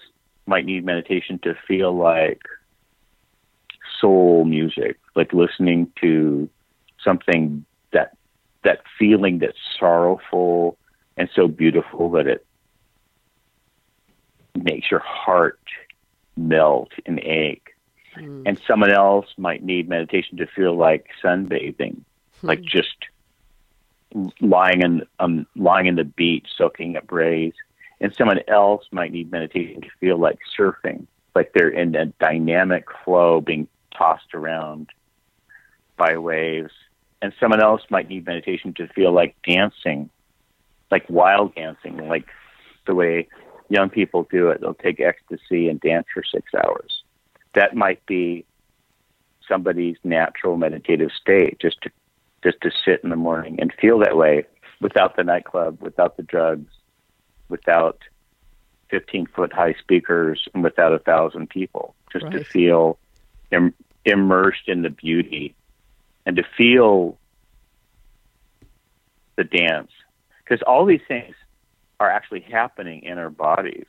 might 0.46 0.66
need 0.66 0.84
meditation 0.84 1.38
to 1.44 1.54
feel 1.66 1.96
like 1.96 2.42
soul 4.00 4.44
music, 4.44 4.98
like 5.14 5.32
listening 5.32 5.90
to 6.00 6.48
something 7.02 7.64
that 7.92 8.16
that 8.62 8.80
feeling 8.98 9.38
that's 9.38 9.58
sorrowful 9.78 10.76
and 11.16 11.28
so 11.34 11.48
beautiful 11.48 12.10
that 12.10 12.26
it 12.26 12.46
makes 14.54 14.90
your 14.90 15.00
heart 15.00 15.60
melt 16.36 16.92
and 17.06 17.20
ache. 17.20 17.70
Mm. 18.16 18.42
And 18.46 18.60
someone 18.66 18.90
else 18.90 19.26
might 19.36 19.62
need 19.62 19.88
meditation 19.88 20.36
to 20.38 20.46
feel 20.46 20.76
like 20.76 21.06
sunbathing, 21.22 21.96
mm. 21.96 22.02
like 22.42 22.62
just 22.62 22.96
lying 24.40 24.82
in 24.82 25.02
um, 25.18 25.46
lying 25.56 25.86
in 25.86 25.96
the 25.96 26.04
beach, 26.04 26.46
soaking 26.56 26.96
up 26.96 27.10
rays. 27.10 27.54
And 28.00 28.14
someone 28.16 28.40
else 28.48 28.84
might 28.90 29.12
need 29.12 29.30
meditation 29.30 29.82
to 29.82 29.88
feel 30.00 30.18
like 30.18 30.38
surfing, 30.58 31.06
like 31.34 31.52
they're 31.52 31.68
in 31.68 31.94
a 31.94 32.06
dynamic 32.06 32.86
flow, 33.04 33.42
being 33.42 33.68
tossed 33.96 34.32
around 34.32 34.88
by 35.98 36.16
waves. 36.16 36.72
And 37.20 37.34
someone 37.38 37.62
else 37.62 37.82
might 37.90 38.08
need 38.08 38.24
meditation 38.24 38.72
to 38.74 38.88
feel 38.88 39.12
like 39.12 39.36
dancing, 39.46 40.08
like 40.90 41.04
wild 41.10 41.54
dancing, 41.54 42.08
like 42.08 42.26
the 42.86 42.94
way 42.94 43.28
young 43.68 43.90
people 43.90 44.26
do 44.30 44.48
it. 44.48 44.62
They'll 44.62 44.72
take 44.72 45.00
ecstasy 45.00 45.68
and 45.68 45.78
dance 45.78 46.06
for 46.14 46.22
six 46.24 46.54
hours. 46.54 47.02
That 47.54 47.76
might 47.76 48.04
be 48.06 48.46
somebody's 49.46 49.96
natural 50.04 50.56
meditative 50.56 51.10
state, 51.20 51.58
just 51.60 51.82
to 51.82 51.90
just 52.42 52.60
to 52.62 52.70
sit 52.84 53.00
in 53.02 53.10
the 53.10 53.16
morning 53.16 53.58
and 53.60 53.72
feel 53.80 53.98
that 53.98 54.16
way 54.16 54.46
without 54.80 55.16
the 55.16 55.24
nightclub, 55.24 55.80
without 55.80 56.16
the 56.16 56.22
drugs, 56.22 56.72
without 57.48 57.98
15 58.90 59.26
foot 59.26 59.52
high 59.52 59.74
speakers, 59.74 60.48
and 60.54 60.62
without 60.62 60.92
a 60.92 60.98
thousand 60.98 61.50
people, 61.50 61.94
just 62.12 62.24
right. 62.24 62.32
to 62.32 62.44
feel 62.44 62.98
Im- 63.52 63.74
immersed 64.04 64.68
in 64.68 64.82
the 64.82 64.90
beauty 64.90 65.54
and 66.26 66.36
to 66.36 66.42
feel 66.56 67.18
the 69.36 69.44
dance 69.44 69.90
because 70.42 70.62
all 70.66 70.84
these 70.84 71.00
things 71.06 71.34
are 71.98 72.10
actually 72.10 72.40
happening 72.40 73.02
in 73.02 73.18
our 73.18 73.30
bodies. 73.30 73.86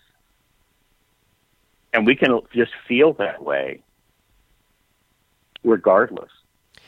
And 1.94 2.06
we 2.06 2.16
can 2.16 2.40
just 2.54 2.72
feel 2.88 3.14
that 3.14 3.44
way 3.44 3.82
regardless. 5.64 6.32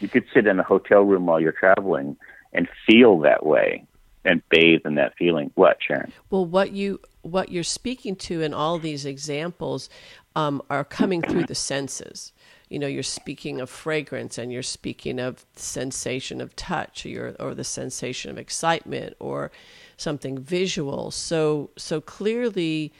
You 0.03 0.09
could 0.09 0.25
sit 0.33 0.45
in 0.47 0.59
a 0.59 0.63
hotel 0.63 1.01
room 1.01 1.25
while 1.25 1.39
you're 1.39 1.51
traveling 1.53 2.17
and 2.53 2.67
feel 2.85 3.19
that 3.21 3.45
way 3.45 3.85
and 4.25 4.41
bathe 4.49 4.81
in 4.85 4.95
that 4.95 5.15
feeling. 5.17 5.51
What, 5.55 5.77
Sharon? 5.85 6.11
Well, 6.29 6.45
what 6.45 6.71
you 6.71 6.99
what 7.21 7.51
you're 7.51 7.63
speaking 7.63 8.15
to 8.17 8.41
in 8.41 8.53
all 8.53 8.77
these 8.77 9.05
examples 9.05 9.89
um, 10.35 10.61
are 10.69 10.83
coming 10.83 11.21
through 11.21 11.45
the 11.45 11.55
senses 11.55 12.33
you 12.73 12.79
know 12.79 12.87
you're 12.87 13.03
speaking 13.03 13.61
of 13.61 13.69
fragrance 13.69 14.39
and 14.39 14.51
you're 14.51 14.63
speaking 14.63 15.19
of 15.19 15.45
sensation 15.55 16.41
of 16.41 16.55
touch 16.55 17.05
or, 17.05 17.35
or 17.39 17.53
the 17.53 17.63
sensation 17.63 18.31
of 18.31 18.37
excitement 18.39 19.15
or 19.19 19.51
something 19.95 20.39
visual 20.39 21.11
so 21.11 21.69
so 21.77 22.01
clearly 22.01 22.91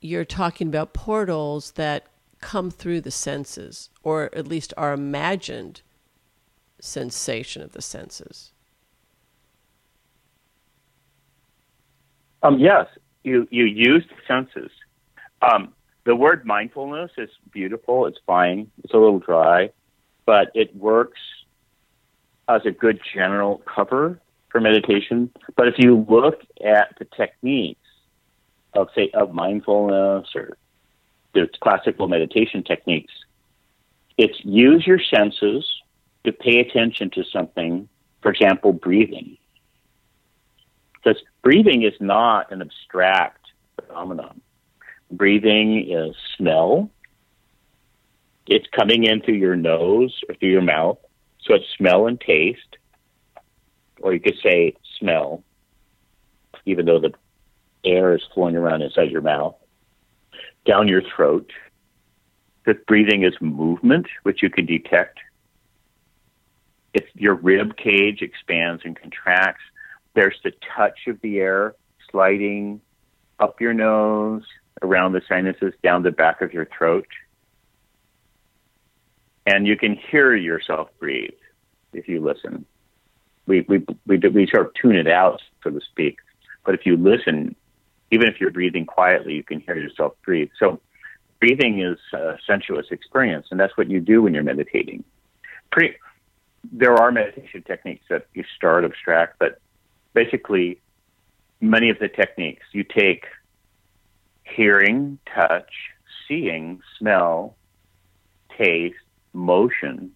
you're 0.00 0.24
talking 0.24 0.68
about 0.68 0.92
portals 0.92 1.72
that 1.72 2.06
come 2.40 2.70
through 2.70 3.00
the 3.00 3.10
senses 3.10 3.90
or 4.04 4.30
at 4.34 4.46
least 4.46 4.72
are 4.76 4.92
imagined 4.92 5.82
sensation 6.82 7.62
of 7.62 7.72
the 7.72 7.82
senses 7.82 8.52
um, 12.42 12.58
yes 12.58 12.86
you 13.22 13.46
you 13.50 13.64
use 13.64 14.04
the 14.08 14.16
senses 14.26 14.70
um, 15.42 15.72
the 16.04 16.16
word 16.16 16.44
mindfulness 16.44 17.10
is 17.16 17.30
beautiful. 17.52 18.06
It's 18.06 18.18
fine. 18.26 18.70
It's 18.82 18.92
a 18.92 18.96
little 18.96 19.20
dry, 19.20 19.70
but 20.26 20.50
it 20.54 20.74
works 20.74 21.20
as 22.48 22.62
a 22.64 22.70
good 22.72 23.00
general 23.14 23.62
cover 23.72 24.18
for 24.48 24.60
meditation. 24.60 25.30
But 25.56 25.68
if 25.68 25.74
you 25.78 26.04
look 26.08 26.42
at 26.64 26.96
the 26.98 27.04
techniques 27.16 27.78
of 28.74 28.88
say 28.94 29.10
of 29.14 29.32
mindfulness 29.32 30.28
or 30.34 30.56
the 31.34 31.48
classical 31.60 32.08
meditation 32.08 32.64
techniques, 32.64 33.12
it's 34.18 34.38
use 34.44 34.84
your 34.86 35.00
senses 35.00 35.64
to 36.24 36.32
pay 36.32 36.60
attention 36.60 37.10
to 37.10 37.24
something, 37.24 37.88
for 38.20 38.30
example, 38.30 38.72
breathing. 38.72 39.36
Because 40.94 41.20
breathing 41.42 41.82
is 41.82 41.94
not 42.00 42.52
an 42.52 42.62
abstract 42.62 43.46
phenomenon. 43.76 44.40
Breathing 45.10 45.90
is 45.90 46.14
smell. 46.36 46.90
It's 48.46 48.66
coming 48.76 49.04
in 49.04 49.20
through 49.20 49.34
your 49.34 49.56
nose 49.56 50.20
or 50.28 50.34
through 50.34 50.50
your 50.50 50.62
mouth. 50.62 50.98
So 51.42 51.54
it's 51.54 51.66
smell 51.76 52.06
and 52.06 52.20
taste. 52.20 52.76
Or 54.00 54.12
you 54.14 54.20
could 54.20 54.38
say 54.42 54.74
smell, 54.98 55.42
even 56.64 56.86
though 56.86 57.00
the 57.00 57.12
air 57.84 58.14
is 58.14 58.22
flowing 58.34 58.56
around 58.56 58.82
inside 58.82 59.10
your 59.10 59.22
mouth. 59.22 59.54
Down 60.64 60.88
your 60.88 61.02
throat. 61.02 61.50
The 62.64 62.74
breathing 62.74 63.24
is 63.24 63.34
movement, 63.40 64.06
which 64.22 64.42
you 64.42 64.50
can 64.50 64.66
detect. 64.66 65.18
If 66.94 67.04
your 67.14 67.34
rib 67.34 67.76
cage 67.76 68.22
expands 68.22 68.82
and 68.84 68.98
contracts. 68.98 69.62
There's 70.14 70.38
the 70.44 70.52
touch 70.76 71.06
of 71.06 71.20
the 71.22 71.38
air 71.38 71.74
sliding 72.10 72.82
up 73.38 73.60
your 73.62 73.72
nose, 73.72 74.42
around 74.82 75.12
the 75.12 75.22
sinuses, 75.28 75.72
down 75.82 76.02
the 76.02 76.10
back 76.10 76.42
of 76.42 76.52
your 76.52 76.66
throat. 76.66 77.06
And 79.46 79.66
you 79.66 79.76
can 79.76 79.96
hear 79.96 80.34
yourself 80.34 80.88
breathe 80.98 81.30
if 81.92 82.08
you 82.08 82.20
listen. 82.20 82.64
We, 83.46 83.62
we, 83.68 83.84
we, 84.06 84.18
we 84.18 84.46
sort 84.46 84.66
of 84.66 84.74
tune 84.74 84.96
it 84.96 85.08
out, 85.08 85.42
so 85.64 85.70
to 85.70 85.80
speak. 85.80 86.18
But 86.64 86.74
if 86.74 86.86
you 86.86 86.96
listen, 86.96 87.56
even 88.10 88.28
if 88.28 88.40
you're 88.40 88.52
breathing 88.52 88.86
quietly, 88.86 89.34
you 89.34 89.42
can 89.42 89.60
hear 89.60 89.76
yourself 89.76 90.14
breathe. 90.24 90.50
So 90.58 90.80
breathing 91.40 91.80
is 91.80 91.98
a 92.12 92.36
sensuous 92.46 92.86
experience, 92.90 93.48
and 93.50 93.58
that's 93.58 93.76
what 93.76 93.90
you 93.90 94.00
do 94.00 94.22
when 94.22 94.32
you're 94.34 94.44
meditating. 94.44 95.02
Pretty, 95.72 95.96
there 96.70 96.94
are 96.94 97.10
meditation 97.10 97.62
techniques 97.62 98.04
that 98.08 98.26
you 98.34 98.44
start 98.56 98.84
abstract, 98.84 99.38
but 99.38 99.60
basically, 100.14 100.80
many 101.60 101.90
of 101.90 101.98
the 101.98 102.08
techniques 102.08 102.64
you 102.72 102.84
take 102.84 103.24
hearing, 104.44 105.18
touch, 105.34 105.72
seeing, 106.28 106.80
smell, 106.98 107.56
taste, 108.56 108.96
motion. 109.32 110.12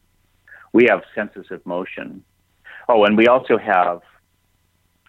We 0.73 0.87
have 0.91 1.03
senses 1.15 1.47
of 1.51 1.65
motion. 1.65 2.23
Oh, 2.89 3.05
and 3.05 3.17
we 3.17 3.27
also 3.27 3.59
have 3.59 4.03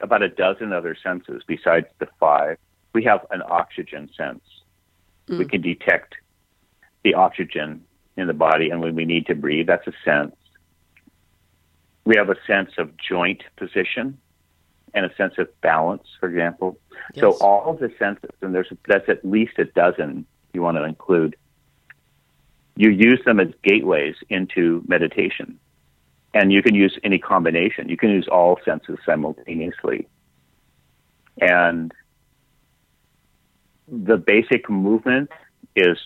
about 0.02 0.23
a 0.23 0.30
dozen 0.30 0.73
other 0.73 0.95
senses 1.02 1.43
besides 1.47 1.88
the 2.00 2.08
five. 2.19 2.58
We 2.93 3.04
have 3.04 3.26
an 3.32 3.41
oxygen 3.47 4.10
sense. 4.15 4.43
Mm. 5.28 5.39
We 5.39 5.45
can 5.45 5.62
detect 5.62 6.15
the 7.04 7.13
oxygen 7.15 7.84
in 8.15 8.28
the 8.28 8.34
body, 8.34 8.69
and 8.69 8.82
when 8.82 8.95
we 8.95 9.06
need 9.06 9.28
to 9.28 9.36
breathe, 9.36 9.67
that's 9.67 9.88
a 9.88 9.93
sense. 10.04 10.36
We 12.08 12.15
have 12.15 12.30
a 12.30 12.38
sense 12.48 12.72
of 12.78 12.96
joint 12.96 13.43
position 13.58 14.17
and 14.93 15.06
a 15.06 15.13
sense 15.15 15.34
of 15.38 15.50
balance, 15.60 16.08
for 16.22 16.30
example. 16.30 16.80
Yes. 17.13 17.20
So 17.20 17.32
all 17.46 17.70
of 17.70 17.80
the 17.80 17.91
senses, 18.00 18.30
and 18.41 18.56
there's 18.56 18.72
that's 18.88 19.10
at 19.10 19.26
least 19.26 19.60
a 19.60 19.65
dozen 19.65 20.26
you 20.54 20.62
want 20.62 20.78
to 20.78 20.86
include. 20.86 21.36
You 22.78 22.91
use 22.91 23.20
them 23.26 23.41
as 23.41 23.50
gateways 23.62 24.15
into 24.30 24.86
meditation, 24.88 25.60
and 26.34 26.54
you 26.54 26.63
can 26.63 26.76
use 26.76 26.98
any 27.04 27.20
combination. 27.20 27.89
You 27.89 27.98
can 27.98 28.12
use 28.12 28.30
all 28.30 28.58
senses 28.63 29.00
simultaneously, 29.06 30.08
and 31.41 31.93
the 33.89 34.15
basic 34.15 34.70
movement 34.70 35.30
is 35.76 35.98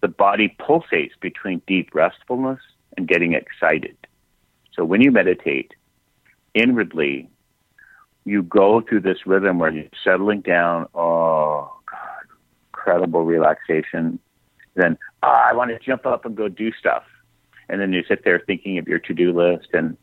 the 0.00 0.08
body 0.08 0.56
pulsates 0.58 1.12
between 1.20 1.62
deep 1.68 1.94
restfulness 1.94 2.58
and 2.96 3.06
getting 3.06 3.34
excited. 3.34 3.96
So 4.76 4.84
when 4.84 5.00
you 5.00 5.10
meditate, 5.10 5.72
inwardly 6.54 7.28
you 8.26 8.42
go 8.42 8.80
through 8.80 9.00
this 9.00 9.24
rhythm 9.24 9.58
where 9.60 9.70
you're 9.70 9.84
settling 10.02 10.40
down. 10.40 10.88
Oh, 10.94 11.72
God, 11.88 12.26
incredible 12.72 13.24
relaxation. 13.24 14.18
Then 14.74 14.98
oh, 15.22 15.28
I 15.28 15.54
want 15.54 15.70
to 15.70 15.78
jump 15.78 16.04
up 16.04 16.26
and 16.26 16.36
go 16.36 16.48
do 16.48 16.72
stuff, 16.72 17.04
and 17.68 17.80
then 17.80 17.92
you 17.92 18.02
sit 18.06 18.24
there 18.24 18.42
thinking 18.44 18.78
of 18.78 18.88
your 18.88 18.98
to-do 18.98 19.32
list, 19.32 19.68
and 19.72 19.96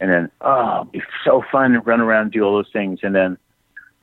and 0.00 0.10
then 0.10 0.30
oh, 0.42 0.88
it's 0.92 1.06
so 1.24 1.42
fun 1.50 1.72
to 1.72 1.80
run 1.80 2.00
around 2.00 2.22
and 2.22 2.32
do 2.32 2.42
all 2.42 2.56
those 2.56 2.72
things, 2.72 2.98
and 3.02 3.14
then 3.14 3.38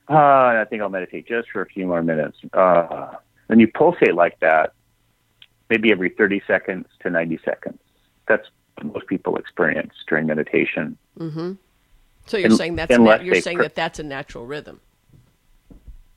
oh, 0.07 0.15
I 0.15 0.65
think 0.69 0.81
I'll 0.81 0.89
meditate 0.89 1.27
just 1.27 1.49
for 1.51 1.61
a 1.61 1.67
few 1.67 1.85
more 1.85 2.01
minutes. 2.01 2.37
Uh, 2.53 3.11
and 3.49 3.59
you 3.61 3.67
pulsate 3.67 4.15
like 4.15 4.39
that, 4.39 4.73
maybe 5.69 5.91
every 5.91 6.09
30 6.09 6.41
seconds 6.47 6.87
to 7.01 7.09
90 7.09 7.39
seconds. 7.45 7.79
That's 8.27 8.47
most 8.81 9.07
people 9.07 9.37
experience 9.37 9.93
during 10.07 10.25
meditation. 10.27 10.97
Mm-hmm. 11.19 11.53
So 12.25 12.37
you're 12.37 12.49
saying 12.51 12.75
that's 12.77 12.97
na- 12.97 13.19
you're 13.19 13.41
saying 13.41 13.59
that 13.59 13.75
that's 13.75 13.99
a 13.99 14.03
natural 14.03 14.45
rhythm. 14.45 14.79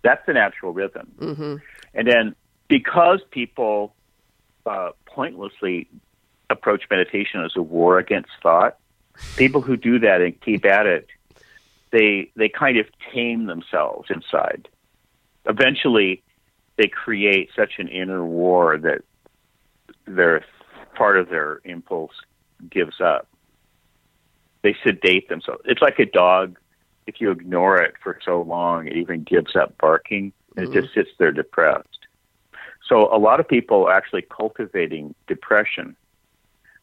That's 0.02 0.22
a 0.28 0.32
natural 0.32 0.72
rhythm. 0.72 1.12
Mm-hmm. 1.18 1.56
And 1.94 2.08
then 2.08 2.34
because 2.68 3.20
people 3.30 3.94
uh, 4.64 4.90
pointlessly 5.06 5.88
approach 6.48 6.84
meditation 6.90 7.44
as 7.44 7.52
a 7.56 7.62
war 7.62 7.98
against 7.98 8.30
thought, 8.42 8.78
people 9.36 9.60
who 9.60 9.76
do 9.76 9.98
that 9.98 10.20
and 10.20 10.40
keep 10.40 10.64
at 10.64 10.86
it, 10.86 11.08
they 11.90 12.30
they 12.36 12.48
kind 12.48 12.78
of 12.78 12.86
tame 13.12 13.46
themselves 13.46 14.08
inside. 14.10 14.68
Eventually, 15.46 16.22
they 16.76 16.88
create 16.88 17.50
such 17.56 17.74
an 17.78 17.88
inner 17.88 18.24
war 18.24 18.78
that 18.78 19.02
their 20.06 20.44
part 20.94 21.18
of 21.18 21.28
their 21.28 21.60
impulse 21.64 22.12
gives 22.70 23.00
up 23.00 23.28
they 24.66 24.76
sedate 24.84 25.28
themselves. 25.28 25.62
It's 25.64 25.80
like 25.80 26.00
a 26.00 26.06
dog. 26.06 26.58
If 27.06 27.20
you 27.20 27.30
ignore 27.30 27.80
it 27.80 27.94
for 28.02 28.18
so 28.24 28.42
long, 28.42 28.88
it 28.88 28.96
even 28.96 29.22
gives 29.22 29.54
up 29.54 29.78
barking 29.78 30.32
and 30.56 30.66
mm-hmm. 30.66 30.78
it 30.78 30.82
just 30.82 30.94
sits 30.94 31.10
there 31.18 31.30
depressed. 31.30 31.86
So 32.88 33.14
a 33.14 33.18
lot 33.18 33.38
of 33.38 33.46
people 33.46 33.86
are 33.86 33.92
actually 33.92 34.22
cultivating 34.22 35.14
depression 35.28 35.96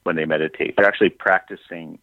when 0.04 0.15
they 0.15 0.24
meditate. 0.24 0.76
They're 0.78 0.86
actually 0.86 1.10
practicing 1.10 2.00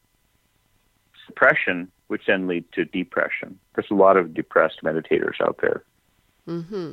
suppression, 1.26 1.90
which 2.08 2.26
then 2.26 2.46
leads 2.46 2.66
to 2.72 2.84
depression. 2.84 3.58
There's 3.74 3.90
a 3.90 3.94
lot 3.94 4.18
of 4.18 4.34
depressed 4.34 4.80
meditators 4.84 5.40
out 5.40 5.58
there. 5.62 5.82
Mm-hmm. 6.46 6.92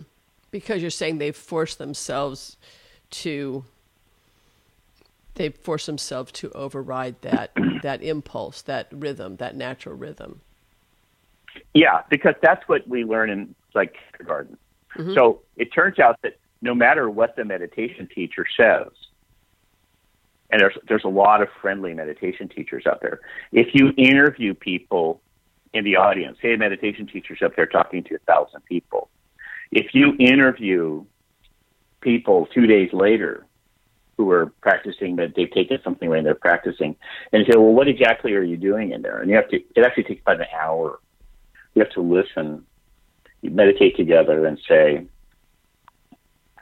Because 0.52 0.82
you're 0.82 0.92
saying 0.92 1.18
they've 1.18 1.36
forced 1.36 1.78
themselves 1.78 2.56
to 3.10 3.66
they 5.38 5.50
force 5.50 5.86
themselves 5.86 6.32
to 6.34 6.52
override 6.52 7.22
that 7.22 7.52
that 7.84 8.04
impulse, 8.04 8.62
that 8.64 8.90
rhythm, 8.92 9.38
that 9.38 9.56
natural 9.56 9.96
rhythm. 9.96 10.42
Yeah, 11.74 12.02
because 12.10 12.36
that's 12.42 12.68
what 12.68 12.88
we 12.88 13.04
learn 13.04 13.30
in 13.30 13.56
like 13.74 13.96
kindergarten. 14.12 14.58
Mm-hmm. 14.98 15.14
So 15.14 15.42
it 15.56 15.74
turns 15.74 16.00
out 16.00 16.20
that 16.24 16.38
no 16.62 16.74
matter 16.74 17.10
what 17.10 17.36
the 17.36 17.46
meditation 17.46 18.10
teacher 18.14 18.46
says, 18.58 18.92
and 20.50 20.60
there's 20.60 20.78
there's 20.88 21.04
a 21.04 21.10
lot 21.10 21.42
of 21.42 21.50
friendly 21.62 21.94
meditation 21.94 22.50
teachers 22.50 22.86
out 22.86 23.02
there. 23.02 23.20
If 23.52 23.68
you 23.74 23.94
interview 23.98 24.54
people 24.54 25.22
in 25.74 25.84
the 25.84 25.98
audience, 25.98 26.38
say 26.42 26.56
meditation 26.56 27.08
teacher's 27.08 27.42
up 27.44 27.56
there 27.56 27.68
talking 27.68 28.04
to 28.06 28.16
a 28.16 28.20
thousand 28.20 28.66
people. 28.66 29.10
If 29.72 29.94
you 29.94 30.16
interview 30.18 31.06
people 32.02 32.48
two 32.54 32.66
days 32.66 32.92
later 32.94 33.46
who 34.18 34.32
are 34.32 34.48
practicing 34.62 35.16
that 35.18 35.36
they've 35.36 35.52
taken 35.52 35.80
something 35.84 36.10
right 36.10 36.18
and 36.18 36.26
they're 36.26 36.36
practicing 36.36 36.96
and 37.32 37.46
say, 37.46 37.56
well, 37.56 37.74
what 37.74 37.88
exactly 37.88 38.34
are 38.34 38.44
you 38.44 38.58
doing 38.58 38.92
in 38.92 39.04
there? 39.04 39.22
And 39.22 39.30
you 39.30 39.36
have 39.36 39.48
to, 39.50 39.58
it 39.58 39.86
actually 39.86 40.04
takes 40.04 40.22
about 40.22 40.42
an 40.42 40.48
hour. 40.60 41.00
You 41.76 41.84
have 41.84 41.92
to 41.94 42.02
listen, 42.02 42.66
you 43.42 43.52
meditate 43.52 43.96
together 43.96 44.46
and 44.48 44.60
say, 44.68 45.06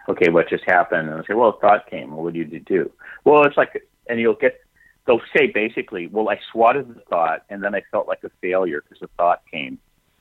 okay, 0.09 0.29
what 0.29 0.49
just 0.49 0.65
happened? 0.65 1.09
And 1.09 1.17
I 1.17 1.25
say, 1.25 1.33
well, 1.33 1.49
a 1.49 1.59
thought 1.59 1.89
came. 1.89 2.11
Well, 2.11 2.25
what 2.25 2.33
did 2.33 2.51
you 2.51 2.59
do? 2.59 2.91
Well, 3.23 3.45
it's 3.45 3.57
like, 3.57 3.87
and 4.07 4.19
you'll 4.19 4.35
get, 4.35 4.59
they'll 5.07 5.21
say 5.35 5.47
basically, 5.47 6.07
well, 6.07 6.29
I 6.29 6.39
swatted 6.51 6.93
the 6.93 6.99
thought 7.09 7.45
and 7.49 7.63
then 7.63 7.73
I 7.73 7.83
felt 7.89 8.07
like 8.07 8.23
a 8.25 8.31
failure 8.41 8.81
because 8.81 8.99
the 8.99 9.09
thought 9.17 9.43
came. 9.49 9.79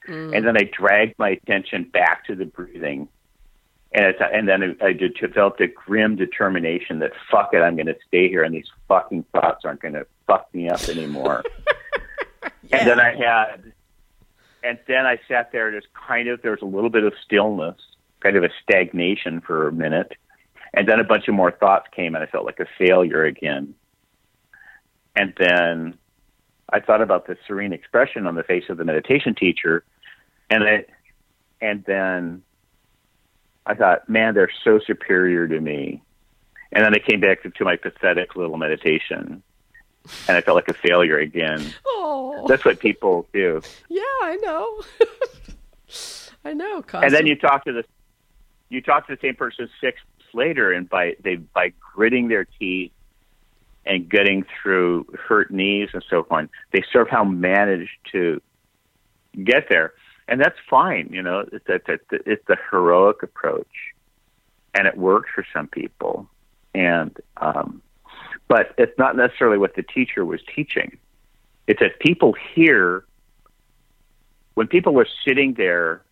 Mm. 0.08 0.36
And 0.36 0.46
then 0.46 0.56
I 0.56 0.70
dragged 0.72 1.18
my 1.18 1.30
attention 1.30 1.84
back 1.84 2.26
to 2.26 2.36
the 2.36 2.44
breathing 2.44 3.08
and 3.94 4.06
it's, 4.06 4.18
and 4.20 4.48
then 4.48 4.76
I 4.82 4.92
developed 4.92 5.60
a 5.60 5.68
grim 5.68 6.16
determination 6.16 6.98
that 6.98 7.12
fuck 7.30 7.50
it, 7.54 7.58
I'm 7.58 7.76
going 7.76 7.86
to 7.86 7.96
stay 8.08 8.28
here, 8.28 8.42
and 8.42 8.52
these 8.52 8.66
fucking 8.88 9.24
thoughts 9.32 9.64
aren't 9.64 9.80
going 9.80 9.94
to 9.94 10.04
fuck 10.26 10.52
me 10.52 10.68
up 10.68 10.88
anymore. 10.88 11.44
yeah. 12.42 12.78
And 12.78 12.88
then 12.88 12.98
I 13.00 13.14
had, 13.14 13.72
and 14.64 14.78
then 14.88 15.06
I 15.06 15.20
sat 15.28 15.52
there, 15.52 15.70
just 15.70 15.86
kind 15.94 16.28
of 16.28 16.42
there 16.42 16.50
was 16.50 16.62
a 16.62 16.66
little 16.66 16.90
bit 16.90 17.04
of 17.04 17.12
stillness, 17.24 17.76
kind 18.20 18.36
of 18.36 18.42
a 18.42 18.50
stagnation 18.64 19.40
for 19.40 19.68
a 19.68 19.72
minute, 19.72 20.12
and 20.72 20.88
then 20.88 20.98
a 20.98 21.04
bunch 21.04 21.28
of 21.28 21.34
more 21.34 21.52
thoughts 21.52 21.86
came, 21.94 22.16
and 22.16 22.24
I 22.24 22.26
felt 22.26 22.44
like 22.44 22.58
a 22.58 22.66
failure 22.76 23.24
again. 23.24 23.76
And 25.14 25.32
then 25.38 25.96
I 26.68 26.80
thought 26.80 27.00
about 27.00 27.28
the 27.28 27.36
serene 27.46 27.72
expression 27.72 28.26
on 28.26 28.34
the 28.34 28.42
face 28.42 28.64
of 28.68 28.76
the 28.76 28.84
meditation 28.84 29.36
teacher, 29.36 29.84
and 30.50 30.64
it, 30.64 30.90
and 31.60 31.84
then 31.84 32.42
I 33.66 33.74
thought, 33.74 34.08
man, 34.08 34.34
they're 34.34 34.50
so 34.62 34.78
superior 34.78 35.48
to 35.48 35.60
me. 35.60 36.02
And 36.72 36.84
then 36.84 36.94
I 36.94 36.98
came 36.98 37.20
back 37.20 37.42
to, 37.42 37.50
to 37.50 37.64
my 37.64 37.76
pathetic 37.76 38.34
little 38.36 38.56
meditation, 38.56 39.42
and 40.28 40.36
I 40.36 40.40
felt 40.40 40.56
like 40.56 40.68
a 40.68 40.74
failure 40.74 41.18
again. 41.18 41.64
Oh, 41.86 42.46
That's 42.48 42.64
what 42.64 42.80
people 42.80 43.26
do. 43.32 43.62
yeah, 43.88 44.02
I 44.22 44.36
know. 44.42 44.82
I 46.44 46.52
know. 46.52 46.84
And 46.92 47.14
then 47.14 47.26
you 47.26 47.36
talk 47.36 47.64
to 47.64 47.72
the 47.72 47.84
you 48.68 48.80
talk 48.80 49.06
to 49.06 49.14
the 49.14 49.20
same 49.20 49.36
person 49.36 49.68
six 49.80 50.00
later, 50.34 50.72
and 50.72 50.88
by 50.88 51.16
they 51.22 51.36
by 51.36 51.72
gritting 51.94 52.28
their 52.28 52.44
teeth 52.44 52.92
and 53.86 54.08
getting 54.08 54.44
through 54.62 55.06
hurt 55.28 55.50
knees 55.50 55.90
and 55.92 56.04
so 56.10 56.26
on, 56.30 56.48
they 56.72 56.82
somehow 56.92 57.22
managed 57.22 57.92
to 58.12 58.40
get 59.42 59.68
there, 59.68 59.92
and 60.28 60.40
that's 60.40 60.58
fine. 60.68 61.08
You 61.12 61.22
know, 61.22 61.44
it's 61.52 61.66
that 61.66 61.82
it's, 61.88 62.44
heroic 62.70 63.22
approach, 63.22 63.92
and 64.74 64.86
it 64.86 64.96
works 64.96 65.30
for 65.34 65.46
some 65.52 65.68
people, 65.68 66.28
and 66.74 67.16
um, 67.36 67.82
but 68.48 68.74
it's 68.78 68.96
not 68.98 69.16
necessarily 69.16 69.58
what 69.58 69.74
the 69.74 69.82
teacher 69.82 70.24
was 70.24 70.40
teaching. 70.54 70.98
It's 71.66 71.80
that 71.80 71.98
people 72.00 72.34
hear 72.54 73.04
when 74.54 74.66
people 74.68 74.94
were 74.94 75.08
sitting 75.26 75.54
there 75.54 76.02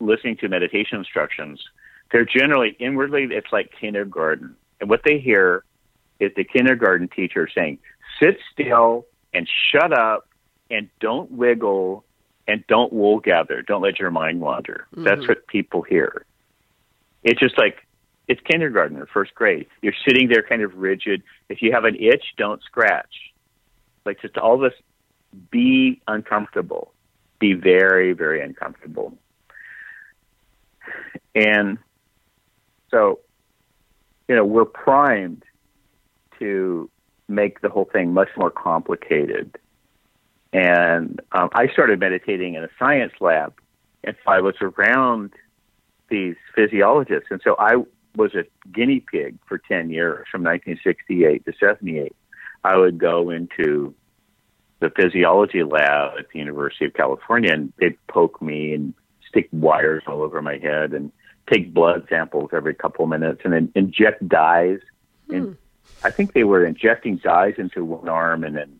listening 0.00 0.36
to 0.36 0.48
meditation 0.48 0.98
instructions, 0.98 1.62
they're 2.12 2.24
generally 2.24 2.76
inwardly, 2.78 3.24
it's 3.30 3.52
like 3.52 3.72
kindergarten. 3.78 4.54
And 4.80 4.88
what 4.88 5.02
they 5.04 5.18
hear 5.18 5.64
is 6.20 6.32
the 6.36 6.44
kindergarten 6.44 7.08
teacher 7.08 7.48
saying, 7.52 7.78
sit 8.20 8.38
still 8.52 9.06
and 9.34 9.48
shut 9.70 9.92
up 9.92 10.28
and 10.70 10.88
don't 11.00 11.30
wiggle 11.30 12.04
and 12.48 12.66
don't 12.66 12.92
wool 12.92 13.20
gather. 13.20 13.62
Don't 13.62 13.82
let 13.82 13.98
your 14.00 14.10
mind 14.10 14.40
wander. 14.40 14.86
That's 14.96 15.20
mm-hmm. 15.20 15.28
what 15.28 15.46
people 15.46 15.82
hear. 15.82 16.24
It's 17.22 17.38
just 17.38 17.58
like, 17.58 17.86
it's 18.26 18.40
kindergarten 18.40 18.96
or 18.96 19.06
first 19.06 19.34
grade. 19.34 19.66
You're 19.82 19.94
sitting 20.06 20.28
there 20.28 20.42
kind 20.42 20.62
of 20.62 20.74
rigid. 20.74 21.22
If 21.48 21.62
you 21.62 21.72
have 21.72 21.84
an 21.84 21.94
itch, 21.96 22.24
don't 22.36 22.62
scratch. 22.62 23.32
Like 24.04 24.20
just 24.22 24.38
all 24.38 24.58
this, 24.58 24.72
be 25.50 26.00
uncomfortable. 26.08 26.92
Be 27.38 27.52
very, 27.52 28.14
very 28.14 28.42
uncomfortable. 28.42 29.16
And 31.34 31.78
so, 32.90 33.20
you 34.26 34.34
know, 34.34 34.44
we're 34.44 34.64
primed 34.64 35.44
to 36.38 36.90
make 37.28 37.60
the 37.60 37.68
whole 37.68 37.84
thing 37.84 38.14
much 38.14 38.28
more 38.36 38.50
complicated. 38.50 39.58
And 40.52 41.20
um, 41.32 41.50
I 41.52 41.68
started 41.68 42.00
meditating 42.00 42.54
in 42.54 42.64
a 42.64 42.68
science 42.78 43.12
lab, 43.20 43.54
and 44.04 44.16
so 44.24 44.32
I 44.32 44.40
was 44.40 44.54
around 44.60 45.32
these 46.08 46.36
physiologists. 46.54 47.28
And 47.30 47.40
so 47.44 47.54
I 47.58 47.76
was 48.16 48.34
a 48.34 48.44
guinea 48.72 49.00
pig 49.00 49.38
for 49.46 49.58
10 49.58 49.90
years 49.90 50.26
from 50.30 50.42
1968 50.42 51.44
to 51.44 51.52
78. 51.58 52.14
I 52.64 52.76
would 52.76 52.98
go 52.98 53.30
into 53.30 53.94
the 54.80 54.90
physiology 54.90 55.62
lab 55.62 56.18
at 56.18 56.26
the 56.32 56.38
University 56.38 56.86
of 56.86 56.94
California, 56.94 57.52
and 57.52 57.72
they'd 57.78 57.98
poke 58.06 58.40
me 58.40 58.72
and 58.72 58.94
stick 59.28 59.48
wires 59.52 60.02
all 60.06 60.22
over 60.22 60.40
my 60.40 60.56
head 60.58 60.92
and 60.92 61.12
take 61.50 61.72
blood 61.72 62.06
samples 62.08 62.50
every 62.52 62.74
couple 62.74 63.04
of 63.04 63.10
minutes 63.10 63.40
and 63.44 63.52
then 63.52 63.72
inject 63.74 64.26
dyes. 64.28 64.80
And 65.30 65.56
I 66.04 66.10
think 66.10 66.32
they 66.32 66.44
were 66.44 66.64
injecting 66.64 67.16
dyes 67.16 67.54
into 67.58 67.84
one 67.84 68.08
arm 68.08 68.44
and 68.44 68.56
then 68.56 68.77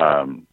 um, 0.00 0.46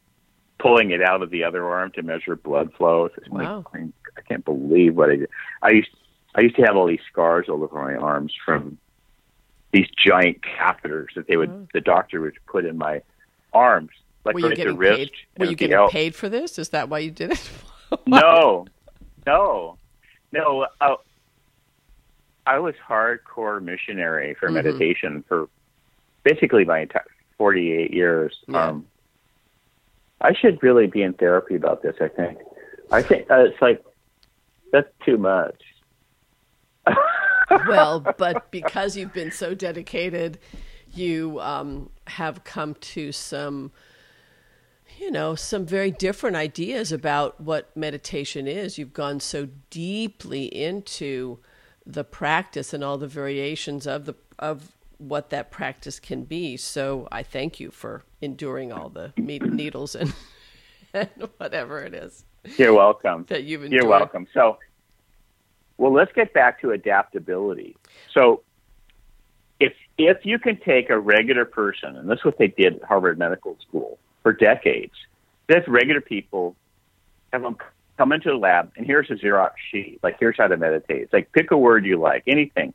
pulling 0.59 0.91
it 0.91 1.01
out 1.01 1.21
of 1.21 1.29
the 1.29 1.43
other 1.43 1.65
arm 1.67 1.91
to 1.91 2.01
measure 2.03 2.35
blood 2.35 2.73
flow. 2.73 3.05
It's 3.05 3.27
like, 3.29 3.47
Wow. 3.47 3.65
I 3.73 4.21
can't 4.27 4.43
believe 4.43 4.95
what 4.95 5.09
I 5.11 5.15
did. 5.17 5.29
I 5.61 5.71
used 5.71 5.89
I 6.35 6.41
used 6.41 6.55
to 6.57 6.61
have 6.63 6.75
all 6.75 6.87
these 6.87 6.99
scars 7.11 7.47
all 7.49 7.63
over 7.63 7.75
my 7.81 7.95
arms 7.95 8.33
from 8.45 8.77
these 9.71 9.87
giant 10.03 10.37
catheters 10.41 11.07
that 11.15 11.27
they 11.27 11.37
would 11.37 11.49
Oh. 11.49 11.67
the 11.73 11.81
doctor 11.81 12.21
would 12.21 12.37
put 12.47 12.65
in 12.65 12.77
my 12.77 13.01
arms, 13.53 13.89
like 14.25 14.33
were 14.35 14.39
you 14.41 14.45
at 14.47 14.49
the 14.51 14.55
getting 14.55 14.77
wrist. 14.77 14.97
paid? 14.97 15.11
Were 15.39 15.45
you 15.45 15.55
getting 15.55 15.89
paid 15.89 16.15
for 16.15 16.29
this? 16.29 16.57
Is 16.59 16.69
that 16.69 16.89
why 16.89 16.99
you 16.99 17.11
did 17.11 17.31
it? 17.31 17.49
no, 18.07 18.65
no, 19.25 19.77
no. 20.31 20.67
Uh, 20.81 20.95
I 22.45 22.59
was 22.59 22.75
hardcore 22.87 23.61
missionary 23.61 24.33
for 24.35 24.49
Mhm. 24.49 24.53
meditation 24.53 25.23
for 25.27 25.47
basically 26.23 26.65
my 26.65 26.79
entire 26.81 27.03
48 27.37 27.93
years. 27.93 28.39
Yeah. 28.47 28.67
Um, 28.69 28.85
I 30.21 30.33
should 30.33 30.61
really 30.63 30.87
be 30.87 31.01
in 31.03 31.13
therapy 31.13 31.55
about 31.55 31.83
this. 31.83 31.95
I 32.01 32.07
think. 32.07 32.39
I 32.91 33.01
think 33.01 33.29
uh, 33.29 33.45
it's 33.45 33.61
like 33.61 33.83
that's 34.71 34.89
too 35.05 35.17
much. 35.17 35.61
well, 37.67 37.99
but 38.17 38.49
because 38.51 38.95
you've 38.95 39.13
been 39.13 39.31
so 39.31 39.53
dedicated, 39.53 40.39
you 40.93 41.39
um, 41.39 41.89
have 42.07 42.43
come 42.43 42.75
to 42.75 43.11
some, 43.11 43.71
you 44.97 45.11
know, 45.11 45.35
some 45.35 45.65
very 45.65 45.91
different 45.91 46.35
ideas 46.35 46.91
about 46.91 47.39
what 47.41 47.75
meditation 47.75 48.47
is. 48.47 48.77
You've 48.77 48.93
gone 48.93 49.19
so 49.19 49.49
deeply 49.69 50.45
into 50.45 51.39
the 51.85 52.03
practice 52.03 52.73
and 52.73 52.83
all 52.83 52.97
the 52.97 53.07
variations 53.07 53.87
of 53.87 54.05
the 54.05 54.15
of 54.39 54.76
what 54.97 55.29
that 55.29 55.51
practice 55.51 55.99
can 55.99 56.23
be. 56.23 56.57
So 56.57 57.07
I 57.11 57.23
thank 57.23 57.59
you 57.59 57.71
for 57.71 58.03
enduring 58.21 58.71
all 58.71 58.89
the 58.89 59.13
needles 59.17 59.95
and, 59.95 60.13
and 60.93 61.09
whatever 61.37 61.81
it 61.81 61.93
is 61.93 62.25
You're 62.57 62.73
welcome. 62.73 63.25
that 63.29 63.43
you've 63.43 63.63
endured. 63.63 63.81
You're 63.81 63.89
welcome. 63.89 64.27
So, 64.33 64.57
well, 65.77 65.93
let's 65.93 66.11
get 66.13 66.33
back 66.33 66.61
to 66.61 66.71
adaptability. 66.71 67.77
So, 68.13 68.41
if 69.59 69.73
if 69.97 70.17
you 70.23 70.37
can 70.39 70.57
take 70.57 70.89
a 70.89 70.99
regular 70.99 71.45
person, 71.45 71.95
and 71.95 72.09
that's 72.09 72.23
what 72.23 72.37
they 72.37 72.47
did 72.47 72.75
at 72.75 72.83
Harvard 72.83 73.17
Medical 73.17 73.57
School 73.67 73.97
for 74.23 74.33
decades, 74.33 74.93
that's 75.47 75.67
regular 75.67 76.01
people, 76.01 76.55
have 77.33 77.41
them 77.41 77.57
come 77.97 78.11
into 78.11 78.29
the 78.29 78.35
lab, 78.35 78.71
and 78.77 78.85
here's 78.85 79.09
a 79.09 79.15
Xerox 79.15 79.51
sheet. 79.71 79.99
Like, 80.03 80.17
here's 80.19 80.35
how 80.37 80.47
to 80.47 80.57
meditate. 80.57 81.03
It's 81.03 81.13
like 81.13 81.31
pick 81.31 81.51
a 81.51 81.57
word 81.57 81.85
you 81.85 81.99
like, 81.99 82.23
anything. 82.27 82.73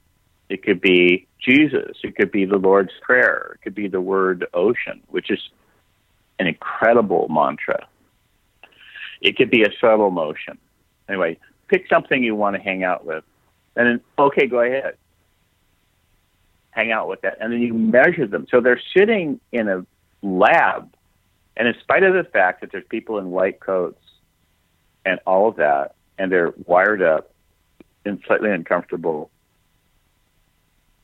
It 0.49 0.63
could 0.65 0.81
be 0.81 1.29
Jesus. 1.43 1.97
It 2.03 2.17
could 2.17 2.31
be 2.31 2.45
the 2.45 2.57
Lord's 2.57 2.93
Prayer. 3.03 3.53
It 3.55 3.63
could 3.63 3.75
be 3.75 3.89
the 3.89 4.01
word 4.01 4.47
ocean, 4.55 5.03
which 5.09 5.31
is 5.31 5.41
an 6.39 6.47
incredible 6.47 7.29
mantra. 7.29 7.87
It 9.21 9.37
could 9.37 9.51
be 9.51 9.63
a 9.63 9.71
subtle 9.81 10.11
motion. 10.11 10.59
Anyway, 11.09 11.39
pick 11.69 11.87
something 11.89 12.23
you 12.23 12.35
want 12.35 12.57
to 12.57 12.63
hang 12.63 12.85
out 12.85 13.05
with. 13.05 13.25
And 13.77 13.87
then, 13.87 14.01
okay, 14.19 14.47
go 14.47 14.61
ahead. 14.61 14.97
Hang 16.71 16.91
out 16.91 17.09
with 17.09 17.21
that. 17.23 17.39
And 17.41 17.53
then 17.53 17.61
you 17.61 17.75
measure 17.75 18.27
them. 18.27 18.47
So 18.51 18.61
they're 18.61 18.81
sitting 18.97 19.41
in 19.53 19.69
a 19.69 19.85
lab. 20.23 20.93
And 21.57 21.69
in 21.69 21.75
spite 21.81 22.03
of 22.03 22.15
the 22.15 22.25
fact 22.25 22.61
that 22.63 22.73
there's 22.73 22.87
people 22.89 23.19
in 23.19 23.31
white 23.31 23.61
coats 23.61 24.01
and 25.05 25.21
all 25.27 25.49
of 25.49 25.57
that, 25.57 25.95
and 26.19 26.31
they're 26.33 26.55
wired 26.67 27.03
up 27.03 27.31
and 28.05 28.21
slightly 28.27 28.51
uncomfortable, 28.51 29.31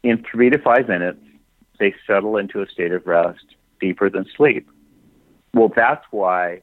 in 0.02 0.24
three 0.30 0.50
to 0.50 0.58
five 0.58 0.88
minutes, 0.88 1.20
they 1.78 1.94
settle 2.06 2.36
into 2.36 2.62
a 2.62 2.68
state 2.68 2.92
of 2.92 3.06
rest 3.06 3.44
deeper 3.80 4.10
than 4.10 4.26
sleep. 4.36 4.68
Well, 5.54 5.72
that's 5.74 6.04
why 6.10 6.62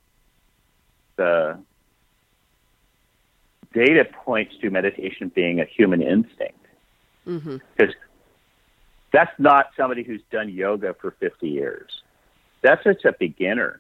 the 1.16 1.60
data 3.74 4.06
points 4.06 4.56
to 4.62 4.70
meditation 4.70 5.32
being 5.34 5.60
a 5.60 5.66
human 5.66 6.02
instinct 6.02 6.66
mm-hmm. 7.28 7.58
because 7.76 7.94
that's 9.12 9.38
not 9.38 9.72
somebody 9.78 10.04
who's 10.04 10.22
done 10.32 10.50
yoga 10.50 10.94
for 10.94 11.12
50 11.12 11.48
years. 11.48 12.02
That's 12.62 12.84
just 12.84 13.06
a 13.06 13.14
beginner. 13.14 13.80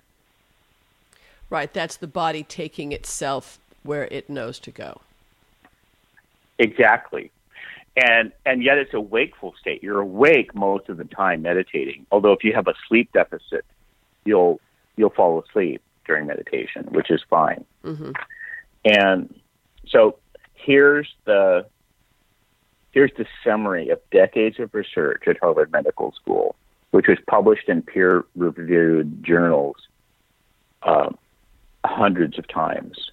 Right, 1.49 1.71
that's 1.71 1.97
the 1.97 2.07
body 2.07 2.43
taking 2.43 2.91
itself 2.91 3.59
where 3.83 4.05
it 4.05 4.29
knows 4.29 4.59
to 4.59 4.71
go. 4.71 5.01
Exactly. 6.57 7.31
And 7.95 8.33
and 8.45 8.61
yet 8.61 8.77
it's 8.77 8.93
a 8.93 8.99
wakeful 8.99 9.53
state. 9.59 9.81
You're 9.81 10.01
awake 10.01 10.53
most 10.53 10.89
of 10.89 10.97
the 10.97 11.05
time 11.05 11.41
meditating. 11.41 12.05
Although 12.11 12.33
if 12.33 12.43
you 12.43 12.53
have 12.53 12.67
a 12.67 12.73
sleep 12.87 13.11
deficit, 13.13 13.63
you'll 14.25 14.59
you'll 14.97 15.11
fall 15.11 15.41
asleep 15.41 15.81
during 16.05 16.27
meditation, 16.27 16.85
which 16.91 17.09
is 17.09 17.21
fine. 17.29 17.63
hmm 17.83 18.11
And 18.83 19.33
so 19.87 20.17
here's 20.53 21.13
the 21.25 21.65
here's 22.91 23.11
the 23.17 23.25
summary 23.43 23.89
of 23.89 23.99
decades 24.11 24.59
of 24.59 24.73
research 24.73 25.23
at 25.27 25.37
Harvard 25.39 25.71
Medical 25.71 26.11
School, 26.13 26.55
which 26.91 27.07
was 27.07 27.17
published 27.27 27.67
in 27.69 27.81
peer-reviewed 27.81 29.23
journals 29.23 29.75
uh, 30.83 31.09
hundreds 31.85 32.37
of 32.39 32.47
times. 32.47 33.11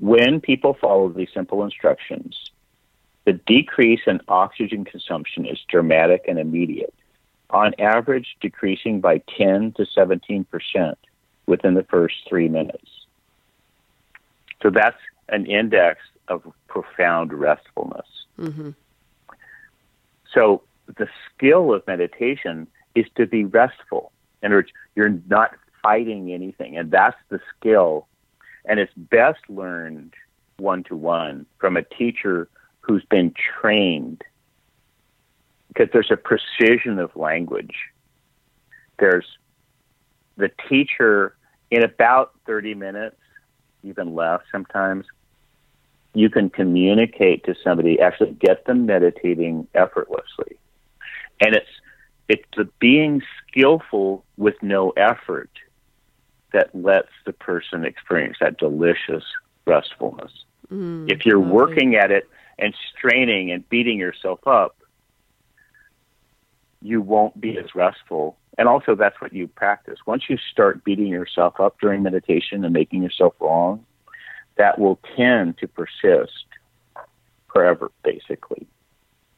When 0.00 0.40
people 0.40 0.74
follow 0.80 1.08
these 1.10 1.28
simple 1.32 1.62
instructions, 1.62 2.50
the 3.26 3.34
decrease 3.34 4.00
in 4.06 4.20
oxygen 4.28 4.84
consumption 4.84 5.46
is 5.46 5.58
dramatic 5.68 6.24
and 6.26 6.38
immediate 6.38 6.94
on 7.50 7.74
average 7.78 8.36
decreasing 8.40 9.00
by 9.00 9.18
10 9.36 9.72
to 9.72 9.86
17 9.86 10.44
percent 10.44 10.98
within 11.46 11.74
the 11.74 11.82
first 11.84 12.14
three 12.28 12.48
minutes. 12.48 12.88
So 14.62 14.70
that's 14.70 14.96
an 15.28 15.46
index 15.46 16.00
of 16.28 16.42
profound 16.68 17.32
restfulness. 17.32 18.06
Mm-hmm. 18.38 18.70
So 20.32 20.62
the 20.86 21.08
skill 21.28 21.74
of 21.74 21.86
meditation 21.86 22.66
is 22.94 23.06
to 23.16 23.26
be 23.26 23.44
restful. 23.44 24.12
In 24.42 24.46
other 24.46 24.56
words, 24.56 24.70
you're 24.94 25.20
not 25.28 25.52
fighting 25.82 26.32
anything, 26.32 26.76
and 26.76 26.90
that's 26.90 27.16
the 27.28 27.40
skill. 27.56 28.06
And 28.64 28.78
it's 28.78 28.92
best 28.94 29.40
learned 29.48 30.14
one 30.58 30.84
to 30.84 30.96
one 30.96 31.46
from 31.58 31.76
a 31.76 31.82
teacher 31.82 32.48
who's 32.80 33.04
been 33.04 33.32
trained 33.60 34.22
because 35.68 35.88
there's 35.92 36.10
a 36.10 36.16
precision 36.16 36.98
of 36.98 37.14
language. 37.16 37.76
There's 38.98 39.26
the 40.36 40.50
teacher 40.68 41.36
in 41.70 41.84
about 41.84 42.32
30 42.46 42.74
minutes, 42.74 43.16
even 43.82 44.14
less 44.14 44.40
sometimes, 44.50 45.06
you 46.12 46.28
can 46.28 46.50
communicate 46.50 47.44
to 47.44 47.54
somebody, 47.62 48.00
actually 48.00 48.32
get 48.32 48.64
them 48.66 48.86
meditating 48.86 49.68
effortlessly. 49.74 50.58
And 51.40 51.54
it's 51.54 51.68
it's 52.28 52.44
the 52.56 52.68
being 52.78 53.22
skillful 53.48 54.24
with 54.36 54.54
no 54.62 54.90
effort 54.90 55.50
that 56.52 56.74
lets 56.74 57.10
the 57.26 57.32
person 57.32 57.84
experience 57.84 58.38
that 58.40 58.58
delicious 58.58 59.24
restfulness. 59.66 60.32
Mm, 60.70 61.10
if 61.10 61.26
you're 61.26 61.40
working 61.40 61.96
at 61.96 62.10
it 62.10 62.28
and 62.58 62.74
straining 62.96 63.50
and 63.50 63.68
beating 63.68 63.98
yourself 63.98 64.46
up, 64.46 64.76
you 66.82 67.00
won't 67.00 67.40
be 67.40 67.58
as 67.58 67.74
restful. 67.74 68.36
And 68.58 68.68
also, 68.68 68.94
that's 68.94 69.20
what 69.20 69.32
you 69.32 69.48
practice. 69.48 69.98
Once 70.06 70.24
you 70.28 70.36
start 70.50 70.84
beating 70.84 71.06
yourself 71.06 71.60
up 71.60 71.76
during 71.80 72.02
meditation 72.02 72.64
and 72.64 72.72
making 72.72 73.02
yourself 73.02 73.34
wrong, 73.40 73.84
that 74.56 74.78
will 74.78 74.98
tend 75.16 75.58
to 75.58 75.68
persist 75.68 76.44
forever, 77.52 77.90
basically. 78.02 78.66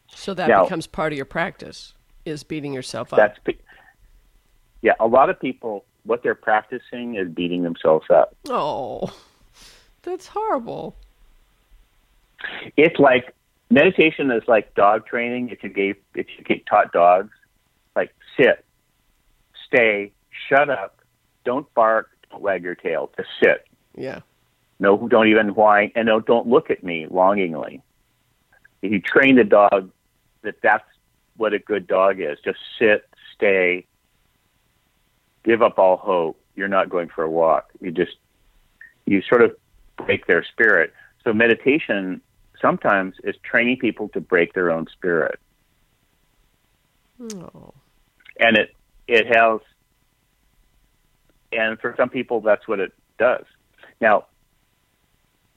So 0.09 0.35
that 0.35 0.49
Now- 0.49 0.65
becomes 0.65 0.87
part 0.87 1.13
of 1.13 1.17
your 1.17 1.25
practice 1.25 1.95
is 2.25 2.45
beating 2.45 2.73
yourself 2.73 3.13
up. 3.13 3.19
That's 3.19 3.59
yeah. 4.83 4.95
A 5.01 5.07
lot 5.07 5.31
of 5.31 5.39
people, 5.41 5.85
what 6.05 6.23
they're 6.23 6.35
practicing 6.35 7.17
is 7.17 7.29
beating 7.29 7.63
themselves 7.63 8.07
up. 8.11 8.37
oh, 8.49 9.15
that's 10.03 10.27
horrible. 10.27 10.97
It's 12.77 12.99
like 12.99 13.35
meditation 13.71 14.31
is 14.31 14.43
like 14.49 14.75
dog 14.75 15.07
training. 15.07 15.51
If 15.51 15.63
you 15.63 15.69
gave, 15.69 15.97
if 16.15 16.27
you 16.37 16.45
get 16.45 16.67
taught 16.67 16.93
dogs, 16.93 17.31
like 17.95 18.13
sit, 18.37 18.65
stay, 19.67 20.13
shut 20.49 20.69
up, 20.71 21.01
don't 21.45 21.73
bark, 21.75 22.11
don't 22.31 22.43
wag 22.43 22.63
your 22.65 22.75
tail, 22.75 23.11
just 23.17 23.29
sit. 23.43 23.67
Yeah. 23.95 24.21
No, 24.79 25.07
don't 25.09 25.29
even 25.29 25.55
whine, 25.55 25.93
and 25.95 26.07
no, 26.07 26.19
don't 26.19 26.49
look 26.49 26.71
at 26.71 26.83
me 26.83 27.07
longingly. 27.09 27.83
If 28.83 28.91
you 28.91 29.01
train 29.01 29.37
the 29.37 29.45
dog 29.45 29.91
that 30.43 30.57
that's 30.61 30.85
what 31.37 31.55
a 31.55 31.61
good 31.61 31.87
dog 31.87 32.21
is, 32.21 32.39
just 32.45 32.59
sit, 32.79 33.09
stay, 33.35 33.87
give 35.45 35.63
up 35.63 35.79
all 35.79 35.97
hope. 35.97 36.39
You're 36.55 36.69
not 36.69 36.91
going 36.91 37.09
for 37.09 37.25
a 37.25 37.31
walk. 37.31 37.71
You 37.81 37.91
just 37.91 38.17
you 39.07 39.23
sort 39.23 39.43
of 39.43 39.57
break 39.97 40.27
their 40.27 40.45
spirit. 40.45 40.93
So 41.25 41.33
meditation 41.33 42.21
sometimes 42.61 43.15
is 43.25 43.35
training 43.43 43.79
people 43.79 44.09
to 44.11 44.21
break 44.21 44.53
their 44.55 44.71
own 44.71 44.87
spirit, 44.93 45.39
Oh. 47.21 47.75
and 48.39 48.57
it 48.57 48.75
it 49.09 49.27
has, 49.37 49.61
and 51.53 51.79
for 51.81 51.95
some 51.97 52.09
people 52.09 52.41
that's 52.41 52.67
what 52.69 52.81
it 52.81 52.93
does. 53.19 53.45
Now, 54.01 54.27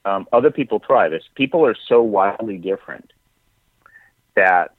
um, 0.04 0.26
other 0.32 0.50
people 0.50 0.80
try 0.80 1.08
this. 1.08 1.24
People 1.34 1.64
are 1.66 1.76
so 1.88 2.02
wildly 2.02 2.58
different 2.58 3.12
that 4.34 4.76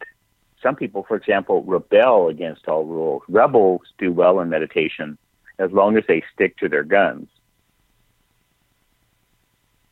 some 0.61 0.75
people, 0.75 1.03
for 1.07 1.15
example, 1.15 1.63
rebel 1.63 2.27
against 2.29 2.67
all 2.67 2.85
rules. 2.85 3.23
Rebels 3.27 3.81
do 3.97 4.11
well 4.11 4.39
in 4.39 4.49
meditation 4.49 5.17
as 5.59 5.71
long 5.71 5.97
as 5.97 6.03
they 6.07 6.23
stick 6.33 6.57
to 6.57 6.69
their 6.69 6.83
guns. 6.83 7.27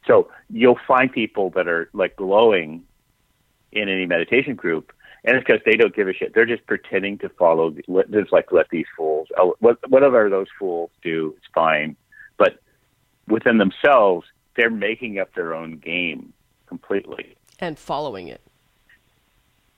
So 0.08 0.30
you'll 0.50 0.80
find 0.88 1.12
people 1.12 1.50
that 1.52 1.68
are 1.68 1.90
like 1.94 2.16
glowing 2.16 2.84
in 3.72 3.90
any 3.90 4.06
meditation 4.06 4.56
group, 4.56 4.94
and 5.24 5.36
it's 5.36 5.46
because 5.46 5.62
they 5.66 5.76
don't 5.76 5.96
give 5.96 6.08
a 6.08 6.14
shit. 6.14 6.34
They're 6.34 6.46
just 6.46 6.66
pretending 6.68 7.18
to 7.20 7.30
follow. 7.30 7.72
Just 8.12 8.32
like 8.32 8.52
let 8.52 8.70
these 8.70 8.86
fools, 8.96 9.28
oh, 9.38 9.56
what- 9.60 9.80
whatever 9.90 10.30
those 10.30 10.48
fools 10.58 10.92
do, 11.02 11.34
it's 11.38 11.48
fine. 11.54 11.96
But 12.38 12.60
within 13.28 13.58
themselves, 13.58 14.28
they're 14.56 14.70
making 14.70 15.20
up 15.20 15.34
their 15.34 15.54
own 15.54 15.78
game 15.78 16.34
completely 16.68 17.36
And 17.60 17.78
following 17.78 18.28
it. 18.28 18.42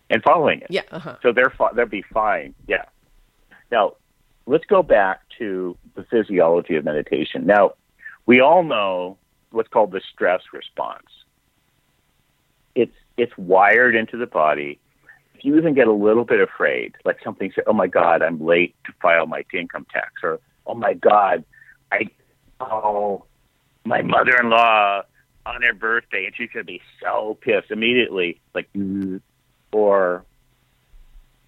And 0.09 0.23
following 0.23 0.61
it. 0.61 0.67
Yeah. 0.69 0.83
Uh-huh. 0.91 1.17
So 1.21 1.31
they're 1.31 1.53
fi- 1.57 1.73
they'll 1.73 1.85
be 1.85 2.03
fine. 2.13 2.53
Yeah. 2.67 2.85
Now, 3.71 3.93
let's 4.45 4.65
go 4.65 4.81
back 4.83 5.21
to 5.37 5.77
the 5.95 6.03
physiology 6.03 6.75
of 6.75 6.85
meditation. 6.85 7.45
Now, 7.45 7.73
we 8.25 8.39
all 8.39 8.63
know 8.63 9.17
what's 9.51 9.69
called 9.69 9.91
the 9.91 10.01
stress 10.13 10.41
response. 10.53 11.07
It's 12.75 12.95
it's 13.17 13.35
wired 13.37 13.95
into 13.95 14.17
the 14.17 14.27
body. 14.27 14.79
If 15.35 15.45
you 15.45 15.57
even 15.57 15.73
get 15.73 15.87
a 15.87 15.93
little 15.93 16.25
bit 16.25 16.39
afraid, 16.39 16.95
like 17.05 17.17
something 17.23 17.51
say, 17.55 17.61
"Oh 17.67 17.73
my 17.73 17.87
God, 17.87 18.21
I'm 18.21 18.43
late 18.43 18.75
to 18.85 18.93
file 19.01 19.25
my 19.25 19.43
income 19.53 19.85
tax," 19.91 20.13
or 20.23 20.39
"Oh 20.65 20.75
my 20.75 20.93
God, 20.93 21.43
I 21.91 22.09
oh 22.59 23.25
my 23.85 24.01
mother-in-law 24.01 25.03
on 25.45 25.61
her 25.61 25.73
birthday 25.73 26.25
and 26.25 26.35
she's 26.35 26.49
gonna 26.53 26.65
be 26.65 26.81
so 27.01 27.37
pissed 27.41 27.71
immediately," 27.71 28.39
like, 28.53 28.67
or 29.77 30.25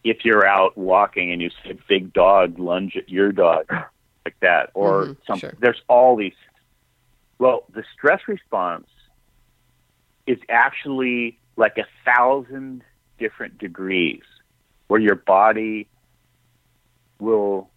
if 0.04 0.24
you're 0.24 0.46
out 0.46 0.78
walking 0.78 1.32
and 1.32 1.42
you 1.42 1.50
see 1.64 1.72
a 1.72 1.78
big 1.88 2.14
dog 2.14 2.60
lunge 2.60 2.96
at 2.96 3.10
your 3.10 3.32
dog 3.32 3.66
like 4.26 4.40
that 4.42 4.70
or 4.76 5.06
Mhm, 5.08 5.18
something 5.26 5.50
sure. 5.50 5.58
there's 5.60 5.82
all 5.88 6.16
these 6.16 6.36
well 7.40 7.64
the 7.74 7.84
stress 7.94 8.22
response 8.28 8.88
is 10.28 10.38
actually 10.48 11.40
like 11.58 11.78
a 11.80 11.86
thousand 12.06 12.84
different 13.18 13.58
degrees 13.58 14.22
where 14.88 15.00
your 15.02 15.16
body 15.16 15.88
will 17.20 17.70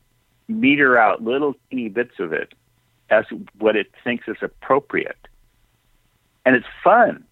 meter 0.48 0.98
out 0.98 1.22
little 1.22 1.54
teeny 1.70 1.88
bits 1.88 2.18
of 2.18 2.32
it 2.34 2.52
as 3.08 3.24
what 3.58 3.74
it 3.74 3.90
thinks 4.04 4.28
is 4.28 4.36
appropriate 4.42 5.16
and 6.44 6.54
it's 6.54 6.66
fun 6.84 7.24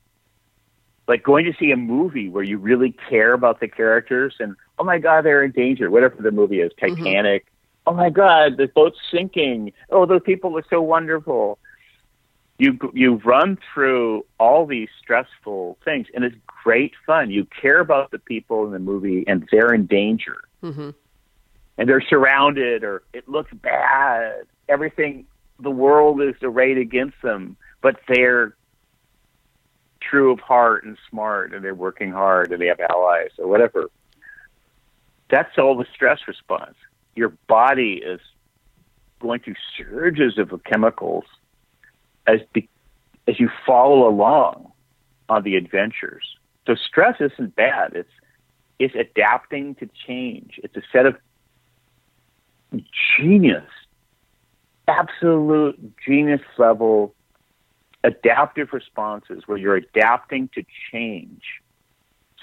like 1.10 1.24
going 1.24 1.44
to 1.44 1.52
see 1.58 1.72
a 1.72 1.76
movie 1.76 2.28
where 2.28 2.44
you 2.44 2.56
really 2.56 2.94
care 3.10 3.32
about 3.32 3.58
the 3.58 3.66
characters 3.66 4.36
and 4.38 4.54
oh 4.78 4.84
my 4.84 4.98
god 4.98 5.24
they're 5.24 5.42
in 5.42 5.50
danger 5.50 5.90
whatever 5.90 6.22
the 6.22 6.30
movie 6.30 6.60
is 6.60 6.70
titanic. 6.80 7.46
Oh 7.86 7.92
my 7.92 8.10
god 8.10 8.56
the 8.56 8.68
boat's 8.68 8.98
sinking. 9.12 9.72
Oh 9.90 10.06
those 10.06 10.22
people 10.24 10.56
are 10.56 10.64
so 10.70 10.80
wonderful. 10.80 11.58
You 12.58 12.78
you 12.94 13.16
run 13.16 13.58
through 13.74 14.24
all 14.38 14.66
these 14.66 14.88
stressful 15.02 15.78
things 15.84 16.06
and 16.14 16.24
it's 16.24 16.36
great 16.46 16.92
fun. 17.04 17.30
You 17.30 17.44
care 17.60 17.80
about 17.80 18.12
the 18.12 18.20
people 18.20 18.64
in 18.66 18.70
the 18.70 18.78
movie 18.78 19.24
and 19.26 19.48
they're 19.50 19.74
in 19.74 19.86
danger. 19.86 20.40
Mm-hmm. 20.62 20.90
and 21.78 21.88
they're 21.88 22.04
surrounded 22.06 22.84
or 22.84 23.02
it 23.12 23.28
looks 23.28 23.52
bad. 23.54 24.42
Everything 24.68 25.26
the 25.58 25.70
world 25.70 26.22
is 26.22 26.34
arrayed 26.42 26.78
against 26.78 27.20
them 27.22 27.56
but 27.82 27.96
they're 28.06 28.54
true 30.10 30.32
of 30.32 30.40
heart 30.40 30.84
and 30.84 30.96
smart 31.08 31.54
and 31.54 31.64
they're 31.64 31.74
working 31.74 32.10
hard 32.10 32.52
and 32.52 32.60
they 32.60 32.66
have 32.66 32.80
allies 32.80 33.30
or 33.38 33.46
whatever. 33.46 33.90
That's 35.30 35.56
all 35.58 35.76
the 35.76 35.86
stress 35.94 36.20
response. 36.26 36.74
Your 37.14 37.30
body 37.46 38.02
is 38.04 38.20
going 39.20 39.40
through 39.40 39.54
surges 39.76 40.38
of 40.38 40.52
chemicals 40.64 41.24
as 42.26 42.40
be, 42.52 42.68
as 43.28 43.38
you 43.38 43.48
follow 43.66 44.08
along 44.08 44.72
on 45.28 45.44
the 45.44 45.56
adventures. 45.56 46.24
So 46.66 46.74
stress 46.74 47.16
isn't 47.20 47.54
bad. 47.54 47.92
It's 47.94 48.10
it's 48.78 48.94
adapting 48.94 49.74
to 49.76 49.88
change. 50.06 50.58
It's 50.64 50.74
a 50.74 50.82
set 50.90 51.04
of 51.04 51.16
genius, 53.18 53.68
absolute 54.88 55.78
genius 56.04 56.40
level 56.56 57.14
adaptive 58.04 58.68
responses 58.72 59.42
where 59.46 59.58
you're 59.58 59.76
adapting 59.76 60.48
to 60.54 60.64
change, 60.92 61.42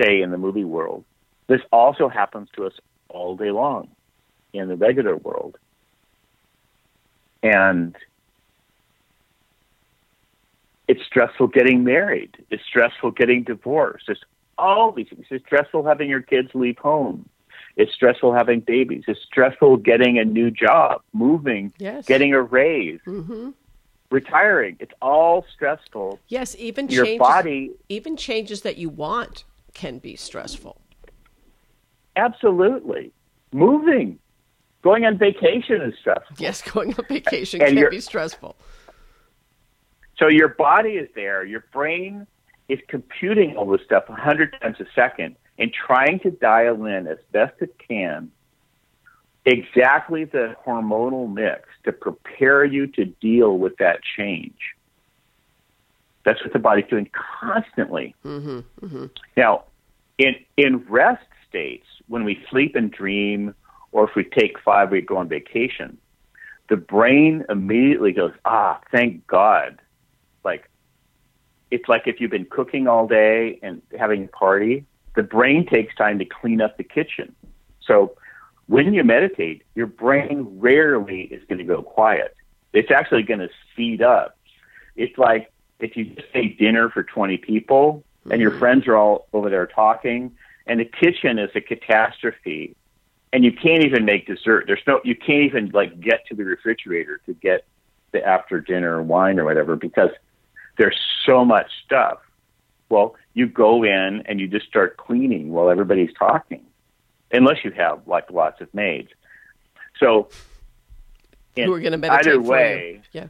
say 0.02 0.22
in 0.22 0.32
the 0.32 0.38
movie 0.38 0.64
world. 0.64 1.04
This 1.48 1.62
also 1.72 2.10
happens 2.10 2.50
to 2.56 2.66
us 2.66 2.74
all 3.10 3.36
day 3.36 3.52
long 3.52 3.90
in 4.54 4.68
the 4.68 4.76
regular 4.76 5.16
world. 5.16 5.58
And 7.42 7.96
it's 10.88 11.04
stressful 11.06 11.48
getting 11.48 11.84
married. 11.84 12.36
It's 12.50 12.64
stressful 12.68 13.12
getting 13.12 13.44
divorced. 13.44 14.06
It's 14.10 14.22
all 14.58 14.92
these 14.92 15.08
things. 15.10 15.26
It's 15.30 15.46
stressful 15.46 15.86
having 15.86 16.10
your 16.10 16.22
kids 16.22 16.50
leave 16.54 16.78
home. 16.78 17.30
It's 17.76 17.94
stressful 17.94 18.34
having 18.34 18.62
babies. 18.62 19.04
It's 19.08 19.20
stressful 19.22 19.78
getting 19.78 20.18
a 20.18 20.26
new 20.26 20.50
job, 20.50 21.02
moving, 21.14 21.74
Yes. 21.78 22.06
getting 22.06 22.34
a 22.34 22.42
raise, 22.42 23.00
hmm 23.06 23.52
retiring. 24.10 24.78
It's 24.80 24.94
all 25.02 25.46
stressful. 25.54 26.20
Yes, 26.28 26.56
even 26.58 26.88
Your 26.90 27.06
changes, 27.06 27.20
body, 27.20 27.72
even 27.90 28.18
changes 28.18 28.62
that 28.62 28.78
you 28.78 28.90
want 28.90 29.44
can 29.74 30.00
be 30.00 30.16
stressful. 30.16 30.82
absolutely. 32.16 33.12
Moving, 33.54 34.20
going 34.82 35.06
on 35.06 35.18
vacation 35.18 35.82
is 35.82 35.94
stressful. 36.02 36.36
Yes, 36.38 36.62
going 36.62 36.94
on 36.96 37.06
vacation 37.08 37.62
And 37.64 37.78
can 37.78 37.90
be 37.90 38.02
stressful. 38.02 38.58
So 40.18 40.28
your 40.28 40.50
body 40.50 40.92
is 40.92 41.08
there. 41.16 41.46
Your 41.46 41.64
brain 41.72 42.28
is 42.68 42.80
computing 42.90 43.56
all 43.56 43.68
this 43.68 43.82
stuff 43.86 44.04
a 44.10 44.14
hundred 44.14 44.54
times 44.62 44.78
a 44.80 44.86
second 44.96 45.36
and 45.58 45.72
trying 45.74 46.20
to 46.22 46.32
dial 46.32 46.86
in 46.86 47.08
as 47.08 47.18
best 47.32 47.54
it 47.62 47.74
can 47.88 48.32
exactly 49.48 50.26
the 50.26 50.56
hormonal 50.66 51.34
mix 51.34 51.70
to 51.86 51.92
prepare 51.94 52.66
you 52.66 52.86
to 52.86 53.06
deal 53.06 53.58
with 53.58 53.78
that 53.78 54.02
change. 54.18 54.60
That's 56.26 56.44
what 56.44 56.52
the 56.52 56.60
body's 56.60 56.86
doing 56.90 57.10
constantly. 57.42 58.14
hmm 58.22 58.60
hmm 58.82 59.06
Now, 59.38 59.64
in 60.18 60.36
in 60.58 60.86
rest 60.90 61.26
states, 61.48 61.88
when 62.08 62.26
we 62.26 62.44
sleep 62.50 62.76
and 62.76 62.92
dream, 62.92 63.56
or 63.94 64.10
if 64.10 64.16
we 64.16 64.26
take 64.26 64.60
five, 64.60 64.92
we 64.92 65.02
go 65.02 65.18
on 65.18 65.30
vacation, 65.30 65.98
the 66.68 66.76
brain 66.76 67.46
immediately 67.50 68.12
goes, 68.12 68.34
ah, 68.44 68.82
thank 68.92 69.26
God. 69.28 69.80
Like, 70.44 70.70
it's 71.72 71.88
like 71.88 72.04
if 72.06 72.20
you've 72.20 72.32
been 72.32 72.46
cooking 72.50 72.90
all 72.90 73.08
day 73.08 73.60
and 73.64 73.82
having 73.98 74.26
a 74.26 74.28
party, 74.28 74.86
the 75.16 75.24
brain 75.24 75.66
takes 75.66 75.96
time 75.96 76.20
to 76.20 76.26
clean 76.26 76.60
up 76.60 76.76
the 76.76 76.84
kitchen. 76.84 77.34
So 77.82 78.18
when 78.68 78.94
you 78.94 79.04
meditate, 79.04 79.64
your 79.76 79.88
brain 79.88 80.60
rarely 80.60 81.22
is 81.22 81.44
going 81.48 81.60
to 81.60 81.64
go 81.64 81.82
quiet. 81.82 82.36
It's 82.74 82.92
actually 82.92 83.24
going 83.24 83.40
to 83.40 83.50
speed 83.72 84.02
up. 84.02 84.38
It's 84.96 85.18
like 85.18 85.52
if 85.80 85.96
you 85.96 86.06
just 86.06 86.32
say 86.34 86.50
dinner 86.50 86.90
for 86.90 87.04
20 87.04 87.38
people 87.38 88.04
and 88.30 88.42
your 88.42 88.52
mm-hmm. 88.52 88.60
friends 88.60 88.88
are 88.88 88.96
all 88.96 89.28
over 89.34 89.50
there 89.50 89.68
talking 89.68 90.36
and 90.66 90.80
the 90.80 90.86
kitchen 90.86 91.40
is 91.40 91.50
a 91.56 91.62
catastrophe 91.62 92.76
and 93.32 93.44
you 93.44 93.52
can't 93.52 93.84
even 93.84 94.06
make 94.06 94.28
dessert. 94.28 94.66
There's 94.68 94.82
no, 94.86 95.00
you 95.04 95.16
can't 95.16 95.44
even 95.44 95.70
like 95.70 96.00
get 96.00 96.26
to 96.28 96.36
the 96.36 96.44
refrigerator 96.44 97.22
to 97.26 97.34
get 97.34 97.66
the 98.12 98.26
after 98.26 98.60
dinner 98.60 99.02
wine 99.02 99.40
or 99.40 99.46
whatever 99.46 99.76
because 99.76 100.10
there's 100.78 101.00
so 101.26 101.46
much 101.46 101.68
stuff. 101.86 102.20
Well, 102.90 103.16
you 103.34 103.48
go 103.48 103.84
in 103.84 104.24
and 104.26 104.40
you 104.40 104.48
just 104.48 104.66
start 104.68 104.98
cleaning 104.98 105.52
while 105.52 105.70
everybody's 105.70 106.14
talking, 106.18 106.66
unless 107.32 107.64
you 107.64 107.72
have 107.72 108.02
like 108.08 108.32
lots 108.32 108.62
of 108.62 108.74
maids. 108.74 109.10
So, 110.00 110.30
Who 111.56 111.74
are 111.74 111.80
going 111.80 111.92
to 111.92 111.98
meditate 111.98 112.34
either 112.34 112.42
way. 112.42 113.02
Yeah. 113.12 113.28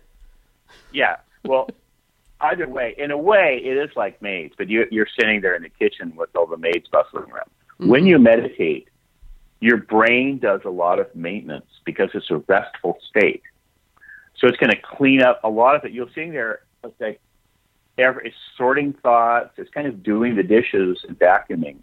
yeah. 0.92 1.18
Well, 1.44 1.70
either 2.42 2.68
way, 2.68 2.96
in 2.98 3.12
a 3.12 3.18
way, 3.18 3.62
it 3.64 3.78
is 3.78 3.96
like 3.96 4.22
maids, 4.22 4.54
but 4.58 4.70
you, 4.70 4.86
you're 4.92 5.08
sitting 5.20 5.42
there 5.42 5.56
in 5.56 5.64
the 5.64 5.70
kitchen 5.70 6.14
with 6.16 6.36
all 6.36 6.46
the 6.46 6.58
maids 6.58 6.88
bustling 6.92 7.32
around. 7.32 7.50
Mm-hmm. 7.80 7.90
When 7.90 8.06
you 8.06 8.20
meditate, 8.20 8.90
your 9.60 9.78
brain 9.78 10.40
does 10.40 10.62
a 10.66 10.70
lot 10.70 11.00
of 11.00 11.14
maintenance 11.16 11.66
because 11.86 12.10
it's 12.14 12.30
a 12.30 12.38
restful 12.48 12.98
state. 13.10 13.42
So 14.38 14.48
it's 14.48 14.58
going 14.58 14.72
to 14.72 14.82
clean 14.82 15.24
up 15.24 15.44
a 15.44 15.50
lot 15.50 15.76
of 15.76 15.84
it. 15.84 15.92
You'll 15.92 16.10
see 16.14 16.30
there, 16.30 16.60
like, 17.00 17.20
every, 17.98 18.28
it's 18.28 18.36
sorting 18.56 18.94
thoughts. 18.94 19.52
It's 19.58 19.70
kind 19.72 19.88
of 19.88 20.04
doing 20.04 20.36
the 20.36 20.44
dishes 20.44 21.04
and 21.08 21.18
vacuuming 21.18 21.78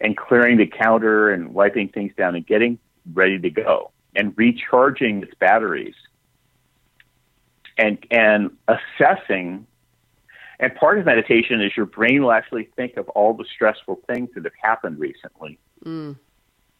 and 0.00 0.16
clearing 0.16 0.56
the 0.56 0.66
counter 0.66 1.30
and 1.30 1.52
wiping 1.52 1.88
things 1.88 2.12
down 2.16 2.34
and 2.34 2.46
getting 2.46 2.78
ready 3.12 3.38
to 3.38 3.50
go 3.50 3.90
and 4.16 4.32
recharging 4.36 5.22
its 5.22 5.34
batteries 5.38 5.94
and 7.78 7.98
and 8.10 8.50
assessing. 8.68 9.66
And 10.58 10.74
part 10.74 10.98
of 10.98 11.06
meditation 11.06 11.62
is 11.62 11.74
your 11.74 11.86
brain 11.86 12.22
will 12.22 12.32
actually 12.32 12.68
think 12.76 12.98
of 12.98 13.08
all 13.10 13.32
the 13.32 13.46
stressful 13.54 14.00
things 14.06 14.28
that 14.34 14.44
have 14.44 14.52
happened 14.60 14.98
recently. 14.98 15.58
Mm. 15.84 16.16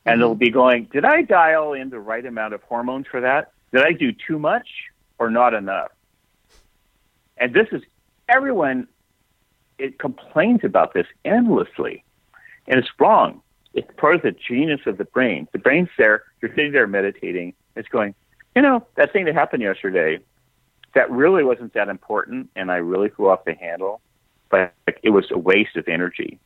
and 0.04 0.20
it'll 0.20 0.34
be 0.34 0.50
going 0.50 0.86
did 0.92 1.06
i 1.06 1.22
dial 1.22 1.72
in 1.72 1.88
the 1.88 1.98
right 1.98 2.26
amount 2.26 2.52
of 2.54 2.62
hormones 2.62 3.06
for 3.10 3.20
that? 3.20 3.52
Did 3.72 3.84
i 3.84 3.92
do 3.92 4.12
too 4.12 4.38
much 4.38 4.68
or 5.18 5.30
not 5.30 5.54
enough? 5.54 5.92
And 7.38 7.54
this 7.54 7.68
is 7.72 7.82
everyone 8.28 8.88
it 9.78 9.98
complains 9.98 10.60
about 10.64 10.92
this 10.92 11.06
endlessly 11.24 12.04
and 12.66 12.78
it's 12.78 12.90
wrong 12.98 13.40
it's 13.72 13.88
part 13.96 14.16
of 14.16 14.22
the 14.22 14.32
genius 14.32 14.80
of 14.86 14.98
the 14.98 15.04
brain 15.04 15.46
the 15.52 15.58
brain's 15.58 15.88
there 15.98 16.24
you're 16.40 16.50
sitting 16.54 16.72
there 16.72 16.86
meditating 16.86 17.52
it's 17.76 17.88
going 17.88 18.14
you 18.54 18.62
know 18.62 18.86
that 18.96 19.12
thing 19.12 19.24
that 19.24 19.34
happened 19.34 19.62
yesterday 19.62 20.18
that 20.94 21.10
really 21.10 21.44
wasn't 21.44 21.72
that 21.74 21.88
important 21.88 22.50
and 22.56 22.70
I 22.70 22.76
really 22.76 23.08
flew 23.08 23.28
off 23.28 23.44
the 23.44 23.54
handle, 23.54 24.00
but 24.50 24.74
it 25.02 25.10
was 25.10 25.26
a 25.30 25.38
waste 25.38 25.76
of 25.76 25.86
energy. 25.88 26.38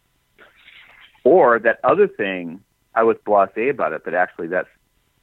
Or 1.24 1.58
that 1.60 1.80
other 1.84 2.06
thing, 2.06 2.60
I 2.94 3.02
was 3.02 3.16
blasé 3.26 3.70
about 3.70 3.92
it, 3.92 4.02
but 4.04 4.14
actually 4.14 4.48
that 4.48 4.66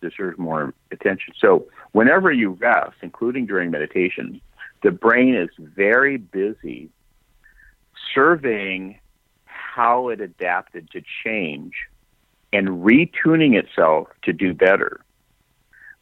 deserves 0.01 0.39
more 0.39 0.73
attention. 0.91 1.35
So 1.39 1.67
whenever 1.91 2.31
you 2.31 2.51
rest, 2.51 2.95
including 3.03 3.45
during 3.45 3.69
meditation, 3.69 4.41
the 4.81 4.91
brain 4.91 5.35
is 5.35 5.49
very 5.59 6.17
busy 6.17 6.89
surveying 8.15 8.99
how 9.73 10.09
it 10.09 10.19
adapted 10.19 10.89
to 10.91 11.01
change 11.23 11.73
and 12.53 12.67
retuning 12.83 13.57
itself 13.57 14.07
to 14.23 14.33
do 14.33 14.53
better 14.53 15.01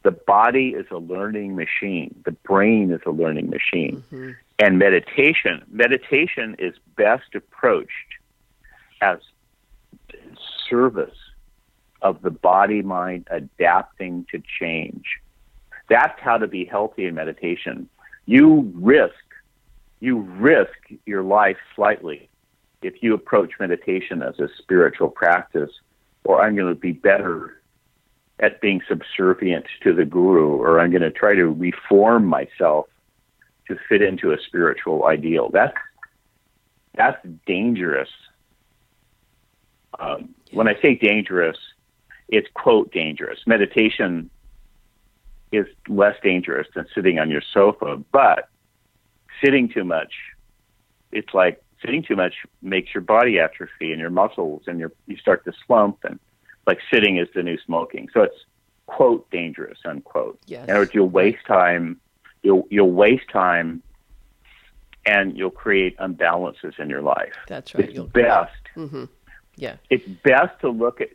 the 0.02 0.10
body 0.10 0.68
is 0.70 0.86
a 0.90 0.96
learning 0.96 1.56
machine. 1.56 2.14
The 2.24 2.32
brain 2.32 2.90
is 2.90 3.00
a 3.04 3.10
learning 3.10 3.50
machine. 3.50 4.02
Mhm. 4.10 4.36
And 4.58 4.78
meditation, 4.78 5.62
meditation 5.70 6.56
is 6.58 6.78
best 6.96 7.34
approached 7.34 8.18
as 9.02 9.18
service 10.68 11.16
of 12.02 12.22
the 12.22 12.30
body 12.30 12.82
mind 12.82 13.28
adapting 13.30 14.24
to 14.30 14.42
change. 14.58 15.20
That's 15.88 16.18
how 16.20 16.38
to 16.38 16.46
be 16.46 16.64
healthy 16.64 17.06
in 17.06 17.14
meditation. 17.14 17.88
You 18.26 18.72
risk 18.74 19.14
you 20.02 20.20
risk 20.20 20.78
your 21.04 21.22
life 21.22 21.58
slightly 21.74 22.29
if 22.82 23.02
you 23.02 23.14
approach 23.14 23.52
meditation 23.60 24.22
as 24.22 24.38
a 24.38 24.48
spiritual 24.58 25.08
practice 25.08 25.70
or 26.24 26.42
I'm 26.42 26.54
going 26.56 26.72
to 26.72 26.78
be 26.78 26.92
better 26.92 27.60
at 28.38 28.60
being 28.60 28.80
subservient 28.88 29.66
to 29.82 29.92
the 29.92 30.04
guru, 30.04 30.56
or 30.56 30.80
I'm 30.80 30.90
going 30.90 31.02
to 31.02 31.10
try 31.10 31.34
to 31.34 31.46
reform 31.46 32.24
myself 32.24 32.86
to 33.68 33.76
fit 33.88 34.02
into 34.02 34.32
a 34.32 34.36
spiritual 34.46 35.06
ideal. 35.06 35.50
That's 35.52 35.76
that's 36.94 37.18
dangerous. 37.46 38.08
Um, 39.98 40.34
when 40.52 40.66
I 40.68 40.80
say 40.80 40.94
dangerous, 40.96 41.56
it's 42.28 42.48
quote 42.54 42.92
dangerous. 42.92 43.38
Meditation 43.46 44.30
is 45.52 45.66
less 45.88 46.16
dangerous 46.22 46.66
than 46.74 46.86
sitting 46.94 47.18
on 47.18 47.30
your 47.30 47.42
sofa, 47.52 48.02
but 48.10 48.48
sitting 49.44 49.68
too 49.68 49.84
much, 49.84 50.12
it's 51.12 51.32
like 51.34 51.62
sitting 51.82 52.02
too 52.02 52.16
much 52.16 52.34
makes 52.62 52.94
your 52.94 53.02
body 53.02 53.38
atrophy 53.38 53.92
and 53.92 54.00
your 54.00 54.10
muscles, 54.10 54.62
and 54.66 54.78
your 54.78 54.92
you 55.06 55.16
start 55.16 55.44
to 55.44 55.52
slump 55.66 55.98
and 56.04 56.18
like 56.66 56.78
sitting 56.92 57.16
is 57.16 57.28
the 57.34 57.42
new 57.42 57.58
smoking. 57.64 58.08
So 58.12 58.22
it's 58.22 58.44
quote 58.86 59.28
dangerous 59.30 59.78
unquote. 59.84 60.38
Yes. 60.46 60.64
In 60.64 60.70
other 60.70 60.80
words, 60.80 60.94
you'll 60.94 61.08
waste 61.08 61.46
time. 61.46 62.00
You'll 62.42 62.66
you'll 62.70 62.92
waste 62.92 63.28
time, 63.30 63.82
and 65.06 65.36
you'll 65.36 65.50
create 65.50 65.96
imbalances 65.98 66.78
in 66.78 66.88
your 66.90 67.02
life. 67.02 67.34
That's 67.48 67.74
right. 67.74 67.84
It's 67.84 67.94
You'll- 67.94 68.06
best. 68.06 68.52
Mhm. 68.76 69.08
Yeah. 69.56 69.76
It's 69.90 70.06
best 70.06 70.58
to 70.60 70.70
look 70.70 71.00
at 71.00 71.10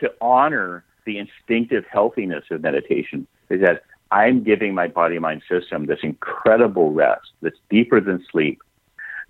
to 0.00 0.12
honor 0.20 0.84
the 1.04 1.18
instinctive 1.18 1.84
healthiness 1.90 2.44
of 2.50 2.62
meditation. 2.62 3.26
Is 3.48 3.60
that 3.62 3.82
I'm 4.10 4.42
giving 4.42 4.74
my 4.74 4.88
body 4.88 5.18
mind 5.18 5.42
system 5.48 5.86
this 5.86 6.00
incredible 6.02 6.92
rest 6.92 7.32
that's 7.42 7.58
deeper 7.70 8.00
than 8.00 8.24
sleep. 8.30 8.62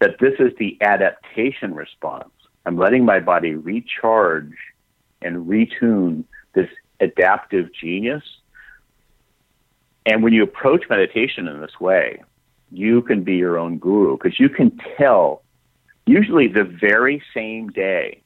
That 0.01 0.19
this 0.21 0.35
is 0.39 0.53
the 0.59 0.79
adaptation 0.81 1.75
response. 1.75 2.31
I'm 2.65 2.77
letting 2.77 3.05
my 3.05 3.21
body 3.21 3.55
recharge 3.55 4.55
and 5.23 5.47
retune 5.47 6.25
this 6.55 6.69
adaptive 7.01 7.71
genius. 7.73 8.23
And 10.07 10.23
when 10.23 10.33
you 10.33 10.43
approach 10.43 10.85
meditation 10.89 11.49
in 11.49 11.61
this 11.61 11.81
way, 11.81 12.23
you 12.71 13.03
can 13.03 13.23
be 13.25 13.37
your 13.37 13.59
own 13.59 13.79
guru 13.79 14.17
because 14.17 14.39
you 14.39 14.49
can 14.49 14.79
tell, 14.97 15.43
usually 16.07 16.49
the 16.49 16.65
very 16.65 17.23
same 17.35 17.69
day, 17.69 18.23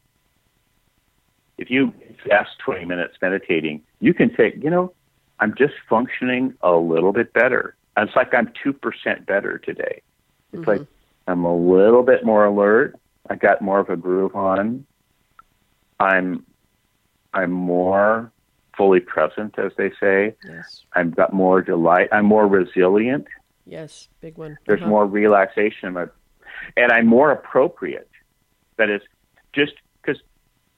if 1.58 1.70
you 1.70 1.92
invest 2.08 2.58
20 2.64 2.84
minutes 2.84 3.14
meditating, 3.22 3.82
you 4.00 4.12
can 4.12 4.34
say, 4.36 4.54
you 4.60 4.70
know, 4.70 4.92
I'm 5.38 5.54
just 5.54 5.74
functioning 5.88 6.54
a 6.62 6.72
little 6.72 7.12
bit 7.12 7.32
better. 7.32 7.76
It's 7.96 8.16
like 8.16 8.34
I'm 8.34 8.52
2% 8.64 9.26
better 9.26 9.58
today. 9.58 10.02
It's 10.52 10.66
like 10.66 10.80
mm-hmm. 10.80 10.92
I'm 11.32 11.46
a 11.46 11.56
little 11.56 12.02
bit 12.02 12.26
more 12.26 12.44
alert. 12.44 12.94
I 13.30 13.36
got 13.36 13.62
more 13.62 13.78
of 13.80 13.88
a 13.88 13.96
groove 13.96 14.36
on. 14.36 14.84
I'm 15.98 16.44
I'm 17.32 17.50
more 17.50 18.30
fully 18.76 19.00
present, 19.00 19.58
as 19.58 19.72
they 19.78 19.90
say. 19.98 20.34
Yes. 20.46 20.84
I've 20.92 21.16
got 21.16 21.32
more 21.32 21.62
delight. 21.62 22.08
I'm 22.12 22.26
more 22.26 22.46
resilient. 22.46 23.26
Yes. 23.64 24.08
Big 24.20 24.36
one. 24.36 24.58
There's 24.66 24.80
Uh-huh. 24.82 24.90
more 24.90 25.06
relaxation, 25.06 25.94
but- 25.94 26.14
and 26.76 26.92
I'm 26.92 27.06
more 27.06 27.30
appropriate. 27.30 28.10
That 28.76 28.90
is, 28.90 29.00
just 29.54 29.72
because 30.02 30.20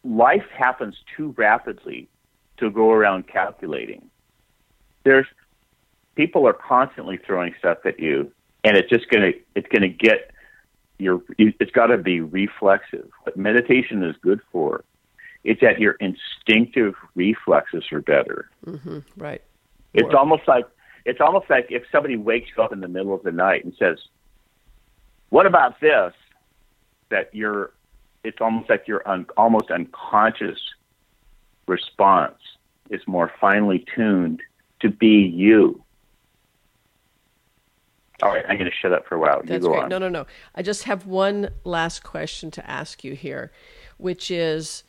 life 0.04 0.46
happens 0.50 0.96
too 1.16 1.34
rapidly 1.36 2.08
to 2.58 2.70
go 2.70 2.92
around 2.92 3.26
calculating. 3.26 4.08
There's 5.02 5.26
people 6.14 6.46
are 6.46 6.52
constantly 6.52 7.16
throwing 7.16 7.54
stuff 7.58 7.78
at 7.84 7.98
you, 7.98 8.30
and 8.62 8.76
it's 8.76 8.88
just 8.88 9.08
gonna 9.10 9.32
it's 9.56 9.68
gonna 9.68 9.88
get 9.88 10.30
your. 10.98 11.22
It's 11.38 11.70
got 11.72 11.86
to 11.88 11.98
be 11.98 12.20
reflexive. 12.20 13.08
What 13.24 13.36
meditation 13.36 14.02
is 14.02 14.16
good 14.22 14.40
for, 14.52 14.84
it's 15.44 15.60
that 15.60 15.80
your 15.80 15.92
instinctive 16.00 16.94
reflexes 17.14 17.84
are 17.92 18.00
better. 18.00 18.48
hmm 18.64 18.98
Right. 19.16 19.42
It's 19.92 20.08
Or- 20.12 20.16
almost 20.16 20.46
like 20.48 20.66
it's 21.04 21.20
almost 21.20 21.50
like 21.50 21.66
if 21.70 21.84
somebody 21.92 22.16
wakes 22.16 22.50
you 22.56 22.62
up 22.62 22.72
in 22.72 22.80
the 22.80 22.88
middle 22.88 23.14
of 23.14 23.22
the 23.22 23.32
night 23.32 23.64
and 23.64 23.74
says, 23.78 23.98
"What 25.30 25.46
about 25.46 25.80
this?" 25.80 26.14
That 27.10 27.30
you're, 27.34 27.70
it's 28.24 28.40
almost 28.40 28.70
like 28.70 28.88
your 28.88 29.06
un, 29.08 29.26
almost 29.36 29.70
unconscious 29.70 30.58
response 31.68 32.38
is 32.90 33.06
more 33.06 33.30
finely 33.40 33.84
tuned 33.94 34.40
to 34.80 34.88
be 34.90 35.18
you. 35.26 35.83
All 38.22 38.30
right, 38.30 38.44
I'm 38.48 38.56
going 38.56 38.70
to 38.70 38.76
shut 38.76 38.92
up 38.92 39.06
for 39.06 39.16
a 39.16 39.18
while. 39.18 39.40
You 39.42 39.48
That's 39.48 39.64
go 39.64 39.72
great. 39.72 39.84
on. 39.84 39.88
No, 39.88 39.98
no, 39.98 40.08
no. 40.08 40.26
I 40.54 40.62
just 40.62 40.84
have 40.84 41.06
one 41.06 41.50
last 41.64 42.04
question 42.04 42.50
to 42.52 42.70
ask 42.70 43.02
you 43.02 43.14
here, 43.14 43.50
which 43.98 44.30
is 44.30 44.84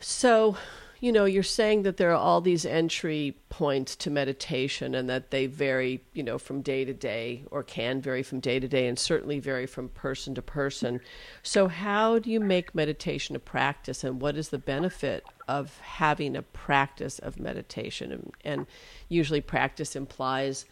so, 0.00 0.56
you 1.00 1.12
know, 1.12 1.26
you're 1.26 1.44
saying 1.44 1.82
that 1.82 1.96
there 1.96 2.10
are 2.10 2.16
all 2.16 2.40
these 2.40 2.66
entry 2.66 3.36
points 3.50 3.94
to 3.96 4.10
meditation 4.10 4.96
and 4.96 5.08
that 5.08 5.30
they 5.30 5.46
vary, 5.46 6.02
you 6.12 6.24
know, 6.24 6.38
from 6.38 6.60
day 6.60 6.84
to 6.84 6.92
day 6.92 7.44
or 7.52 7.62
can 7.62 8.00
vary 8.00 8.24
from 8.24 8.40
day 8.40 8.58
to 8.58 8.66
day 8.66 8.88
and 8.88 8.98
certainly 8.98 9.38
vary 9.38 9.66
from 9.66 9.88
person 9.88 10.34
to 10.34 10.42
person. 10.42 11.00
So, 11.44 11.68
how 11.68 12.18
do 12.18 12.30
you 12.32 12.40
make 12.40 12.74
meditation 12.74 13.36
a 13.36 13.40
practice 13.40 14.02
and 14.02 14.20
what 14.20 14.36
is 14.36 14.48
the 14.48 14.58
benefit 14.58 15.24
of 15.46 15.78
having 15.78 16.34
a 16.36 16.42
practice 16.42 17.20
of 17.20 17.38
meditation? 17.38 18.10
And, 18.10 18.32
and 18.44 18.66
usually, 19.08 19.40
practice 19.40 19.94
implies 19.94 20.64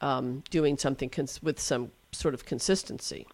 um, 0.00 0.42
doing 0.50 0.76
something 0.76 1.08
cons- 1.08 1.42
with 1.42 1.58
some 1.58 1.90
sort 2.12 2.34
of 2.34 2.44
consistency. 2.44 3.26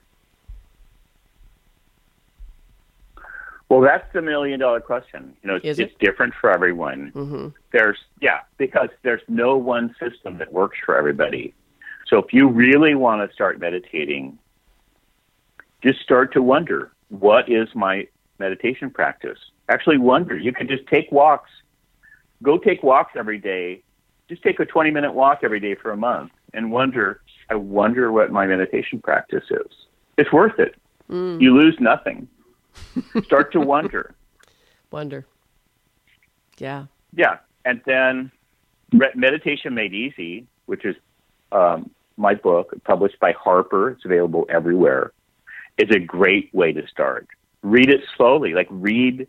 Well, 3.69 3.81
that's 3.81 4.05
the 4.13 4.21
million 4.21 4.61
dollar 4.61 4.81
question. 4.81 5.35
You 5.43 5.49
know, 5.49 5.57
it's, 5.57 5.65
Is 5.65 5.79
it's 5.79 5.95
different 5.99 6.35
for 6.39 6.51
everyone. 6.51 7.11
Mm-hmm. 7.15 7.49
There's 7.73 7.97
yeah, 8.21 8.41
because 8.59 8.91
there's 9.03 9.23
no 9.29 9.57
one 9.57 9.95
system 9.99 10.37
that 10.39 10.53
works 10.53 10.77
for 10.85 10.95
everybody. 10.95 11.55
So 12.07 12.19
if 12.19 12.35
you 12.35 12.49
really 12.49 12.95
want 12.95 13.27
to 13.27 13.35
start 13.35 13.59
meditating, 13.59 14.39
just 15.83 16.01
start 16.01 16.35
to 16.35 16.43
wonder 16.43 16.93
what 17.09 17.51
is 17.51 17.69
my 17.75 18.07
meditation 18.39 18.91
practice. 18.91 19.39
Actually, 19.71 19.97
wonder. 19.97 20.37
You 20.37 20.53
can 20.53 20.69
just 20.69 20.87
take 20.89 21.11
walks. 21.11 21.51
Go 22.43 22.59
take 22.59 22.83
walks 22.83 23.13
every 23.17 23.39
day. 23.39 23.83
Just 24.29 24.43
take 24.43 24.61
a 24.61 24.67
20 24.67 24.91
minute 24.91 25.15
walk 25.15 25.41
every 25.43 25.61
day 25.61 25.77
for 25.77 25.93
a 25.93 25.97
month 25.97 26.31
and 26.55 26.71
wonder. 26.71 27.21
I 27.51 27.55
wonder 27.55 28.13
what 28.13 28.31
my 28.31 28.47
meditation 28.47 29.01
practice 29.01 29.45
is. 29.51 29.73
It's 30.17 30.33
worth 30.33 30.59
it. 30.59 30.75
You 31.13 31.55
lose 31.55 31.77
nothing. 31.79 32.27
Start 33.25 33.53
to 33.53 33.61
wonder. 33.61 34.15
Wonder. 34.91 35.27
Yeah. 36.59 36.87
Yeah, 37.15 37.39
and 37.65 37.81
then 37.87 38.31
Meditation 38.93 39.75
Made 39.75 39.95
Easy, 39.95 40.47
which 40.67 40.85
is 40.85 40.97
um, 41.51 41.91
my 42.17 42.35
book 42.35 42.75
published 42.85 43.19
by 43.19 43.33
Harper. 43.33 43.91
It's 43.91 44.05
available 44.05 44.47
everywhere. 44.49 45.13
Is 45.79 45.91
a 45.91 45.99
great 45.99 46.53
way 46.55 46.73
to 46.73 46.87
start. 46.87 47.27
Read 47.63 47.89
it 47.89 48.01
slowly, 48.17 48.53
like 48.53 48.69
read 48.71 49.27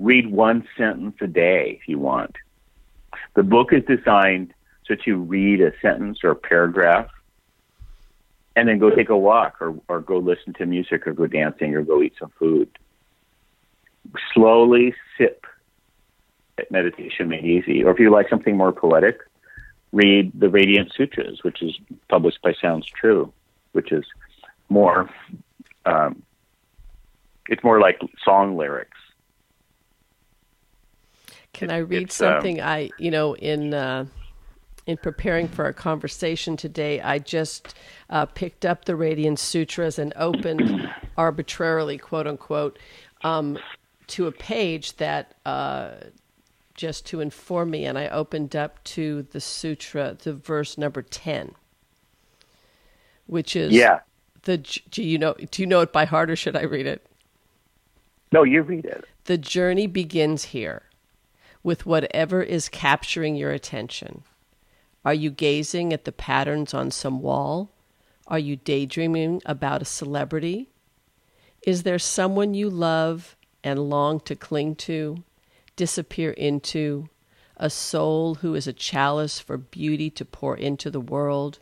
read 0.00 0.30
one 0.30 0.66
sentence 0.76 1.16
a 1.20 1.26
day 1.28 1.78
if 1.80 1.88
you 1.88 1.98
want. 1.98 2.34
The 3.34 3.44
book 3.44 3.72
is 3.72 3.84
designed 3.84 4.52
so 4.86 4.94
to 5.04 5.16
read 5.16 5.60
a 5.60 5.72
sentence 5.80 6.18
or 6.24 6.30
a 6.30 6.36
paragraph, 6.36 7.10
and 8.56 8.68
then 8.68 8.78
go 8.78 8.90
take 8.90 9.08
a 9.08 9.16
walk, 9.16 9.60
or 9.60 9.74
or 9.88 10.00
go 10.00 10.18
listen 10.18 10.52
to 10.54 10.66
music, 10.66 11.06
or 11.06 11.12
go 11.12 11.26
dancing, 11.26 11.74
or 11.74 11.82
go 11.82 12.02
eat 12.02 12.14
some 12.18 12.32
food. 12.38 12.68
Slowly 14.32 14.94
sip 15.16 15.46
at 16.58 16.70
Meditation 16.70 17.28
Made 17.28 17.44
Easy. 17.44 17.82
Or 17.82 17.90
if 17.90 17.98
you 17.98 18.10
like 18.10 18.28
something 18.28 18.56
more 18.56 18.72
poetic, 18.72 19.18
read 19.92 20.32
the 20.38 20.48
Radiance 20.48 20.92
Sutras, 20.96 21.42
which 21.42 21.62
is 21.62 21.78
published 22.08 22.40
by 22.42 22.52
Sounds 22.60 22.86
True, 22.86 23.32
which 23.72 23.92
is 23.92 24.04
more, 24.68 25.08
um, 25.86 26.22
it's 27.48 27.64
more 27.64 27.80
like 27.80 28.00
song 28.24 28.56
lyrics. 28.56 28.98
Can 31.52 31.70
I 31.70 31.78
read 31.78 32.04
um, 32.04 32.08
something? 32.08 32.60
I, 32.60 32.90
you 32.98 33.10
know, 33.10 33.34
in 33.34 33.74
uh, 33.74 34.06
in 34.86 34.96
preparing 34.98 35.48
for 35.48 35.64
our 35.64 35.72
conversation 35.72 36.56
today, 36.56 37.00
I 37.00 37.18
just 37.18 37.74
uh, 38.10 38.26
picked 38.26 38.64
up 38.66 38.84
the 38.84 38.96
Radiance 38.96 39.40
Sutras 39.40 39.98
and 39.98 40.12
opened 40.16 40.90
arbitrarily, 41.16 41.98
quote 41.98 42.26
unquote, 42.26 42.78
um, 43.22 43.58
to 44.08 44.26
a 44.26 44.32
page 44.32 44.96
that 44.96 45.34
uh, 45.46 45.92
just 46.74 47.06
to 47.06 47.20
inform 47.20 47.70
me, 47.70 47.86
and 47.86 47.98
I 47.98 48.08
opened 48.08 48.54
up 48.54 48.82
to 48.84 49.22
the 49.30 49.40
sutra, 49.40 50.16
the 50.22 50.34
verse 50.34 50.76
number 50.76 51.00
ten, 51.00 51.54
which 53.26 53.56
is 53.56 53.72
Yeah. 53.72 54.00
the. 54.42 54.58
Do 54.58 55.02
you 55.02 55.16
know? 55.16 55.34
Do 55.50 55.62
you 55.62 55.66
know 55.66 55.80
it 55.80 55.92
by 55.92 56.04
heart, 56.04 56.30
or 56.30 56.36
should 56.36 56.56
I 56.56 56.62
read 56.62 56.86
it? 56.86 57.06
No, 58.32 58.42
you 58.42 58.60
read 58.62 58.84
it. 58.84 59.04
The 59.24 59.38
journey 59.38 59.86
begins 59.86 60.46
here 60.46 60.82
with 61.62 61.86
whatever 61.86 62.42
is 62.42 62.68
capturing 62.68 63.36
your 63.36 63.52
attention. 63.52 64.22
Are 65.04 65.14
you 65.14 65.30
gazing 65.30 65.92
at 65.92 66.04
the 66.04 66.12
patterns 66.12 66.72
on 66.72 66.90
some 66.90 67.20
wall? 67.20 67.70
Are 68.26 68.38
you 68.38 68.56
daydreaming 68.56 69.42
about 69.44 69.82
a 69.82 69.84
celebrity? 69.84 70.70
Is 71.66 71.82
there 71.82 71.98
someone 71.98 72.54
you 72.54 72.70
love 72.70 73.36
and 73.62 73.90
long 73.90 74.20
to 74.20 74.34
cling 74.34 74.76
to, 74.76 75.22
disappear 75.76 76.30
into, 76.30 77.10
a 77.56 77.68
soul 77.68 78.36
who 78.36 78.54
is 78.54 78.66
a 78.66 78.72
chalice 78.72 79.38
for 79.38 79.58
beauty 79.58 80.08
to 80.10 80.24
pour 80.24 80.56
into 80.56 80.90
the 80.90 81.00
world? 81.00 81.58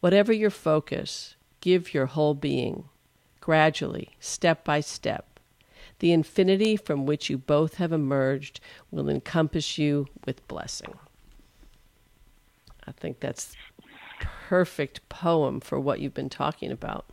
Whatever 0.00 0.32
your 0.32 0.50
focus, 0.50 1.36
give 1.60 1.94
your 1.94 2.06
whole 2.06 2.34
being, 2.34 2.88
gradually, 3.40 4.16
step 4.18 4.64
by 4.64 4.80
step. 4.80 5.38
The 6.00 6.12
infinity 6.12 6.76
from 6.76 7.06
which 7.06 7.30
you 7.30 7.38
both 7.38 7.74
have 7.74 7.92
emerged 7.92 8.60
will 8.90 9.08
encompass 9.08 9.78
you 9.78 10.06
with 10.24 10.46
blessing. 10.48 10.94
I 12.88 12.92
think 12.92 13.20
that's 13.20 13.54
perfect 14.48 15.06
poem 15.08 15.60
for 15.60 15.78
what 15.78 16.00
you've 16.00 16.14
been 16.14 16.30
talking 16.30 16.72
about 16.72 17.04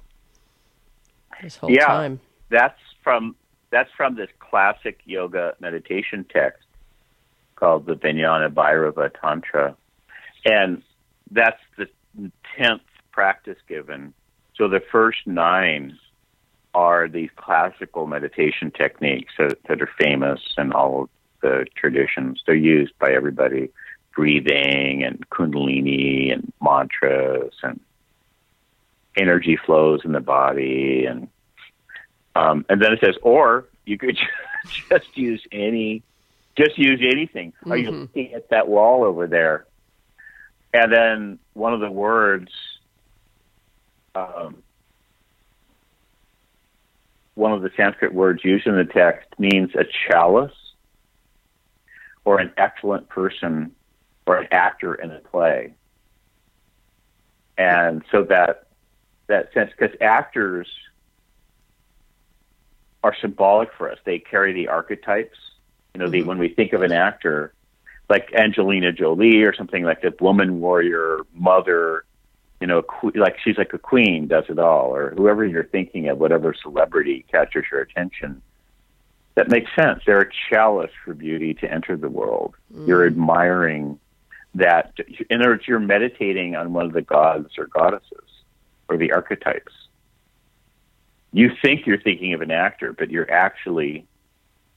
this 1.44 1.58
whole 1.58 1.72
Yeah. 1.72 1.86
time. 1.86 2.22
That's 2.50 2.80
from 3.04 3.36
that's 3.72 3.92
from 3.98 4.16
this 4.16 4.30
classic 4.40 5.02
yoga 5.04 5.56
meditation 5.60 6.24
text 6.30 6.64
called 7.56 7.86
the 7.86 7.96
Vijnana 7.96 8.50
Bhairava 8.54 9.12
Tantra, 9.20 9.76
and 10.46 10.82
that's 11.32 11.60
the 11.78 11.90
tenth 12.56 12.84
practice 13.12 13.58
given. 13.68 14.14
So 14.56 14.70
the 14.70 14.80
first 14.80 15.28
nine 15.28 15.98
are 16.74 17.10
these 17.10 17.30
classical 17.36 18.06
meditation 18.08 18.72
techniques 18.72 19.34
that, 19.38 19.58
that 19.68 19.82
are 19.82 19.90
famous 19.98 20.42
in 20.58 20.72
all 20.72 21.04
of 21.04 21.10
the 21.42 21.66
traditions. 21.76 22.44
They're 22.46 22.56
used 22.56 22.98
by 23.00 23.12
everybody, 23.12 23.70
breathing 24.16 25.04
and 25.04 25.28
kundalini 25.30 26.32
and 26.34 26.52
mantras 26.62 27.54
and 27.62 27.80
energy 29.18 29.58
flows 29.66 30.02
in 30.04 30.12
the 30.14 30.20
body 30.20 31.06
and 31.06 31.28
um, 32.36 32.66
and 32.68 32.82
then 32.82 32.92
it 32.92 33.00
says, 33.04 33.16
or 33.22 33.70
you 33.86 33.98
could 33.98 34.18
just 34.92 35.08
use 35.16 35.42
any, 35.54 36.04
just 36.58 36.78
use 36.78 37.00
anything. 37.02 37.54
Are 37.70 37.78
you 37.78 37.92
Mhm. 37.92 38.02
looking 38.02 38.34
at 38.34 38.50
that 38.50 38.68
wall 38.68 39.06
over 39.06 39.26
there? 39.26 39.68
And 40.74 40.92
then 40.92 41.40
one 41.54 41.74
of 41.74 41.80
the 41.80 41.90
words, 41.90 42.52
um, 44.16 44.64
one 47.36 47.54
of 47.54 47.62
the 47.62 47.72
Sanskrit 47.78 48.14
words 48.14 48.44
used 48.44 48.68
in 48.68 48.76
the 48.76 48.84
text 48.84 49.28
means 49.40 49.74
a 49.76 49.86
chalice 49.86 50.52
or 52.26 52.40
an 52.40 52.52
excellent 52.58 53.08
person 53.08 53.74
or 54.26 54.38
an 54.38 54.48
actor 54.52 54.96
in 54.96 55.12
a 55.12 55.20
play. 55.20 55.74
And 57.58 58.04
so 58.12 58.24
that 58.24 58.68
that 59.28 59.54
sense, 59.54 59.72
because 59.78 59.96
actors 60.02 60.68
are 63.04 63.16
symbolic 63.22 63.70
for 63.78 63.92
us. 63.92 64.00
They 64.04 64.20
carry 64.20 64.54
the 64.54 64.68
archetypes 64.68 65.38
You 65.96 66.00
know, 66.00 66.10
the, 66.10 66.24
when 66.24 66.40
we 66.40 66.50
think 66.50 66.74
of 66.74 66.82
an 66.82 66.92
actor 66.92 67.54
like 68.10 68.34
Angelina 68.34 68.92
Jolie 68.92 69.44
or 69.44 69.56
something 69.56 69.84
like 69.84 70.02
that, 70.02 70.20
woman 70.22 70.60
warrior, 70.60 71.22
mother, 71.34 72.04
you 72.60 72.68
know, 72.68 72.84
like 73.16 73.38
she's 73.42 73.58
like 73.58 73.74
a 73.74 73.80
queen, 73.80 74.28
does 74.28 74.44
it 74.50 74.60
all, 74.60 74.94
or 74.94 75.14
whoever 75.16 75.46
you're 75.46 75.64
thinking 75.64 76.10
of, 76.10 76.18
whatever 76.18 76.54
celebrity 76.54 77.26
catches 77.32 77.64
your 77.72 77.80
attention. 77.80 78.42
That 79.36 79.50
makes 79.50 79.72
sense. 79.74 80.02
They're 80.06 80.22
a 80.22 80.32
chalice 80.50 80.92
for 81.06 81.14
beauty 81.14 81.54
to 81.56 81.72
enter 81.72 81.96
the 81.96 82.10
world. 82.10 82.56
Mm. 82.74 82.88
You're 82.88 83.08
admiring 83.08 83.98
that. 84.56 84.94
In 85.30 85.42
other 85.42 85.52
words, 85.52 85.68
you're 85.68 85.80
meditating 85.80 86.56
on 86.56 86.74
one 86.74 86.86
of 86.86 86.94
the 86.94 87.02
gods 87.02 87.58
or 87.58 87.68
goddesses 87.68 88.30
or 88.90 88.98
the 88.98 89.12
archetypes. 89.12 89.74
You 91.32 91.52
think 91.62 91.86
you're 91.86 92.02
thinking 92.02 92.34
of 92.34 92.42
an 92.42 92.52
actor, 92.52 92.94
but 92.94 93.12
you're 93.12 93.30
actually 93.30 94.06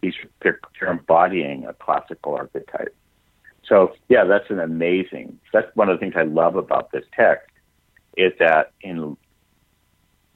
he's 0.03 0.15
they're, 0.43 0.61
they're 0.79 0.91
embodying 0.91 1.67
a 1.67 1.73
classical 1.73 2.35
archetype. 2.35 2.95
So 3.65 3.95
yeah, 4.09 4.25
that's 4.25 4.51
an 4.51 4.61
amazing. 4.61 5.39
That's 5.53 5.75
one 5.75 5.89
of 5.89 5.97
the 5.97 6.01
things 6.01 6.15
I 6.17 6.23
love 6.23 6.57
about 6.57 6.91
this 6.91 7.05
text 7.15 7.49
is 8.17 8.33
that 8.39 8.73
in 8.81 9.17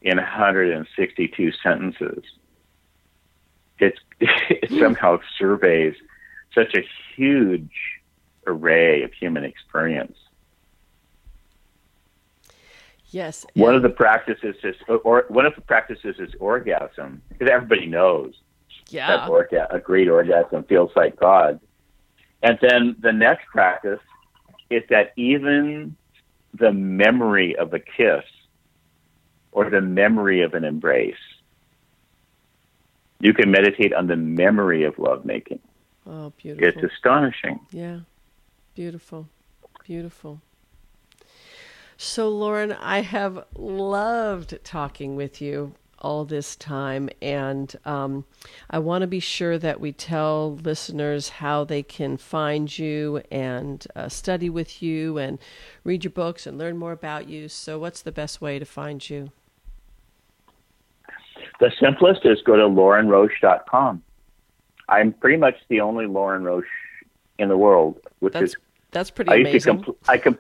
in 0.03 0.17
162 0.17 1.53
sentences, 1.63 2.25
it's, 3.79 3.99
it 4.21 4.71
somehow 4.71 5.19
surveys 5.39 5.95
such 6.55 6.75
a 6.75 6.85
huge 7.15 7.71
array 8.47 9.03
of 9.03 9.13
human 9.13 9.45
experience. 9.45 10.17
Yes. 13.11 13.45
One 13.55 13.75
of 13.75 13.83
the 13.83 13.91
practices 13.91 14.57
is, 14.65 14.75
or 14.89 15.27
one 15.29 15.45
of 15.45 15.55
the 15.55 15.61
practices 15.61 16.17
is 16.19 16.35
orgasm, 16.41 17.23
because 17.29 17.49
everybody 17.51 17.87
knows 17.87 18.33
yeah. 18.89 19.09
that 19.09 19.29
orga- 19.29 19.73
a 19.73 19.79
great 19.79 20.09
orgasm 20.09 20.65
feels 20.65 20.91
like 20.97 21.17
God. 21.17 21.61
And 22.43 22.59
then 22.63 22.97
the 23.01 23.13
next 23.13 23.47
practice 23.47 24.01
is 24.71 24.83
that 24.89 25.13
even 25.17 25.95
the 26.55 26.73
memory 26.73 27.55
of 27.57 27.75
a 27.75 27.79
kiss 27.79 28.25
or 29.53 29.69
the 29.69 29.83
memory 29.83 30.43
of 30.43 30.55
an 30.55 30.65
embrace, 30.65 31.15
you 33.21 33.35
can 33.35 33.51
meditate 33.51 33.93
on 33.93 34.07
the 34.07 34.17
memory 34.17 34.85
of 34.85 34.99
lovemaking. 34.99 35.61
Oh, 36.07 36.33
beautiful. 36.37 36.67
It's 36.67 36.93
astonishing. 36.95 37.61
Yeah. 37.71 38.01
Beautiful. 38.75 39.29
Beautiful. 39.85 40.41
So, 41.97 42.29
Lorin, 42.29 42.73
I 42.73 43.01
have 43.01 43.45
loved 43.55 44.59
talking 44.65 45.15
with 45.15 45.41
you 45.41 45.75
all 46.03 46.25
this 46.25 46.57
time. 46.57 47.09
And 47.23 47.75
um, 47.85 48.25
I 48.69 48.79
want 48.81 49.03
to 49.03 49.07
be 49.07 49.21
sure 49.21 49.57
that 49.59 49.81
we 49.81 49.93
tell 49.93 50.57
listeners 50.57 51.29
how 51.31 51.65
they 51.65 51.83
can 51.83 52.17
find 52.17 52.77
you 52.77 53.23
and 53.31 53.87
uh, 53.97 54.09
study 54.09 54.51
with 54.51 54.83
you 54.83 55.17
and 55.17 55.39
read 55.85 56.05
your 56.05 56.11
books 56.11 56.47
and 56.47 56.59
learn 56.59 56.77
more 56.77 56.93
about 56.93 57.29
you. 57.29 57.49
So, 57.49 57.79
what's 57.79 58.03
the 58.03 58.13
best 58.13 58.41
way 58.41 58.59
to 58.59 58.65
find 58.65 59.09
you? 59.09 59.31
The 61.61 61.71
simplest 61.81 62.27
is 62.27 62.43
go 62.45 62.57
to 62.57 62.65
lorinroche.com. 62.65 64.03
I'm 64.89 65.13
pretty 65.13 65.37
much 65.37 65.55
the 65.69 65.81
only 65.81 66.07
Lorin 66.07 66.43
Roche 66.43 66.67
in 67.39 67.49
the 67.49 67.57
world, 67.57 67.99
which 68.21 68.35
that's, 68.35 68.53
is 68.53 68.57
that's 68.91 69.11
pretty 69.11 69.31
I 69.31 69.37
amazing. 69.37 69.55
Used 69.55 69.67
to 69.67 69.73
compl- 69.93 69.97
I 70.09 70.19
com- 70.19 70.39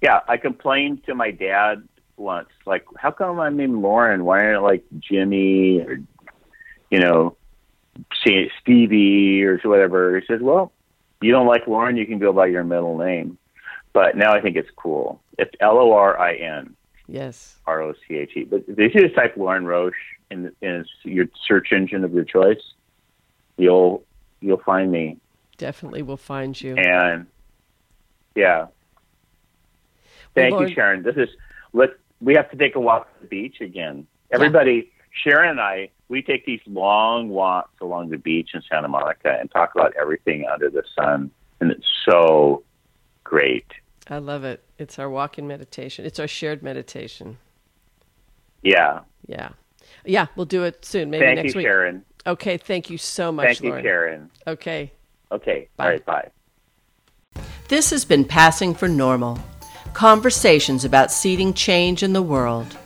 yeah, 0.00 0.20
I 0.28 0.36
complained 0.36 1.04
to 1.06 1.14
my 1.14 1.30
dad 1.30 1.86
once, 2.16 2.48
like, 2.66 2.84
how 2.98 3.10
come 3.10 3.40
I'm 3.40 3.56
named 3.56 3.80
Lorin? 3.82 4.24
Why 4.24 4.44
aren't 4.44 4.58
it 4.58 4.60
like 4.60 4.84
Jimmy 4.98 5.80
or, 5.80 6.00
you 6.90 6.98
know, 7.00 7.36
Stevie 8.60 9.42
or 9.44 9.58
whatever? 9.58 10.18
He 10.18 10.26
says, 10.26 10.40
well, 10.40 10.72
you 11.20 11.30
don't 11.30 11.46
like 11.46 11.66
Lorin, 11.66 11.96
you 11.96 12.06
can 12.06 12.18
go 12.18 12.32
by 12.32 12.46
your 12.46 12.64
middle 12.64 12.98
name. 12.98 13.38
But 13.92 14.16
now 14.16 14.32
I 14.32 14.40
think 14.40 14.56
it's 14.56 14.70
cool. 14.76 15.20
It's 15.38 15.52
L 15.60 15.78
O 15.78 15.92
R 15.92 16.18
I 16.18 16.34
N. 16.34 16.74
Yes. 17.06 17.58
R 17.66 17.82
O 17.82 17.92
C 17.92 18.14
H 18.16 18.32
E. 18.36 18.44
But 18.44 18.64
if 18.66 18.94
you 18.94 19.00
just 19.02 19.14
type 19.14 19.36
Lorin 19.36 19.66
Roche 19.66 19.94
in, 20.30 20.50
in 20.62 20.84
your 21.04 21.26
search 21.46 21.72
engine 21.72 22.02
of 22.02 22.12
your 22.12 22.24
choice, 22.24 22.62
you'll 23.56 24.02
you'll 24.40 24.62
find 24.64 24.90
me. 24.90 25.18
Definitely 25.62 26.02
will 26.02 26.16
find 26.16 26.60
you. 26.60 26.74
And 26.74 27.28
yeah. 28.34 28.66
Thank 30.34 30.56
well, 30.56 30.68
you, 30.68 30.74
Sharon. 30.74 31.04
This 31.04 31.14
is 31.14 31.28
let 31.72 31.90
we 32.20 32.34
have 32.34 32.50
to 32.50 32.56
take 32.56 32.74
a 32.74 32.80
walk 32.80 33.06
to 33.14 33.20
the 33.20 33.28
beach 33.28 33.60
again. 33.60 34.08
Everybody, 34.32 34.72
yeah. 34.72 35.04
Sharon 35.12 35.50
and 35.50 35.60
I, 35.60 35.90
we 36.08 36.20
take 36.20 36.44
these 36.46 36.58
long 36.66 37.28
walks 37.28 37.80
along 37.80 38.10
the 38.10 38.18
beach 38.18 38.50
in 38.54 38.62
Santa 38.68 38.88
Monica 38.88 39.36
and 39.38 39.48
talk 39.52 39.76
about 39.76 39.94
everything 39.96 40.44
under 40.52 40.68
the 40.68 40.82
sun, 40.96 41.30
and 41.60 41.70
it's 41.70 41.86
so 42.04 42.64
great. 43.22 43.70
I 44.10 44.18
love 44.18 44.42
it. 44.42 44.64
It's 44.78 44.98
our 44.98 45.08
walking 45.08 45.46
meditation. 45.46 46.04
It's 46.04 46.18
our 46.18 46.26
shared 46.26 46.64
meditation. 46.64 47.38
Yeah. 48.62 49.02
Yeah. 49.28 49.50
Yeah, 50.04 50.26
we'll 50.34 50.46
do 50.46 50.64
it 50.64 50.84
soon. 50.84 51.10
Maybe 51.10 51.24
thank 51.24 51.36
next 51.36 51.54
you, 51.54 51.58
week. 51.58 51.66
Sharon. 51.66 52.04
Okay, 52.26 52.56
thank 52.56 52.90
you 52.90 52.98
so 52.98 53.30
much, 53.30 53.60
Thank 53.60 53.60
Lorin. 53.60 53.76
you, 53.76 53.88
Sharon. 53.88 54.30
Okay. 54.48 54.92
Okay. 55.32 55.68
Bye. 55.76 55.84
All 55.84 55.90
right, 55.90 56.04
bye. 56.04 56.30
This 57.68 57.90
has 57.90 58.04
been 58.04 58.24
Passing 58.24 58.74
for 58.74 58.86
Normal 58.86 59.38
conversations 59.92 60.84
about 60.84 61.10
seeding 61.12 61.54
change 61.54 62.02
in 62.02 62.12
the 62.12 62.22
world. 62.22 62.76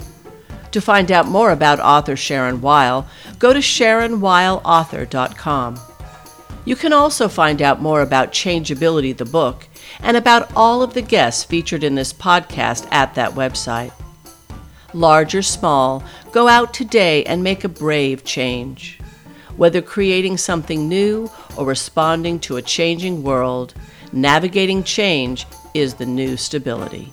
To 0.73 0.81
find 0.81 1.13
out 1.13 1.27
more 1.27 1.53
about 1.53 1.81
author 1.81 2.17
Sharon 2.17 2.61
Weil, 2.61 3.09
go 3.39 3.53
to 3.53 3.61
SharonWeilAuthor.com. 3.61 5.81
You 6.65 6.77
can 6.77 6.93
also 6.93 7.29
find 7.29 7.63
out 7.63 7.81
more 7.81 8.03
about 8.03 8.33
Changeability, 8.33 9.13
the 9.13 9.25
book, 9.25 9.69
and 10.01 10.17
about 10.17 10.51
all 10.57 10.83
of 10.83 10.95
the 10.95 11.03
guests 11.03 11.45
featured 11.45 11.85
in 11.85 11.95
this 11.95 12.13
podcast 12.13 12.89
at 12.91 13.15
that 13.15 13.31
website. 13.33 13.93
Large 14.93 15.37
or 15.37 15.43
small, 15.43 16.03
go 16.33 16.49
out 16.49 16.75
today 16.75 17.23
and 17.25 17.45
make 17.45 17.65
a 17.65 17.69
brave 17.69 18.25
change. 18.25 18.96
Whether 19.57 19.81
creating 19.81 20.37
something 20.37 20.89
new 20.89 21.31
or 21.57 21.65
responding 21.65 22.41
to 22.41 22.57
a 22.57 22.63
changing 22.63 23.23
world, 23.23 23.73
navigating 24.13 24.83
change 24.83 25.47
is 25.73 25.95
the 25.95 26.07
new 26.07 26.37
stability. 26.37 27.13